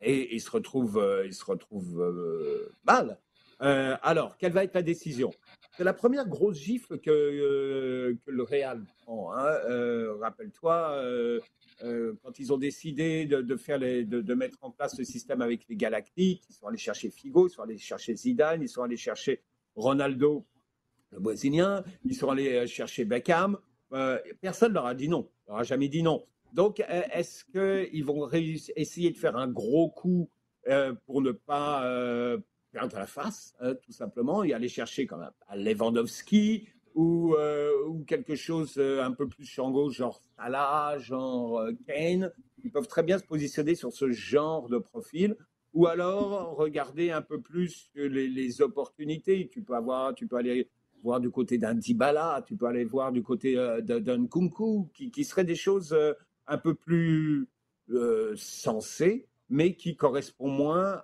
et 0.00 0.34
ils 0.34 0.40
se 0.40 0.50
retrouvent, 0.50 0.98
euh, 0.98 1.26
ils 1.26 1.34
se 1.34 1.44
retrouvent 1.44 2.70
mal. 2.84 3.18
Alors, 3.58 4.38
quelle 4.38 4.52
va 4.52 4.64
être 4.64 4.74
la 4.74 4.82
décision? 4.82 5.30
C'est 5.76 5.84
la 5.84 5.92
première 5.92 6.26
grosse 6.26 6.56
gifle 6.56 6.98
que, 6.98 8.16
que 8.24 8.30
le 8.30 8.42
Real 8.42 8.82
prend. 9.02 9.34
Hein. 9.34 9.58
Rappelle-toi, 10.18 11.04
quand 12.22 12.38
ils 12.38 12.54
ont 12.54 12.56
décidé 12.56 13.26
de, 13.26 13.56
faire 13.56 13.76
les, 13.76 14.04
de, 14.06 14.22
de, 14.22 14.34
mettre 14.34 14.56
en 14.62 14.70
place 14.70 14.98
le 14.98 15.04
système 15.04 15.42
avec 15.42 15.68
les 15.68 15.76
Galactiques, 15.76 16.42
ils 16.48 16.54
sont 16.54 16.68
allés 16.68 16.78
chercher 16.78 17.10
Figo, 17.10 17.48
ils 17.48 17.50
sont 17.50 17.60
allés 17.60 17.76
chercher 17.76 18.16
Zidane, 18.16 18.62
ils 18.62 18.68
sont 18.68 18.82
allés 18.82 18.96
chercher 18.96 19.42
Ronaldo 19.74 20.46
le 21.12 21.20
Brésilien, 21.20 21.84
ils 22.04 22.14
sont 22.14 22.30
allés 22.30 22.54
euh, 22.54 22.66
chercher 22.66 23.04
Beckham. 23.04 23.58
Euh, 23.92 24.18
personne 24.40 24.70
ne 24.70 24.74
leur 24.74 24.86
a 24.86 24.94
dit 24.94 25.08
non, 25.08 25.28
leur 25.48 25.58
a 25.58 25.62
jamais 25.62 25.88
dit 25.88 26.02
non. 26.02 26.24
Donc, 26.52 26.80
euh, 26.80 27.02
est-ce 27.12 27.44
qu'ils 27.44 28.04
vont 28.04 28.28
essayer 28.30 29.10
de 29.10 29.16
faire 29.16 29.36
un 29.36 29.48
gros 29.48 29.90
coup 29.90 30.28
pour 31.06 31.22
ne 31.22 31.32
pas 31.32 31.84
euh, 31.84 32.38
perdre 32.70 32.96
la 32.96 33.06
face, 33.06 33.56
tout 33.82 33.92
simplement, 33.92 34.44
et 34.44 34.52
aller 34.52 34.68
chercher 34.68 35.06
quand 35.06 35.16
même 35.16 35.30
Lewandowski 35.56 36.68
ou, 36.94 37.34
ou 37.88 38.04
quelque 38.04 38.36
chose 38.36 38.78
un 38.78 39.10
peu 39.10 39.26
plus 39.26 39.46
chango, 39.46 39.90
genre 39.90 40.20
Salah, 40.36 40.98
genre 40.98 41.66
Kane 41.86 42.30
Ils 42.62 42.70
peuvent 42.70 42.86
très 42.86 43.02
bien 43.02 43.18
se 43.18 43.24
positionner 43.24 43.74
sur 43.74 43.92
ce 43.92 44.12
genre 44.12 44.68
de 44.68 44.78
profil 44.78 45.36
ou 45.72 45.86
alors 45.86 46.56
regarder 46.56 47.10
un 47.10 47.22
peu 47.22 47.40
plus 47.40 47.90
les, 47.94 48.28
les 48.28 48.60
opportunités. 48.60 49.48
Tu 49.48 49.62
peux 49.62 49.74
avoir, 49.74 50.14
tu 50.14 50.28
peux 50.28 50.36
aller 50.36 50.68
voir 51.02 51.20
du 51.20 51.30
côté 51.30 51.58
d'un 51.58 51.74
Dybala, 51.74 52.44
tu 52.46 52.56
peux 52.56 52.66
aller 52.66 52.84
voir 52.84 53.12
du 53.12 53.22
côté 53.22 53.56
euh, 53.56 53.80
d'un 53.80 54.26
Kunku, 54.26 54.88
qui, 54.94 55.10
qui 55.10 55.24
seraient 55.24 55.44
des 55.44 55.54
choses 55.54 55.92
euh, 55.92 56.12
un 56.46 56.58
peu 56.58 56.74
plus 56.74 57.48
euh, 57.90 58.34
sensées, 58.36 59.26
mais 59.48 59.74
qui 59.74 59.96
correspondent 59.96 60.56
moins 60.56 61.02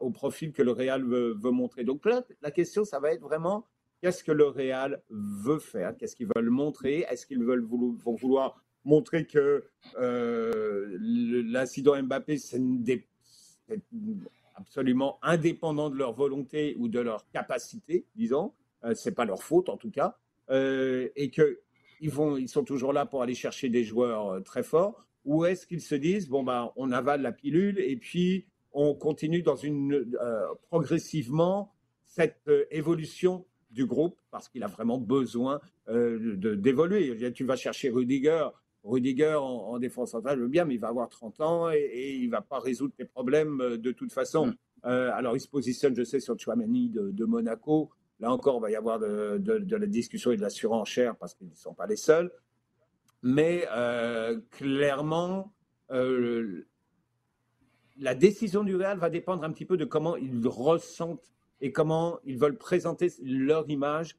au 0.00 0.10
profil 0.10 0.52
que 0.52 0.62
le 0.62 0.72
Real 0.72 1.04
veut, 1.04 1.34
montrer. 1.50 1.84
Donc 1.84 2.06
là, 2.06 2.24
la 2.40 2.50
question, 2.50 2.84
ça 2.84 3.00
va 3.00 3.12
être 3.12 3.20
vraiment 3.20 3.66
qu'est-ce 4.00 4.24
que 4.24 4.32
le 4.32 4.46
Real 4.46 5.02
veut 5.10 5.58
faire, 5.58 5.94
qu'est-ce 5.96 6.16
qu'ils 6.16 6.28
veulent 6.34 6.50
montrer, 6.50 7.04
est-ce 7.10 7.26
qu'ils 7.26 7.44
veulent 7.44 7.64
vont 7.64 8.14
vouloir 8.14 8.62
montrer 8.84 9.26
que 9.26 9.64
euh, 9.98 10.96
l'incident 11.00 12.00
Mbappé, 12.02 12.38
c'est 12.38 12.60
absolument 14.54 15.18
indépendant 15.22 15.90
de 15.90 15.96
leur 15.96 16.12
volonté 16.12 16.76
ou 16.78 16.88
de 16.88 17.00
leur 17.00 17.28
capacité, 17.30 18.06
disons, 18.14 18.52
c'est 18.94 19.14
pas 19.14 19.24
leur 19.24 19.42
faute 19.42 19.68
en 19.68 19.76
tout 19.76 19.90
cas, 19.90 20.16
euh, 20.50 21.08
et 21.16 21.30
que 21.30 21.60
ils, 22.00 22.10
vont, 22.10 22.36
ils 22.36 22.48
sont 22.48 22.64
toujours 22.64 22.92
là 22.92 23.06
pour 23.06 23.22
aller 23.22 23.34
chercher 23.34 23.68
des 23.68 23.84
joueurs 23.84 24.42
très 24.42 24.62
forts 24.62 25.06
Ou 25.24 25.44
est-ce 25.44 25.66
qu'ils 25.66 25.80
se 25.80 25.94
disent, 25.94 26.28
bon, 26.28 26.42
bah, 26.42 26.72
on 26.76 26.90
avale 26.90 27.22
la 27.22 27.32
pilule 27.32 27.78
et 27.78 27.96
puis 27.96 28.46
on 28.72 28.94
continue 28.94 29.42
dans 29.42 29.54
une, 29.54 30.04
progressivement 30.68 31.72
cette 32.04 32.50
évolution 32.70 33.46
du 33.70 33.86
groupe 33.86 34.18
parce 34.30 34.48
qu'il 34.48 34.64
a 34.64 34.66
vraiment 34.66 34.98
besoin 34.98 35.60
d'évoluer. 35.88 37.32
Tu 37.32 37.44
vas 37.44 37.54
chercher 37.56 37.90
Rudiger, 37.90 38.48
Rudiger 38.84 39.36
en, 39.36 39.78
défense 39.78 40.10
centrale, 40.10 40.38
je 40.38 40.42
veux 40.42 40.48
bien, 40.48 40.64
mais 40.64 40.74
il 40.74 40.80
va 40.80 40.88
avoir 40.88 41.08
30 41.08 41.40
ans 41.40 41.70
et, 41.70 42.16
il 42.18 42.26
ne 42.26 42.30
va 42.32 42.40
pas 42.40 42.58
résoudre 42.58 42.94
tes 42.96 43.04
problèmes 43.04 43.60
euh, 43.60 43.78
de 43.78 43.92
toute 43.92 44.12
façon. 44.12 44.46
Mm. 44.46 44.54
Euh, 44.86 45.10
alors, 45.14 45.36
il 45.36 45.40
se 45.40 45.48
positionne, 45.48 45.94
je 45.94 46.02
sais, 46.02 46.18
sur 46.18 46.38
Chouameni 46.38 46.88
de, 46.88 47.24
Monaco. 47.24 47.90
Là 48.22 48.32
encore, 48.32 48.56
il 48.58 48.62
va 48.62 48.70
y 48.70 48.76
avoir 48.76 49.00
de, 49.00 49.76
la 49.76 49.86
discussion 49.86 50.30
et 50.30 50.36
de 50.36 50.42
la 50.42 50.48
surenchère 50.48 51.16
parce 51.16 51.34
qu'ils 51.34 51.48
ne 51.48 51.54
sont 51.56 51.74
pas 51.74 51.86
les 51.86 51.96
seuls. 51.96 52.32
Mais 53.22 53.66
euh, 53.72 54.40
clairement, 54.52 55.52
la 57.98 58.14
décision 58.14 58.62
du 58.62 58.76
Real 58.76 58.96
va 58.98 59.10
dépendre 59.10 59.42
un 59.42 59.50
petit 59.50 59.64
peu 59.64 59.76
de 59.76 59.84
comment 59.84 60.16
ils 60.16 60.46
ressentent 60.46 61.32
et 61.60 61.72
comment 61.72 62.20
ils 62.24 62.38
veulent 62.38 62.56
présenter 62.56 63.12
leur 63.22 63.68
image 63.68 64.16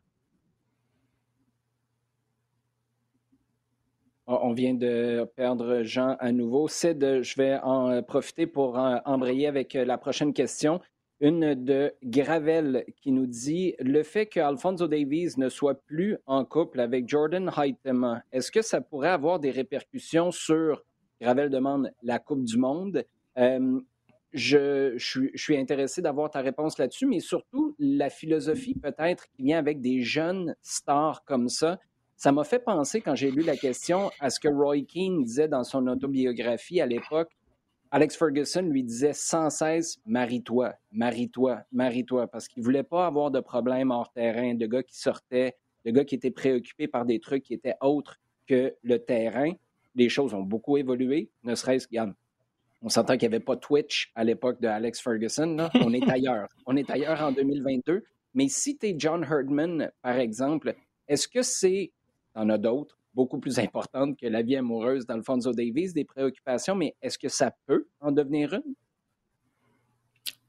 On 4.25 4.53
vient 4.53 4.73
de 4.73 5.25
perdre 5.35 5.83
Jean 5.83 6.15
à 6.19 6.31
nouveau. 6.31 6.67
Sid, 6.67 7.21
je 7.23 7.35
vais 7.35 7.59
en 7.61 7.89
euh, 7.89 8.01
profiter 8.01 8.47
pour 8.47 8.77
embrayer 8.77 9.47
avec 9.47 9.75
euh, 9.75 9.83
la 9.83 9.97
prochaine 9.97 10.33
question. 10.33 10.79
Une 11.19 11.55
de 11.55 11.93
Gravel 12.03 12.85
qui 12.97 13.11
nous 13.11 13.27
dit 13.27 13.75
Le 13.79 14.03
fait 14.03 14.25
qu'Alfonso 14.25 14.87
Davies 14.87 15.33
ne 15.37 15.47
soit 15.49 15.75
plus 15.75 16.17
en 16.25 16.43
couple 16.43 16.79
avec 16.79 17.07
Jordan 17.07 17.49
Heitema, 17.55 18.23
est-ce 18.31 18.51
que 18.51 18.61
ça 18.61 18.81
pourrait 18.81 19.09
avoir 19.09 19.39
des 19.39 19.51
répercussions 19.51 20.31
sur, 20.31 20.83
Gravel 21.21 21.49
demande, 21.49 21.91
la 22.01 22.19
Coupe 22.19 22.43
du 22.43 22.57
Monde? 22.57 23.05
Euh, 23.37 23.79
je, 24.33 24.93
je, 24.97 25.29
suis 25.35 25.57
intéressé 25.57 26.01
d'avoir 26.01 26.31
ta 26.31 26.41
réponse 26.41 26.77
là-dessus, 26.77 27.05
mais 27.05 27.19
surtout 27.19 27.75
la 27.79 28.09
philosophie 28.09 28.73
peut-être 28.73 29.27
qui 29.29 29.43
vient 29.43 29.59
avec 29.59 29.79
des 29.79 30.01
jeunes 30.01 30.55
stars 30.61 31.23
comme 31.23 31.49
ça. 31.49 31.79
Ça 32.15 32.31
m'a 32.31 32.43
fait 32.43 32.59
penser, 32.59 33.01
quand 33.01 33.15
j'ai 33.15 33.31
lu 33.31 33.43
la 33.43 33.55
question, 33.55 34.09
à 34.19 34.29
ce 34.29 34.39
que 34.39 34.47
Roy 34.47 34.81
Keane 34.87 35.23
disait 35.23 35.47
dans 35.47 35.63
son 35.63 35.87
autobiographie 35.87 36.81
à 36.81 36.85
l'époque. 36.85 37.29
Alex 37.95 38.17
Ferguson 38.17 38.63
lui 38.63 38.83
disait 38.83 39.13
sans 39.13 39.51
cesse 39.51 39.99
Marie-toi, 40.07 40.73
marie-toi, 40.91 41.61
marie-toi, 41.71 42.25
parce 42.25 42.47
qu'il 42.47 42.61
ne 42.61 42.65
voulait 42.65 42.81
pas 42.81 43.05
avoir 43.05 43.29
de 43.29 43.39
problèmes 43.39 43.91
hors 43.91 44.11
terrain, 44.11 44.55
de 44.55 44.65
gars 44.65 44.81
qui 44.81 44.97
sortaient, 44.97 45.55
de 45.85 45.91
gars 45.91 46.03
qui 46.03 46.15
étaient 46.15 46.31
préoccupés 46.31 46.87
par 46.87 47.05
des 47.05 47.19
trucs 47.19 47.43
qui 47.43 47.53
étaient 47.53 47.75
autres 47.81 48.19
que 48.47 48.73
le 48.81 48.97
terrain. 48.97 49.51
Les 49.93 50.09
choses 50.09 50.33
ont 50.33 50.41
beaucoup 50.41 50.75
évolué, 50.77 51.29
ne 51.43 51.53
serait-ce 51.53 51.87
que. 51.87 51.95
On 52.81 52.89
s'entend 52.89 53.13
qu'il 53.13 53.29
n'y 53.29 53.35
avait 53.35 53.45
pas 53.45 53.57
Twitch 53.57 54.11
à 54.15 54.23
l'époque 54.23 54.59
de 54.59 54.67
Alex 54.67 54.99
Ferguson. 54.99 55.69
On 55.75 55.93
est 55.93 56.09
ailleurs. 56.09 56.49
On 56.65 56.75
est 56.75 56.89
ailleurs 56.89 57.21
en 57.21 57.31
2022. 57.31 58.03
Mais 58.33 58.47
si 58.47 58.75
tu 58.75 58.87
es 58.87 58.95
John 58.97 59.23
Herdman, 59.23 59.91
par 60.01 60.17
exemple, 60.17 60.73
est-ce 61.07 61.27
que 61.27 61.43
c'est 61.43 61.91
en 62.33 62.49
a 62.49 62.57
d'autres, 62.57 62.97
beaucoup 63.13 63.39
plus 63.39 63.59
importantes 63.59 64.17
que 64.19 64.27
la 64.27 64.41
vie 64.41 64.55
amoureuse 64.55 65.05
d'Alfonso 65.05 65.51
Davis, 65.53 65.93
des 65.93 66.05
préoccupations, 66.05 66.75
mais 66.75 66.95
est-ce 67.01 67.17
que 67.17 67.29
ça 67.29 67.51
peut 67.65 67.87
en 67.99 68.11
devenir 68.11 68.53
une? 68.53 68.75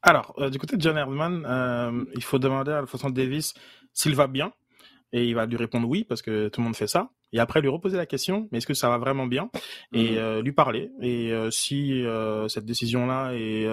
Alors, 0.02 0.34
euh, 0.38 0.50
du 0.50 0.58
côté 0.58 0.76
de 0.76 0.82
John 0.82 0.96
Erdman, 0.98 1.44
euh, 1.46 2.04
il 2.14 2.22
faut 2.22 2.38
demander 2.38 2.72
à 2.72 2.78
Alfonso 2.78 3.10
Davis 3.10 3.54
s'il 3.92 4.14
va 4.14 4.26
bien, 4.26 4.52
et 5.12 5.24
il 5.24 5.34
va 5.34 5.46
lui 5.46 5.56
répondre 5.56 5.88
oui, 5.88 6.04
parce 6.04 6.22
que 6.22 6.48
tout 6.48 6.60
le 6.60 6.64
monde 6.64 6.76
fait 6.76 6.86
ça 6.86 7.10
et 7.35 7.41
après 7.41 7.61
lui 7.61 7.68
reposer 7.68 7.97
la 7.97 8.07
question, 8.07 8.49
mais 8.53 8.59
est-ce 8.59 8.66
que 8.66 8.74
ça 8.74 8.89
va 8.89 8.97
vraiment 8.97 9.26
bien? 9.26 9.51
Et 9.93 10.18
euh, 10.18 10.41
lui 10.41 10.53
parler. 10.53 10.93
Et 11.01 11.32
euh, 11.32 11.51
si 11.51 12.05
euh, 12.05 12.47
cette 12.47 12.64
décision 12.64 13.07
là 13.07 13.32
est, 13.35 13.64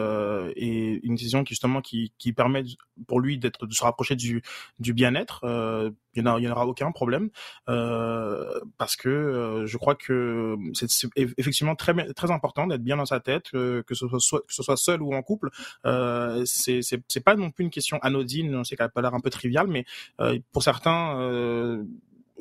est, 0.55 0.99
une 1.03 1.13
décision 1.13 1.43
qui 1.43 1.53
justement 1.53 1.79
qui, 1.81 2.11
qui 2.17 2.33
permet 2.33 2.63
pour 3.07 3.19
lui 3.19 3.37
d'être 3.37 3.67
de 3.67 3.73
se 3.73 3.83
rapprocher 3.83 4.15
du 4.15 4.41
du 4.79 4.93
bien-être, 4.93 5.41
il 6.15 6.23
n'y 6.23 6.27
en, 6.27 6.51
aura 6.51 6.65
aucun 6.65 6.91
problème. 6.91 7.29
Parce 7.67 8.95
que 8.95 9.63
je 9.67 9.77
crois 9.77 9.93
que 9.93 10.55
c'est 10.73 10.87
effectivement 11.15 11.75
très 11.75 11.93
très 12.15 12.31
important 12.31 12.65
d'être 12.65 12.83
bien 12.83 12.97
dans 12.97 13.05
sa 13.05 13.19
tête, 13.19 13.51
que 13.51 13.83
ce 13.91 14.07
soit 14.17 14.41
que 14.41 14.53
ce 14.53 14.63
soit 14.63 14.77
seul 14.77 15.03
ou 15.03 15.13
en 15.13 15.21
couple. 15.21 15.51
c'est 16.45 16.81
c'est 16.81 17.23
pas 17.23 17.35
non 17.35 17.51
plus 17.51 17.63
une 17.63 17.69
question 17.69 17.99
anodine, 18.01 18.55
on 18.55 18.63
sait 18.63 18.75
qu'elle 18.75 18.89
a 18.95 19.01
l'air 19.01 19.13
un 19.13 19.19
peu 19.19 19.29
triviale, 19.29 19.67
mais 19.67 19.85
pour 20.51 20.63
certains 20.63 21.85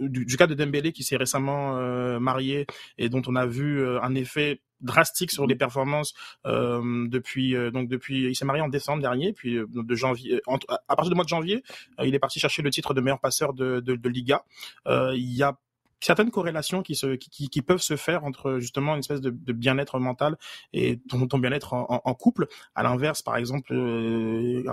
du, 0.01 0.37
cas 0.37 0.47
de 0.47 0.55
Dembélé 0.55 0.93
qui 0.93 1.05
s'est 1.05 1.17
récemment 1.17 1.77
euh, 1.77 2.19
marié 2.19 2.67
et 2.99 3.09
dont 3.09 3.23
on 3.27 3.37
a 3.37 3.47
vu 3.47 3.81
euh, 3.81 4.01
un 4.03 4.15
effet 4.15 4.61
drastique 4.81 5.31
sur 5.31 5.47
les 5.47 5.57
performances 5.57 6.15
euh, 6.47 7.07
depuis 7.09 7.55
donc 7.71 7.87
depuis 7.89 8.31
il 8.31 8.35
s'est 8.35 8.47
marié 8.47 8.63
en 8.63 8.69
décembre 8.69 9.03
dernier 9.03 9.35
puis 9.35 9.59
de 9.69 9.95
janvier 9.95 10.41
à 10.89 10.97
partir 10.97 11.11
du 11.11 11.15
mois 11.15 11.25
de 11.25 11.29
janvier 11.29 11.63
il 12.03 12.15
est 12.15 12.19
parti 12.19 12.41
chercher 12.41 12.63
le 12.63 12.71
titre 12.71 12.95
de 12.95 13.03
meilleur 13.03 13.21
passeur 13.21 13.53
de, 13.53 13.81
de, 13.81 13.95
de 13.95 14.09
Liga. 14.09 14.43
Il 14.87 15.35
y 15.35 15.43
a 15.43 15.59
certaines 16.01 16.31
corrélations 16.31 16.83
qui, 16.83 16.95
se, 16.95 17.15
qui, 17.15 17.49
qui, 17.49 17.63
peuvent 17.63 17.83
se 17.83 17.97
faire 17.97 18.25
entre 18.25 18.59
justement 18.59 18.95
une 18.95 19.01
espèce 19.01 19.21
de, 19.21 19.31
de 19.31 19.53
bien-être 19.53 19.99
mental 19.99 20.37
et 20.73 20.99
ton, 21.09 21.27
ton 21.27 21.39
bien-être 21.39 21.75
en, 21.75 22.01
en, 22.05 22.15
couple. 22.15 22.47
À 22.75 22.83
l'inverse, 22.83 23.23
par 23.23 23.37
exemple, 23.37 23.73
euh, 23.73 24.65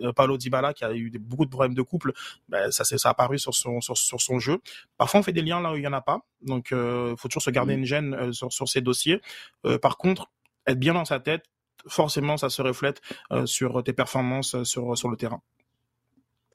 euh, 0.00 0.12
Paolo 0.12 0.36
Dybala 0.36 0.72
qui 0.72 0.84
a 0.84 0.94
eu 0.94 1.10
beaucoup 1.18 1.44
de 1.44 1.50
problèmes 1.50 1.74
de 1.74 1.82
couple, 1.82 2.12
ben, 2.48 2.70
ça, 2.70 2.84
ça 2.84 2.96
a 3.08 3.10
apparu 3.10 3.38
sur 3.38 3.54
son, 3.54 3.80
sur, 3.80 3.96
sur, 3.96 4.20
son 4.20 4.38
jeu. 4.38 4.58
Parfois, 4.96 5.20
on 5.20 5.22
fait 5.22 5.32
des 5.32 5.42
liens 5.42 5.60
là 5.60 5.72
où 5.72 5.76
il 5.76 5.82
y 5.82 5.86
en 5.86 5.92
a 5.92 6.00
pas, 6.00 6.20
donc 6.42 6.68
il 6.70 6.76
euh, 6.76 7.16
faut 7.16 7.28
toujours 7.28 7.42
se 7.42 7.50
garder 7.50 7.74
mmh. 7.74 7.78
une 7.78 7.84
gêne 7.84 8.14
euh, 8.14 8.32
sur, 8.32 8.52
sur 8.52 8.68
ces 8.68 8.80
dossiers. 8.80 9.20
Euh, 9.66 9.78
par 9.78 9.96
contre, 9.96 10.30
être 10.66 10.78
bien 10.78 10.94
dans 10.94 11.04
sa 11.04 11.20
tête, 11.20 11.44
forcément, 11.86 12.36
ça 12.36 12.50
se 12.50 12.60
reflète 12.60 13.00
sur 13.46 13.82
tes 13.84 13.92
performances 13.92 14.62
sur, 14.64 14.98
sur 14.98 15.08
le 15.08 15.16
terrain. 15.16 15.40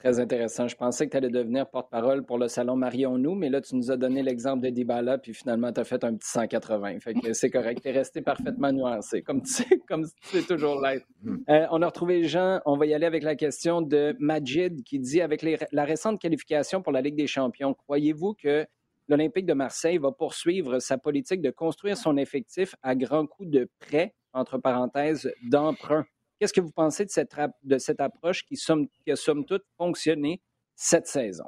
Très 0.03 0.19
intéressant. 0.19 0.67
Je 0.67 0.75
pensais 0.75 1.05
que 1.05 1.11
tu 1.11 1.17
allais 1.17 1.29
devenir 1.29 1.65
porte-parole 1.69 2.25
pour 2.25 2.37
le 2.37 2.49
salon 2.49 2.75
Marions-nous, 2.75 3.35
mais 3.35 3.47
là, 3.47 3.61
tu 3.61 3.73
nous 3.77 3.89
as 3.89 3.95
donné 3.95 4.21
l'exemple 4.21 4.61
de 4.61 4.69
Dybala, 4.69 5.17
puis 5.17 5.33
finalement, 5.33 5.71
tu 5.71 5.79
as 5.79 5.85
fait 5.85 6.03
un 6.03 6.13
petit 6.13 6.27
180. 6.27 6.99
Fait 6.99 7.13
que 7.13 7.31
c'est 7.31 7.49
correct. 7.49 7.81
Tu 7.81 7.87
es 7.87 7.91
resté 7.93 8.21
parfaitement 8.21 8.73
nuancé, 8.73 9.21
comme 9.21 9.41
tu 9.41 9.53
sais, 9.53 9.65
comme 9.87 10.05
c'est 10.23 10.45
toujours 10.45 10.81
l'être. 10.81 11.05
Hmm. 11.21 11.37
Euh, 11.47 11.67
on 11.71 11.81
a 11.81 11.85
retrouvé 11.85 12.25
Jean. 12.25 12.59
On 12.65 12.75
va 12.75 12.85
y 12.85 12.93
aller 12.93 13.05
avec 13.05 13.23
la 13.23 13.35
question 13.35 13.81
de 13.81 14.13
Majid 14.19 14.83
qui 14.83 14.99
dit 14.99 15.21
Avec 15.21 15.41
la 15.71 15.85
récente 15.85 16.19
qualification 16.19 16.81
pour 16.81 16.91
la 16.91 16.99
Ligue 16.99 17.15
des 17.15 17.27
champions, 17.27 17.73
croyez-vous 17.73 18.33
que 18.33 18.65
l'Olympique 19.07 19.45
de 19.45 19.53
Marseille 19.53 19.99
va 19.99 20.11
poursuivre 20.11 20.79
sa 20.79 20.97
politique 20.97 21.41
de 21.41 21.49
construire 21.49 21.95
son 21.95 22.17
effectif 22.17 22.75
à 22.81 22.95
grands 22.95 23.25
coups 23.25 23.51
de 23.51 23.69
prêt, 23.79 24.13
entre 24.33 24.57
parenthèses, 24.57 25.31
d'emprunt? 25.49 26.03
Qu'est-ce 26.43 26.51
que 26.51 26.59
vous 26.59 26.71
pensez 26.73 27.05
de 27.05 27.09
cette, 27.09 27.33
de 27.63 27.77
cette 27.77 28.01
approche 28.01 28.43
qui, 28.43 28.57
somme, 28.57 28.89
qui 28.89 29.11
a 29.13 29.15
somme 29.15 29.45
toute 29.45 29.63
fonctionné 29.77 30.41
cette 30.75 31.07
saison? 31.07 31.45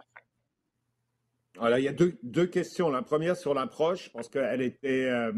Voilà, 1.58 1.82
il 1.82 1.84
y 1.84 1.90
a 1.90 1.92
deux, 1.92 2.18
deux, 2.24 2.48
questions. 2.48 2.90
La 2.90 3.02
première 3.02 3.36
sur 3.36 3.54
l'approche, 3.54 4.06
je 4.06 4.10
pense 4.12 4.30
qu'elle 4.30 4.62
était, 4.62 5.10
euh, 5.10 5.34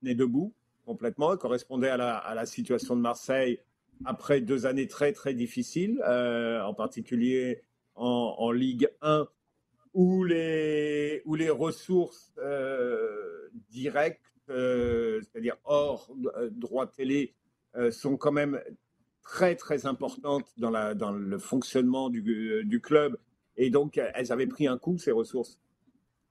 tenait 0.00 0.14
debout 0.14 0.54
complètement, 0.86 1.30
elle 1.30 1.38
correspondait 1.38 1.90
à 1.90 1.98
la, 1.98 2.16
à 2.16 2.34
la, 2.34 2.46
situation 2.46 2.96
de 2.96 3.02
Marseille 3.02 3.60
après 4.06 4.40
deux 4.40 4.64
années 4.64 4.86
très 4.86 5.12
très 5.12 5.34
difficiles, 5.34 6.00
euh, 6.08 6.62
en 6.62 6.72
particulier 6.72 7.60
en, 7.94 8.36
en, 8.38 8.50
Ligue 8.50 8.88
1, 9.02 9.28
où 9.92 10.24
les, 10.24 11.20
où 11.26 11.34
les 11.34 11.50
ressources 11.50 12.32
euh, 12.38 13.50
directes, 13.68 14.32
c'est-à-dire 14.48 15.56
hors 15.64 16.10
droit 16.52 16.86
télé, 16.86 17.34
sont 17.90 18.18
quand 18.18 18.32
même 18.32 18.60
très 19.22 19.56
très 19.56 19.86
importante 19.86 20.46
dans, 20.58 20.70
la, 20.70 20.94
dans 20.94 21.12
le 21.12 21.38
fonctionnement 21.38 22.10
du, 22.10 22.22
euh, 22.52 22.64
du, 22.64 22.80
club. 22.80 23.16
Et 23.56 23.70
donc, 23.70 23.98
elles 23.98 24.32
avaient 24.32 24.46
pris 24.46 24.66
un 24.66 24.78
coup, 24.78 24.98
ces 24.98 25.12
ressources. 25.12 25.58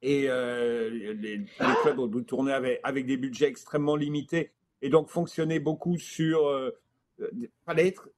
Et 0.01 0.25
euh, 0.27 1.13
les, 1.13 1.45
clubs 1.83 1.99
ont 1.99 2.23
tourné 2.23 2.51
avec, 2.51 2.79
avec, 2.83 3.05
des 3.05 3.17
budgets 3.17 3.47
extrêmement 3.47 3.95
limités. 3.95 4.51
Et 4.81 4.89
donc, 4.89 5.09
fonctionnaient 5.09 5.59
beaucoup 5.59 5.97
sur... 5.97 6.47
Euh, 6.47 6.71
fallait 7.65 7.87
être... 7.87 8.09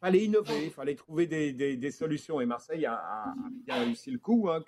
Fallait 0.00 0.24
innover, 0.24 0.70
fallait 0.70 0.94
trouver 0.94 1.26
des, 1.26 1.52
des, 1.52 1.90
solutions. 1.90 2.40
Et 2.40 2.46
Marseille 2.46 2.86
a, 2.86 2.94
a, 2.94 3.34
bien 3.66 3.84
réussi 3.84 4.10
le 4.10 4.18
coup, 4.18 4.48
hein, 4.50 4.62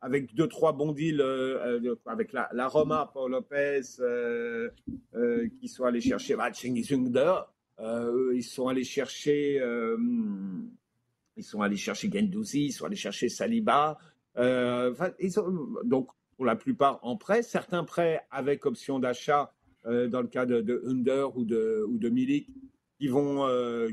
avec 0.00 0.34
deux, 0.34 0.46
trois 0.46 0.72
bons 0.72 0.92
deals, 0.92 1.20
euh, 1.20 1.96
avec 2.06 2.32
la, 2.32 2.48
la, 2.52 2.68
Roma, 2.68 3.10
Paul 3.12 3.32
Lopez, 3.32 3.80
euh, 4.00 4.70
qui 5.58 5.66
sont 5.68 5.84
allés 5.84 6.00
chercher 6.00 6.36
Matching 6.36 6.76
euh, 7.82 8.32
ils 8.34 8.44
sont 8.44 8.68
allés 8.68 8.84
chercher, 8.84 9.60
euh, 9.60 9.96
ils 11.36 11.44
sont 11.44 11.60
allés 11.62 11.76
chercher 11.76 12.10
Gendouzi, 12.10 12.66
ils 12.66 12.72
sont 12.72 12.86
allés 12.86 12.96
chercher 12.96 13.28
Saliba. 13.28 13.98
Euh, 14.38 14.94
donc 15.84 16.08
pour 16.36 16.46
la 16.46 16.56
plupart 16.56 17.00
en 17.02 17.16
prêt, 17.16 17.42
certains 17.42 17.84
prêts 17.84 18.20
avec 18.30 18.64
option 18.66 18.98
d'achat 18.98 19.52
dans 19.84 20.20
le 20.20 20.28
cas 20.28 20.46
de, 20.46 20.60
de, 20.60 20.80
Under 20.86 21.36
ou 21.36 21.44
de, 21.44 22.08
Milik, 22.08 22.48
qui 22.98 23.08
vont, 23.08 23.48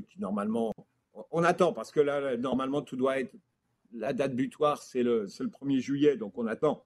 qui 0.07 0.19
normalement, 0.19 0.71
on 1.31 1.43
attend 1.43 1.73
parce 1.73 1.91
que 1.91 1.99
là, 1.99 2.37
normalement, 2.37 2.83
tout 2.83 2.95
doit 2.95 3.19
être, 3.19 3.33
la 3.91 4.13
date 4.13 4.35
butoir, 4.35 4.83
c'est 4.83 5.01
le, 5.01 5.23
le 5.23 5.47
1er 5.47 5.79
juillet, 5.79 6.15
donc 6.15 6.37
on 6.37 6.45
attend. 6.45 6.85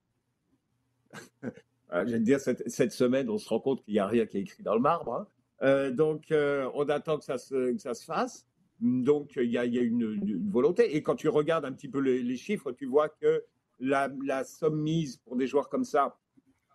te 1.92 2.18
dire, 2.18 2.40
cette, 2.40 2.92
semaine, 2.92 3.30
on 3.30 3.38
se 3.38 3.50
rend 3.50 3.60
compte 3.60 3.84
qu'il 3.84 3.94
n'y 3.94 4.00
a 4.00 4.08
rien 4.08 4.26
qui 4.26 4.38
est 4.38 4.42
écrit 4.42 4.64
dans 4.64 4.76
le 4.76 4.82
marbre. 4.82 5.14
Hein. 5.14 5.28
Euh, 5.64 5.92
donc, 5.92 6.32
euh, 6.32 6.70
on 6.74 6.88
attend 6.90 7.18
que 7.18 7.24
ça 7.24 7.38
se, 7.38 7.78
ça 7.78 7.94
se 7.94 8.04
fasse. 8.04 8.46
Donc, 8.82 9.34
il 9.38 9.50
y 9.50 9.58
a, 9.58 9.66
y 9.66 9.80
a 9.80 9.82
une, 9.82 10.50
volonté. 10.50 10.96
Et 10.96 11.02
quand 11.04 11.16
tu 11.16 11.30
regardes 11.30 11.66
un 11.66 11.72
petit 11.72 11.88
peu 11.88 12.00
les, 12.00 12.36
chiffres, 12.36 12.72
tu 12.74 12.86
vois 12.86 13.08
que 13.08 13.44
la, 13.80 14.44
somme 14.44 14.82
mise 14.82 15.18
pour 15.18 15.38
des 15.38 15.48
joueurs 15.48 15.70
comme 15.70 15.86
ça 15.86 16.18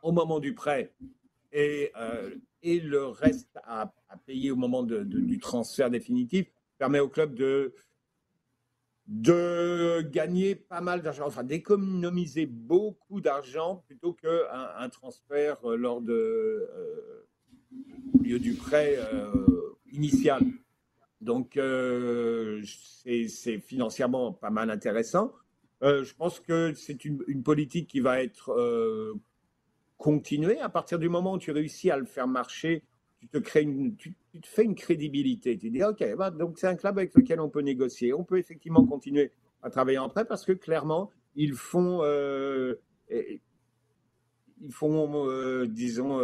au 0.02 0.12
moment 0.12 0.40
du 0.40 0.54
prêt 0.54 0.94
et, 1.52 1.90
euh, 1.96 2.34
et 2.62 2.80
le 2.80 3.06
reste 3.06 3.58
à, 3.64 3.92
payer 4.26 4.50
au 4.50 4.56
moment 4.56 4.82
du 4.82 5.38
transfert 5.38 5.90
définitif 5.90 6.50
permet 6.78 7.00
au 7.00 7.08
club 7.08 7.34
de, 7.34 7.74
de 9.06 10.00
gagner 10.02 10.54
pas 10.54 10.80
mal 10.80 11.02
d'argent, 11.02 11.26
enfin 11.26 11.44
d'économiser 11.44 12.46
beaucoup 12.46 13.20
d'argent 13.20 13.82
plutôt 13.86 14.12
qu'un 14.12 14.70
un 14.76 14.88
transfert 14.88 15.66
lors 15.66 16.00
de 16.00 16.68
au 18.14 18.22
lieu 18.22 18.38
du 18.38 18.54
prêt 18.54 18.96
euh, 18.98 19.76
initial. 19.92 20.42
Donc, 21.20 21.56
euh, 21.56 22.62
c'est 22.64 23.58
financièrement 23.58 24.32
pas 24.32 24.50
mal 24.50 24.70
intéressant. 24.70 25.32
Euh, 25.82 26.04
je 26.04 26.14
pense 26.14 26.40
que 26.40 26.72
c'est 26.74 27.04
une, 27.04 27.42
politique 27.42 27.88
qui 27.88 28.00
va 28.00 28.22
être 28.22 29.14
continuée. 29.96 30.60
À 30.60 30.68
partir 30.68 30.98
du 30.98 31.08
moment 31.08 31.34
où 31.34 31.38
tu 31.38 31.50
réussis 31.50 31.90
à 31.90 31.96
le 31.96 32.04
faire 32.04 32.28
marcher, 32.28 32.82
tu 33.18 33.26
te, 33.26 33.38
crées 33.38 33.62
une, 33.62 33.96
tu, 33.96 34.14
te 34.40 34.46
fais 34.46 34.64
une 34.64 34.76
crédibilité. 34.76 35.58
Tu 35.58 35.70
dis, 35.70 35.82
OK, 35.82 36.04
bah, 36.16 36.30
donc 36.30 36.58
c'est 36.58 36.68
un 36.68 36.76
club 36.76 36.98
avec 36.98 37.14
lequel 37.14 37.40
on 37.40 37.48
peut 37.48 37.62
négocier. 37.62 38.12
On 38.12 38.22
peut 38.22 38.38
effectivement 38.38 38.84
continuer 38.86 39.32
à 39.62 39.70
travailler 39.70 39.98
en 39.98 40.08
prêt 40.08 40.24
parce 40.24 40.44
que 40.44 40.52
clairement, 40.52 41.10
ils 41.34 41.54
font, 41.54 42.02
ils 43.10 43.40
font 44.70 45.64
disons, 45.66 46.20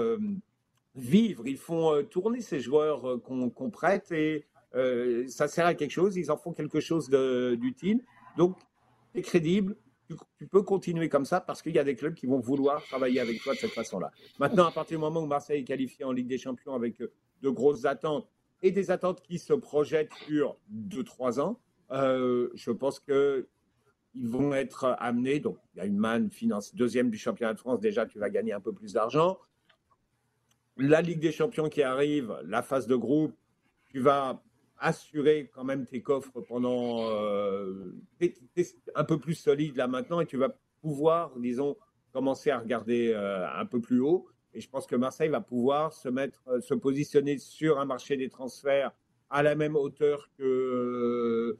vivre, 0.94 1.46
ils 1.46 1.56
font 1.56 1.94
euh, 1.94 2.02
tourner 2.02 2.40
ces 2.40 2.60
joueurs 2.60 3.08
euh, 3.08 3.18
qu'on 3.18 3.70
prête 3.70 4.12
et 4.12 4.44
euh, 4.74 5.26
ça 5.28 5.48
sert 5.48 5.66
à 5.66 5.74
quelque 5.74 5.90
chose, 5.90 6.16
ils 6.16 6.30
en 6.30 6.36
font 6.36 6.52
quelque 6.52 6.80
chose 6.80 7.08
d'utile. 7.08 8.04
Donc, 8.36 8.56
c'est 9.14 9.22
crédible, 9.22 9.76
tu, 10.38 10.46
peux 10.46 10.62
continuer 10.62 11.08
comme 11.08 11.24
ça 11.24 11.40
parce 11.40 11.62
qu'il 11.62 11.74
y 11.74 11.78
a 11.78 11.84
des 11.84 11.94
clubs 11.94 12.14
qui 12.14 12.26
vont 12.26 12.40
vouloir 12.40 12.82
travailler 12.84 13.20
avec 13.20 13.40
toi 13.42 13.54
de 13.54 13.58
cette 13.58 13.72
façon-là. 13.72 14.10
Maintenant, 14.38 14.66
à 14.66 14.72
partir 14.72 14.98
du 14.98 15.00
moment 15.00 15.20
où 15.20 15.26
Marseille 15.26 15.60
est 15.60 15.64
qualifié 15.64 16.04
en 16.04 16.12
Ligue 16.12 16.26
des 16.26 16.38
Champions 16.38 16.74
avec 16.74 16.98
de 16.98 17.48
grosses 17.48 17.84
attentes 17.84 18.28
et 18.62 18.70
des 18.70 18.90
attentes 18.90 19.20
qui 19.22 19.38
se 19.38 19.52
projettent 19.52 20.12
sur 20.26 20.56
2-3 20.72 21.40
ans, 21.40 21.60
je 21.90 22.70
pense 22.70 23.00
que 23.00 23.46
ils 24.16 24.28
vont 24.28 24.54
être 24.54 24.96
amenés. 24.98 25.40
Donc, 25.40 25.58
il 25.74 25.78
y 25.78 25.80
a 25.80 25.86
une 25.86 25.96
manne 25.96 26.30
finance, 26.30 26.74
deuxième 26.74 27.10
du 27.10 27.18
championnat 27.18 27.54
de 27.54 27.58
France. 27.58 27.80
Déjà, 27.80 28.06
tu 28.06 28.18
vas 28.18 28.30
gagner 28.30 28.52
un 28.52 28.60
peu 28.60 28.72
plus 28.72 28.92
d'argent 28.92 29.38
la 30.76 31.02
Ligue 31.02 31.20
des 31.20 31.32
Champions 31.32 31.68
qui 31.68 31.82
arrive, 31.82 32.36
la 32.44 32.62
phase 32.62 32.86
de 32.86 32.96
groupe, 32.96 33.34
tu 33.88 34.00
vas 34.00 34.42
assurer 34.78 35.50
quand 35.54 35.64
même 35.64 35.86
tes 35.86 36.02
coffres 36.02 36.40
pendant 36.40 37.08
euh, 37.10 37.94
un 38.94 39.04
peu 39.04 39.18
plus 39.18 39.34
solide 39.34 39.76
là 39.76 39.86
maintenant 39.86 40.20
et 40.20 40.26
tu 40.26 40.36
vas 40.36 40.56
pouvoir, 40.80 41.32
disons, 41.38 41.76
commencer 42.12 42.50
à 42.50 42.58
regarder 42.58 43.12
euh, 43.14 43.46
un 43.48 43.66
peu 43.66 43.80
plus 43.80 44.00
haut. 44.00 44.26
Et 44.52 44.60
je 44.60 44.68
pense 44.68 44.86
que 44.86 44.96
Marseille 44.96 45.30
va 45.30 45.40
pouvoir 45.40 45.92
se 45.92 46.08
mettre, 46.08 46.42
euh, 46.48 46.60
se 46.60 46.74
positionner 46.74 47.38
sur 47.38 47.78
un 47.78 47.84
marché 47.84 48.16
des 48.16 48.28
transferts 48.28 48.92
à 49.30 49.42
la 49.42 49.54
même 49.54 49.76
hauteur 49.76 50.30
que 50.36 51.58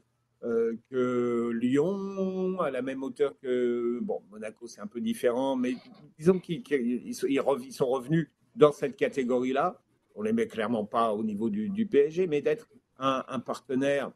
que 0.91 1.49
Lyon, 1.59 2.59
à 2.59 2.69
la 2.69 2.83
même 2.83 3.01
hauteur 3.01 3.35
que 3.39 3.97
bon 4.03 4.21
Monaco, 4.29 4.67
c'est 4.67 4.79
un 4.79 4.85
peu 4.85 5.01
différent, 5.01 5.55
mais 5.55 5.73
disons 6.19 6.37
qu'ils 6.37 7.15
sont 7.15 7.87
revenus 7.87 8.29
dans 8.55 8.71
cette 8.71 8.95
catégorie-là. 8.95 9.81
On 10.15 10.21
ne 10.21 10.27
les 10.27 10.33
met 10.33 10.47
clairement 10.47 10.85
pas 10.85 11.13
au 11.13 11.23
niveau 11.23 11.49
du, 11.49 11.85
PSG, 11.85 12.27
mais 12.27 12.41
d'être 12.41 12.69
un, 12.97 13.39
partenaire 13.39 14.11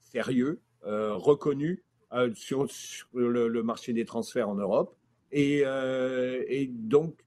sérieux, 0.00 0.60
euh, 0.84 1.14
reconnu 1.14 1.84
euh, 2.12 2.30
sur, 2.34 2.66
le, 3.14 3.62
marché 3.62 3.92
des 3.92 4.04
transferts 4.04 4.48
en 4.48 4.56
Europe. 4.56 4.96
Euh, 5.34 6.44
et, 6.48 6.66
donc, 6.66 7.24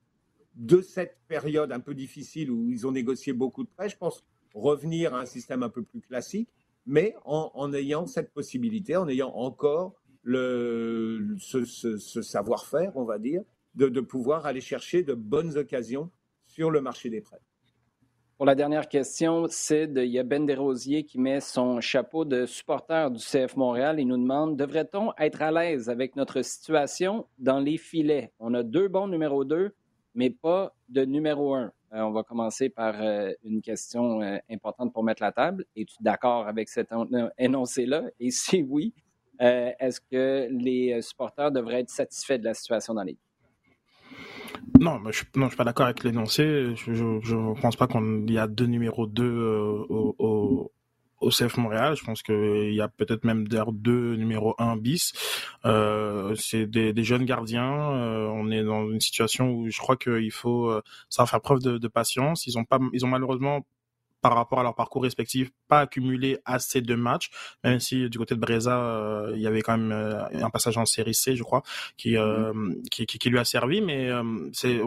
de 0.55 0.81
cette 0.81 1.17
période 1.27 1.71
un 1.71 1.79
peu 1.79 1.95
difficile 1.95 2.51
où 2.51 2.69
ils 2.69 2.85
ont 2.85 2.91
négocié 2.91 3.33
beaucoup 3.33 3.63
de 3.63 3.69
prêts, 3.69 3.89
je 3.89 3.97
pense 3.97 4.23
revenir 4.53 5.15
à 5.15 5.21
un 5.21 5.25
système 5.25 5.63
un 5.63 5.69
peu 5.69 5.81
plus 5.81 6.01
classique, 6.01 6.49
mais 6.85 7.15
en, 7.25 7.73
ayant 7.73 8.05
cette 8.05 8.31
possibilité, 8.33 8.95
en 8.95 9.07
ayant 9.07 9.33
encore 9.33 9.95
le, 10.21 11.35
ce 11.39 12.21
savoir-faire, 12.21 12.91
on 12.95 13.03
va 13.03 13.17
dire, 13.17 13.41
de, 13.75 14.01
pouvoir 14.01 14.45
aller 14.45 14.61
chercher 14.61 15.03
de 15.03 15.13
bonnes 15.13 15.57
occasions 15.57 16.11
sur 16.45 16.71
le 16.71 16.81
marché 16.81 17.09
des 17.09 17.21
prêts. 17.21 17.41
Pour 18.37 18.45
la 18.45 18.55
dernière 18.55 18.89
question, 18.89 19.47
Sid, 19.47 19.93
il 19.95 20.11
y 20.11 20.19
a 20.19 20.23
Ben 20.23 20.45
Desrosiers 20.45 21.03
qui 21.03 21.19
met 21.19 21.39
son 21.39 21.79
chapeau 21.79 22.25
de 22.25 22.45
supporter 22.45 23.11
du 23.11 23.19
CF 23.19 23.55
Montréal 23.55 23.99
et 23.99 24.05
nous 24.05 24.17
demande 24.17 24.57
devrait-on 24.57 25.13
être 25.17 25.41
à 25.41 25.51
l'aise 25.51 25.89
avec 25.89 26.15
notre 26.15 26.41
situation 26.41 27.27
dans 27.37 27.59
les 27.59 27.77
filets? 27.77 28.33
On 28.39 28.53
a 28.53 28.63
deux 28.63 28.87
bons 28.87 29.07
numéro 29.07 29.45
2, 29.45 29.73
mais 30.15 30.29
pas 30.29 30.75
de 30.89 31.05
numéro 31.05 31.53
1. 31.53 31.71
Euh, 31.93 32.01
on 32.01 32.11
va 32.11 32.23
commencer 32.23 32.69
par 32.69 33.01
euh, 33.01 33.31
une 33.43 33.61
question 33.61 34.21
euh, 34.21 34.37
importante 34.49 34.93
pour 34.93 35.03
mettre 35.03 35.21
la 35.21 35.31
table. 35.31 35.65
Es-tu 35.75 35.95
d'accord 36.01 36.47
avec 36.47 36.69
cet 36.69 36.89
énoncé-là? 37.37 38.03
Et 38.19 38.31
si 38.31 38.63
oui, 38.63 38.93
est-ce 39.39 39.99
que 39.99 40.47
les 40.49 41.01
supporters 41.01 41.51
devraient 41.51 41.81
être 41.81 41.89
satisfaits 41.89 42.37
de 42.37 42.45
la 42.45 42.53
situation 42.53 42.93
dans 42.93 43.03
les 43.03 43.17
non, 44.79 44.99
je, 45.11 45.23
non, 45.35 45.45
je 45.45 45.49
suis 45.49 45.57
pas 45.57 45.63
d'accord 45.63 45.85
avec 45.85 46.03
l'énoncé. 46.03 46.75
Je, 46.75 46.93
je, 46.93 47.61
pense 47.61 47.75
pas 47.75 47.87
qu'il 47.87 48.31
y 48.31 48.37
a 48.37 48.47
deux 48.47 48.65
numéros 48.65 49.07
2 49.07 49.23
euh, 49.23 49.85
au, 49.89 50.71
CF 51.29 51.57
Montréal. 51.57 51.95
Je 51.97 52.03
pense 52.03 52.21
qu'il 52.21 52.73
y 52.73 52.81
a 52.81 52.89
peut-être 52.89 53.23
même 53.23 53.47
deux 53.47 54.15
numéros 54.15 54.55
1 54.57 54.77
bis. 54.77 55.13
Euh, 55.65 56.35
c'est 56.35 56.65
des, 56.65 57.03
jeunes 57.03 57.25
gardiens. 57.25 57.91
Euh, 57.93 58.27
on 58.27 58.51
est 58.51 58.63
dans 58.63 58.89
une 58.89 58.99
situation 58.99 59.51
où 59.51 59.69
je 59.69 59.77
crois 59.77 59.95
qu'il 59.95 60.31
faut 60.31 60.81
faire 61.25 61.41
preuve 61.41 61.59
de, 61.59 61.87
patience. 61.87 62.45
Ils 62.45 62.65
pas, 62.65 62.79
ils 62.91 63.05
ont 63.05 63.09
malheureusement 63.09 63.65
par 64.23 64.35
rapport 64.35 64.61
à 64.61 64.63
leur 64.63 64.73
parcours 64.73 65.03
respectif, 65.03 65.51
pas 65.67 65.81
accumulé 65.81 66.39
assez 66.45 66.79
de 66.81 66.95
matchs, 66.95 67.29
même 67.63 67.81
si 67.81 68.09
du 68.09 68.17
côté 68.17 68.35
de 68.35 68.39
Breza, 68.39 68.79
euh, 68.79 69.33
il 69.35 69.41
y 69.41 69.47
avait 69.47 69.61
quand 69.61 69.77
même 69.77 69.91
euh, 69.91 70.23
un 70.31 70.49
passage 70.49 70.77
en 70.77 70.85
série 70.85 71.13
C, 71.13 71.35
je 71.35 71.43
crois, 71.43 71.61
qui, 71.97 72.15
euh, 72.15 72.53
mm-hmm. 72.53 72.89
qui, 72.89 73.05
qui, 73.05 73.29
lui 73.29 73.37
a 73.37 73.43
servi, 73.43 73.81
mais 73.81 74.09
c'est, 74.53 74.79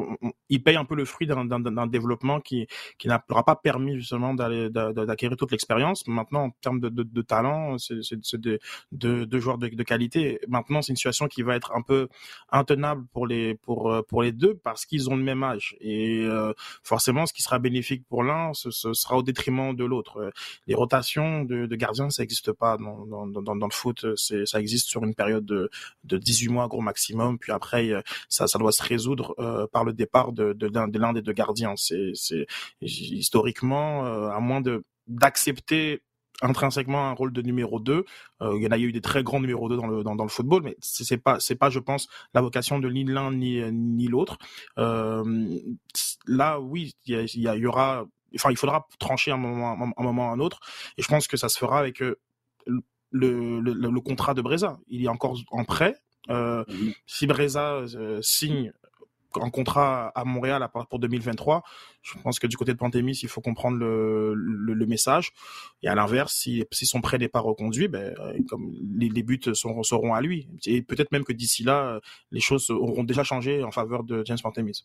il 0.49 0.63
paye 0.63 0.77
un 0.77 0.87
peu 0.87 0.95
le 0.95 1.05
fruit 1.05 1.27
d'un, 1.27 1.45
d'un, 1.45 1.87
développement 1.87 2.41
qui, 2.41 2.67
qui 2.97 3.09
n'aura 3.09 3.45
pas 3.45 3.57
permis 3.57 3.97
justement 3.97 4.33
d'aller, 4.33 4.71
d'acquérir 4.71 5.37
toute 5.37 5.53
l'expérience. 5.53 6.07
Maintenant, 6.07 6.45
en 6.45 6.51
termes 6.63 6.81
de, 6.81 6.89
de, 6.89 7.03
de 7.03 7.23
talent, 7.23 7.77
c'est, 7.77 8.01
c'est, 8.03 8.41
de, 8.41 8.59
de, 8.93 9.39
joueurs 9.39 9.59
de, 9.59 9.69
de 9.69 9.83
qualité. 9.83 10.41
Maintenant, 10.49 10.81
c'est 10.81 10.93
une 10.93 10.97
situation 10.97 11.29
qui 11.29 11.43
va 11.43 11.57
être 11.57 11.73
un 11.75 11.83
peu 11.83 12.09
intenable 12.51 13.07
pour 13.13 13.27
les, 13.27 13.55
pour, 13.55 14.03
pour 14.09 14.23
les 14.23 14.33
deux 14.33 14.55
parce 14.55 14.87
qu'ils 14.87 15.11
ont 15.11 15.17
le 15.17 15.23
même 15.23 15.43
âge. 15.43 15.77
Et 15.83 16.27
forcément, 16.83 17.27
ce 17.27 17.35
qui 17.35 17.43
sera 17.43 17.59
bénéfique 17.59 18.07
pour 18.09 18.23
l'un, 18.23 18.55
ce, 18.55 18.71
ce 18.71 18.95
sera 18.95 19.17
détriment 19.27 19.75
de 19.77 19.85
l'autre. 19.85 20.19
Euh, 20.19 20.31
les 20.67 20.75
rotations 20.75 21.45
de, 21.45 21.67
gardiens, 21.77 22.09
ça 22.11 22.23
n'existe 22.23 22.53
pas 22.53 22.77
dans, 22.79 23.05
le 23.05 23.73
foot. 23.73 24.07
C'est, 24.17 24.47
ça 24.47 24.61
existe 24.61 24.89
sur 24.89 25.05
une 25.05 25.15
période 25.15 25.45
de, 25.45 25.71
de 26.05 26.17
18 26.17 26.49
mois 26.49 26.69
gros 26.69 26.81
maximum. 26.81 27.39
Puis 27.39 27.53
après, 27.53 27.91
euh, 27.91 28.01
ça, 28.29 28.47
doit 28.59 28.73
se 28.73 28.83
résoudre 28.83 29.35
euh, 29.39 29.67
par 29.73 29.85
le 29.85 29.93
départ 29.93 30.33
de, 30.33 30.57
l'un 30.99 31.13
des 31.13 31.23
deux 31.23 31.33
gardiens. 31.33 31.75
C'est, 31.77 32.13
historiquement, 32.81 34.05
à 34.31 34.41
moins 34.41 34.61
de 34.61 34.85
d'accepter 35.09 36.03
intrinsèquement 36.43 37.09
un 37.09 37.13
rôle 37.13 37.33
de 37.33 37.43
numéro 37.43 37.81
2. 37.81 38.05
il 38.41 38.63
y 38.63 38.67
en 38.67 38.71
a 38.71 38.79
eu 38.79 38.93
des 38.93 39.01
très 39.01 39.23
grands 39.23 39.41
numéros 39.41 39.69
2 39.69 39.77
dans 39.77 40.15
le, 40.15 40.29
football, 40.29 40.63
mais 40.65 40.77
c'est 40.81 41.17
pas, 41.17 41.41
c'est 41.41 41.55
pas, 41.55 41.71
je 41.71 41.79
pense, 41.79 42.09
la 42.35 42.41
vocation 42.41 42.79
de 42.79 42.89
ni 42.89 43.05
l'un 43.05 43.33
ni, 43.33 44.09
l'autre. 44.09 44.39
Euh, 44.79 45.59
là, 46.27 46.61
oui, 46.61 46.95
il 47.07 47.27
y, 47.35 47.67
aura 47.67 48.07
enfin, 48.35 48.51
il 48.51 48.57
faudra 48.57 48.87
trancher 48.99 49.31
un 49.31 49.37
moment, 49.37 49.93
un 49.97 50.03
moment 50.03 50.31
à 50.31 50.35
un 50.35 50.41
autre. 50.41 50.61
Et 50.99 51.03
je 51.03 51.09
pense 51.09 51.29
que 51.29 51.37
ça 51.37 51.49
se 51.49 51.59
fera 51.59 51.79
avec 51.79 52.03
euh, 52.03 52.19
le, 53.11 53.61
le, 53.61 53.73
le, 53.73 54.01
contrat 54.01 54.35
de 54.35 54.43
Breza. 54.43 54.79
Il 54.89 55.05
est 55.05 55.09
encore 55.09 55.39
en 55.51 55.65
prêt. 55.65 55.97
Euh, 56.31 56.65
mhm. 56.69 56.93
Si 57.07 57.27
Breza 57.27 57.75
euh, 57.75 58.21
signe 58.23 58.73
un 59.39 59.51
contrat 59.51 60.13
à 60.15 60.25
Montréal 60.25 60.67
pour 60.89 60.99
2023, 60.99 61.63
je 62.01 62.15
pense 62.23 62.39
que 62.39 62.47
du 62.47 62.57
côté 62.57 62.73
de 62.73 62.79
Pantémis, 62.79 63.19
il 63.23 63.29
faut 63.29 63.43
comprendre 63.43 63.77
le, 63.77 64.33
le, 64.35 64.87
message. 64.87 65.33
Et 65.83 65.89
à 65.89 65.95
l'inverse, 65.95 66.33
si, 66.33 66.65
si 66.73 66.87
son 66.87 67.03
prêt 67.03 67.19
n'est 67.19 67.29
pas 67.29 67.41
reconduit, 67.41 67.87
ben, 67.87 68.15
comme 68.49 68.73
les, 68.97 69.11
les 69.11 69.23
buts 69.23 69.41
seront, 69.53 69.83
seront 69.83 70.15
à 70.15 70.23
lui. 70.23 70.49
Et 70.65 70.81
peut-être 70.81 71.13
même 71.13 71.25
que 71.25 71.35
d'ici 71.35 71.65
là, 71.65 72.01
les 72.31 72.41
choses 72.41 72.71
auront 72.71 73.05
déjà 73.05 73.25
changé 73.25 73.63
en 73.63 73.71
faveur 73.71 74.05
de 74.05 74.25
James 74.25 74.39
Pantémis 74.43 74.85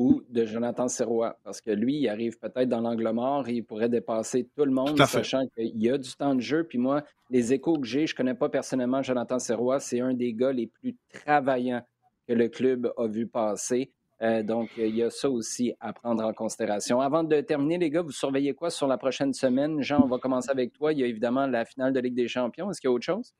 ou 0.00 0.22
de 0.30 0.46
Jonathan 0.46 0.88
Serrois, 0.88 1.36
parce 1.44 1.60
que 1.60 1.70
lui, 1.70 1.96
il 1.96 2.08
arrive 2.08 2.38
peut-être 2.38 2.70
dans 2.70 2.80
l'angle 2.80 3.10
mort 3.10 3.46
et 3.50 3.56
il 3.56 3.62
pourrait 3.62 3.90
dépasser 3.90 4.48
tout 4.56 4.64
le 4.64 4.70
monde, 4.70 4.96
sachant 5.04 5.46
qu'il 5.48 5.76
y 5.76 5.90
a 5.90 5.98
du 5.98 6.10
temps 6.14 6.34
de 6.34 6.40
jeu. 6.40 6.64
Puis 6.64 6.78
moi, 6.78 7.04
les 7.28 7.52
échos 7.52 7.78
que 7.78 7.86
j'ai, 7.86 8.06
je 8.06 8.14
ne 8.14 8.16
connais 8.16 8.34
pas 8.34 8.48
personnellement 8.48 9.02
Jonathan 9.02 9.38
Serrois, 9.38 9.78
c'est 9.78 10.00
un 10.00 10.14
des 10.14 10.32
gars 10.32 10.52
les 10.52 10.68
plus 10.68 10.96
travaillants 11.12 11.82
que 12.26 12.32
le 12.32 12.48
club 12.48 12.90
a 12.96 13.06
vu 13.08 13.26
passer. 13.26 13.92
Euh, 14.22 14.42
donc, 14.42 14.70
il 14.78 14.96
y 14.96 15.02
a 15.02 15.10
ça 15.10 15.28
aussi 15.28 15.74
à 15.80 15.92
prendre 15.92 16.24
en 16.24 16.32
considération. 16.32 17.02
Avant 17.02 17.22
de 17.22 17.38
terminer, 17.42 17.76
les 17.76 17.90
gars, 17.90 18.00
vous 18.00 18.10
surveillez 18.10 18.54
quoi 18.54 18.70
sur 18.70 18.86
la 18.86 18.96
prochaine 18.96 19.34
semaine? 19.34 19.82
Jean, 19.82 20.02
on 20.02 20.08
va 20.08 20.16
commencer 20.16 20.50
avec 20.50 20.72
toi. 20.72 20.94
Il 20.94 21.00
y 21.00 21.02
a 21.02 21.06
évidemment 21.06 21.46
la 21.46 21.66
finale 21.66 21.92
de 21.92 22.00
Ligue 22.00 22.14
des 22.14 22.28
Champions. 22.28 22.70
Est-ce 22.70 22.80
qu'il 22.80 22.88
y 22.88 22.90
a 22.90 22.94
autre 22.94 23.04
chose? 23.04 23.34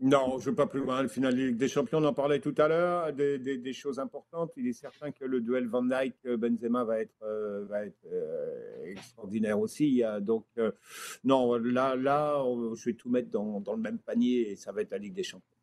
Non, 0.00 0.38
je 0.38 0.44
ne 0.46 0.50
veux 0.50 0.54
pas 0.54 0.66
plus 0.66 0.80
loin. 0.80 1.02
Le 1.02 1.08
finale 1.08 1.34
de 1.34 1.42
Ligue 1.42 1.56
des 1.56 1.68
Champions, 1.68 1.98
on 1.98 2.04
en 2.04 2.12
parlait 2.12 2.40
tout 2.40 2.54
à 2.58 2.68
l'heure, 2.68 3.12
des, 3.12 3.72
choses 3.72 3.98
importantes. 3.98 4.52
Il 4.56 4.66
est 4.66 4.72
certain 4.74 5.12
que 5.12 5.24
le 5.24 5.40
duel 5.40 5.66
Van 5.66 5.88
être, 5.90 6.18
euh, 6.26 7.64
va 7.68 7.86
être 7.86 8.06
euh, 8.12 8.84
extraordinaire 8.84 9.58
aussi. 9.58 10.02
Donc, 10.20 10.46
non, 11.24 11.54
là, 11.54 11.96
là, 11.96 12.44
je 12.74 12.84
vais 12.84 12.94
tout 12.94 13.08
mettre 13.08 13.30
dans, 13.30 13.60
dans, 13.60 13.74
le 13.74 13.80
même 13.80 13.98
panier 13.98 14.50
et 14.50 14.56
ça 14.56 14.72
va 14.72 14.82
être 14.82 14.90
la 14.90 14.98
Ligue 14.98 15.14
des 15.14 15.22
Champions. 15.22 15.56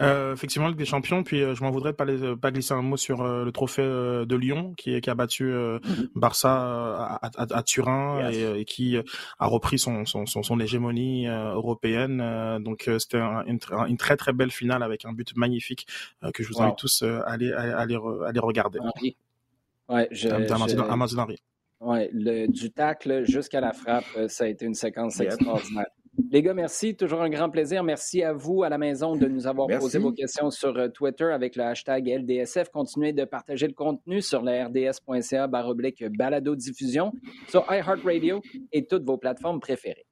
Euh, 0.00 0.32
effectivement, 0.32 0.68
Ligue 0.68 0.78
des 0.78 0.84
Champions. 0.84 1.22
Puis 1.22 1.42
euh, 1.42 1.54
je 1.54 1.62
m'en 1.62 1.70
voudrais 1.70 1.92
pas, 1.92 2.04
pas 2.40 2.50
glisser 2.50 2.74
un 2.74 2.82
mot 2.82 2.96
sur 2.96 3.22
euh, 3.22 3.44
le 3.44 3.52
trophée 3.52 3.82
de 3.82 4.36
Lyon 4.36 4.74
qui, 4.76 5.00
qui 5.00 5.10
a 5.10 5.14
battu 5.14 5.44
mhm. 5.44 6.08
Barça 6.14 7.20
à, 7.22 7.62
Turin 7.62 8.30
et, 8.30 8.64
qui 8.64 8.96
a 8.96 9.46
repris 9.46 9.78
son, 9.78 10.04
son, 10.04 10.26
son, 10.26 10.60
hégémonie 10.60 11.26
européenne. 11.26 12.58
donc 12.60 12.88
c'était 12.98 13.18
une, 13.18 13.58
une, 13.88 13.96
très 13.96 14.16
très 14.16 14.32
belle 14.32 14.50
finale 14.50 14.82
avec 14.82 15.04
un 15.04 15.12
but 15.12 15.36
magnifique 15.36 15.86
que 16.34 16.42
je 16.42 16.48
vous 16.48 16.60
invite 16.60 16.76
tous 16.76 17.02
à 17.02 17.20
aller, 17.22 17.52
à, 17.52 17.78
aller, 17.78 17.96
regarder. 18.40 18.78
Ouais, 19.88 20.08
je, 20.10 20.28
Ouais, 21.80 22.08
le, 22.12 22.46
du 22.46 22.70
tacle 22.70 23.24
jusqu'à 23.24 23.60
la 23.60 23.72
frappe, 23.72 24.04
ça 24.28 24.44
a 24.44 24.46
été 24.46 24.64
une 24.64 24.74
séquence 24.74 25.20
extraordinaire. 25.20 25.86
Les 26.30 26.42
gars, 26.42 26.52
merci. 26.52 26.94
Toujours 26.94 27.22
un 27.22 27.30
grand 27.30 27.48
plaisir. 27.48 27.82
Merci 27.82 28.22
à 28.22 28.32
vous 28.32 28.62
à 28.62 28.68
la 28.68 28.76
maison 28.76 29.16
de 29.16 29.26
nous 29.26 29.46
avoir 29.46 29.66
posé 29.78 29.98
vos 29.98 30.12
questions 30.12 30.50
sur 30.50 30.76
euh, 30.76 30.88
Twitter 30.88 31.24
avec 31.24 31.56
le 31.56 31.64
hashtag 31.64 32.06
LDSF. 32.06 32.68
Continuez 32.68 33.12
de 33.12 33.24
partager 33.24 33.66
le 33.66 33.72
contenu 33.72 34.20
sur 34.20 34.42
la 34.42 34.66
rds.ca 34.68 35.46
baroblique 35.46 36.04
balado 36.16 36.54
diffusion 36.54 37.12
sur 37.48 37.64
iHeartRadio 37.70 38.42
et 38.72 38.86
toutes 38.86 39.04
vos 39.04 39.16
plateformes 39.16 39.60
préférées. 39.60 40.06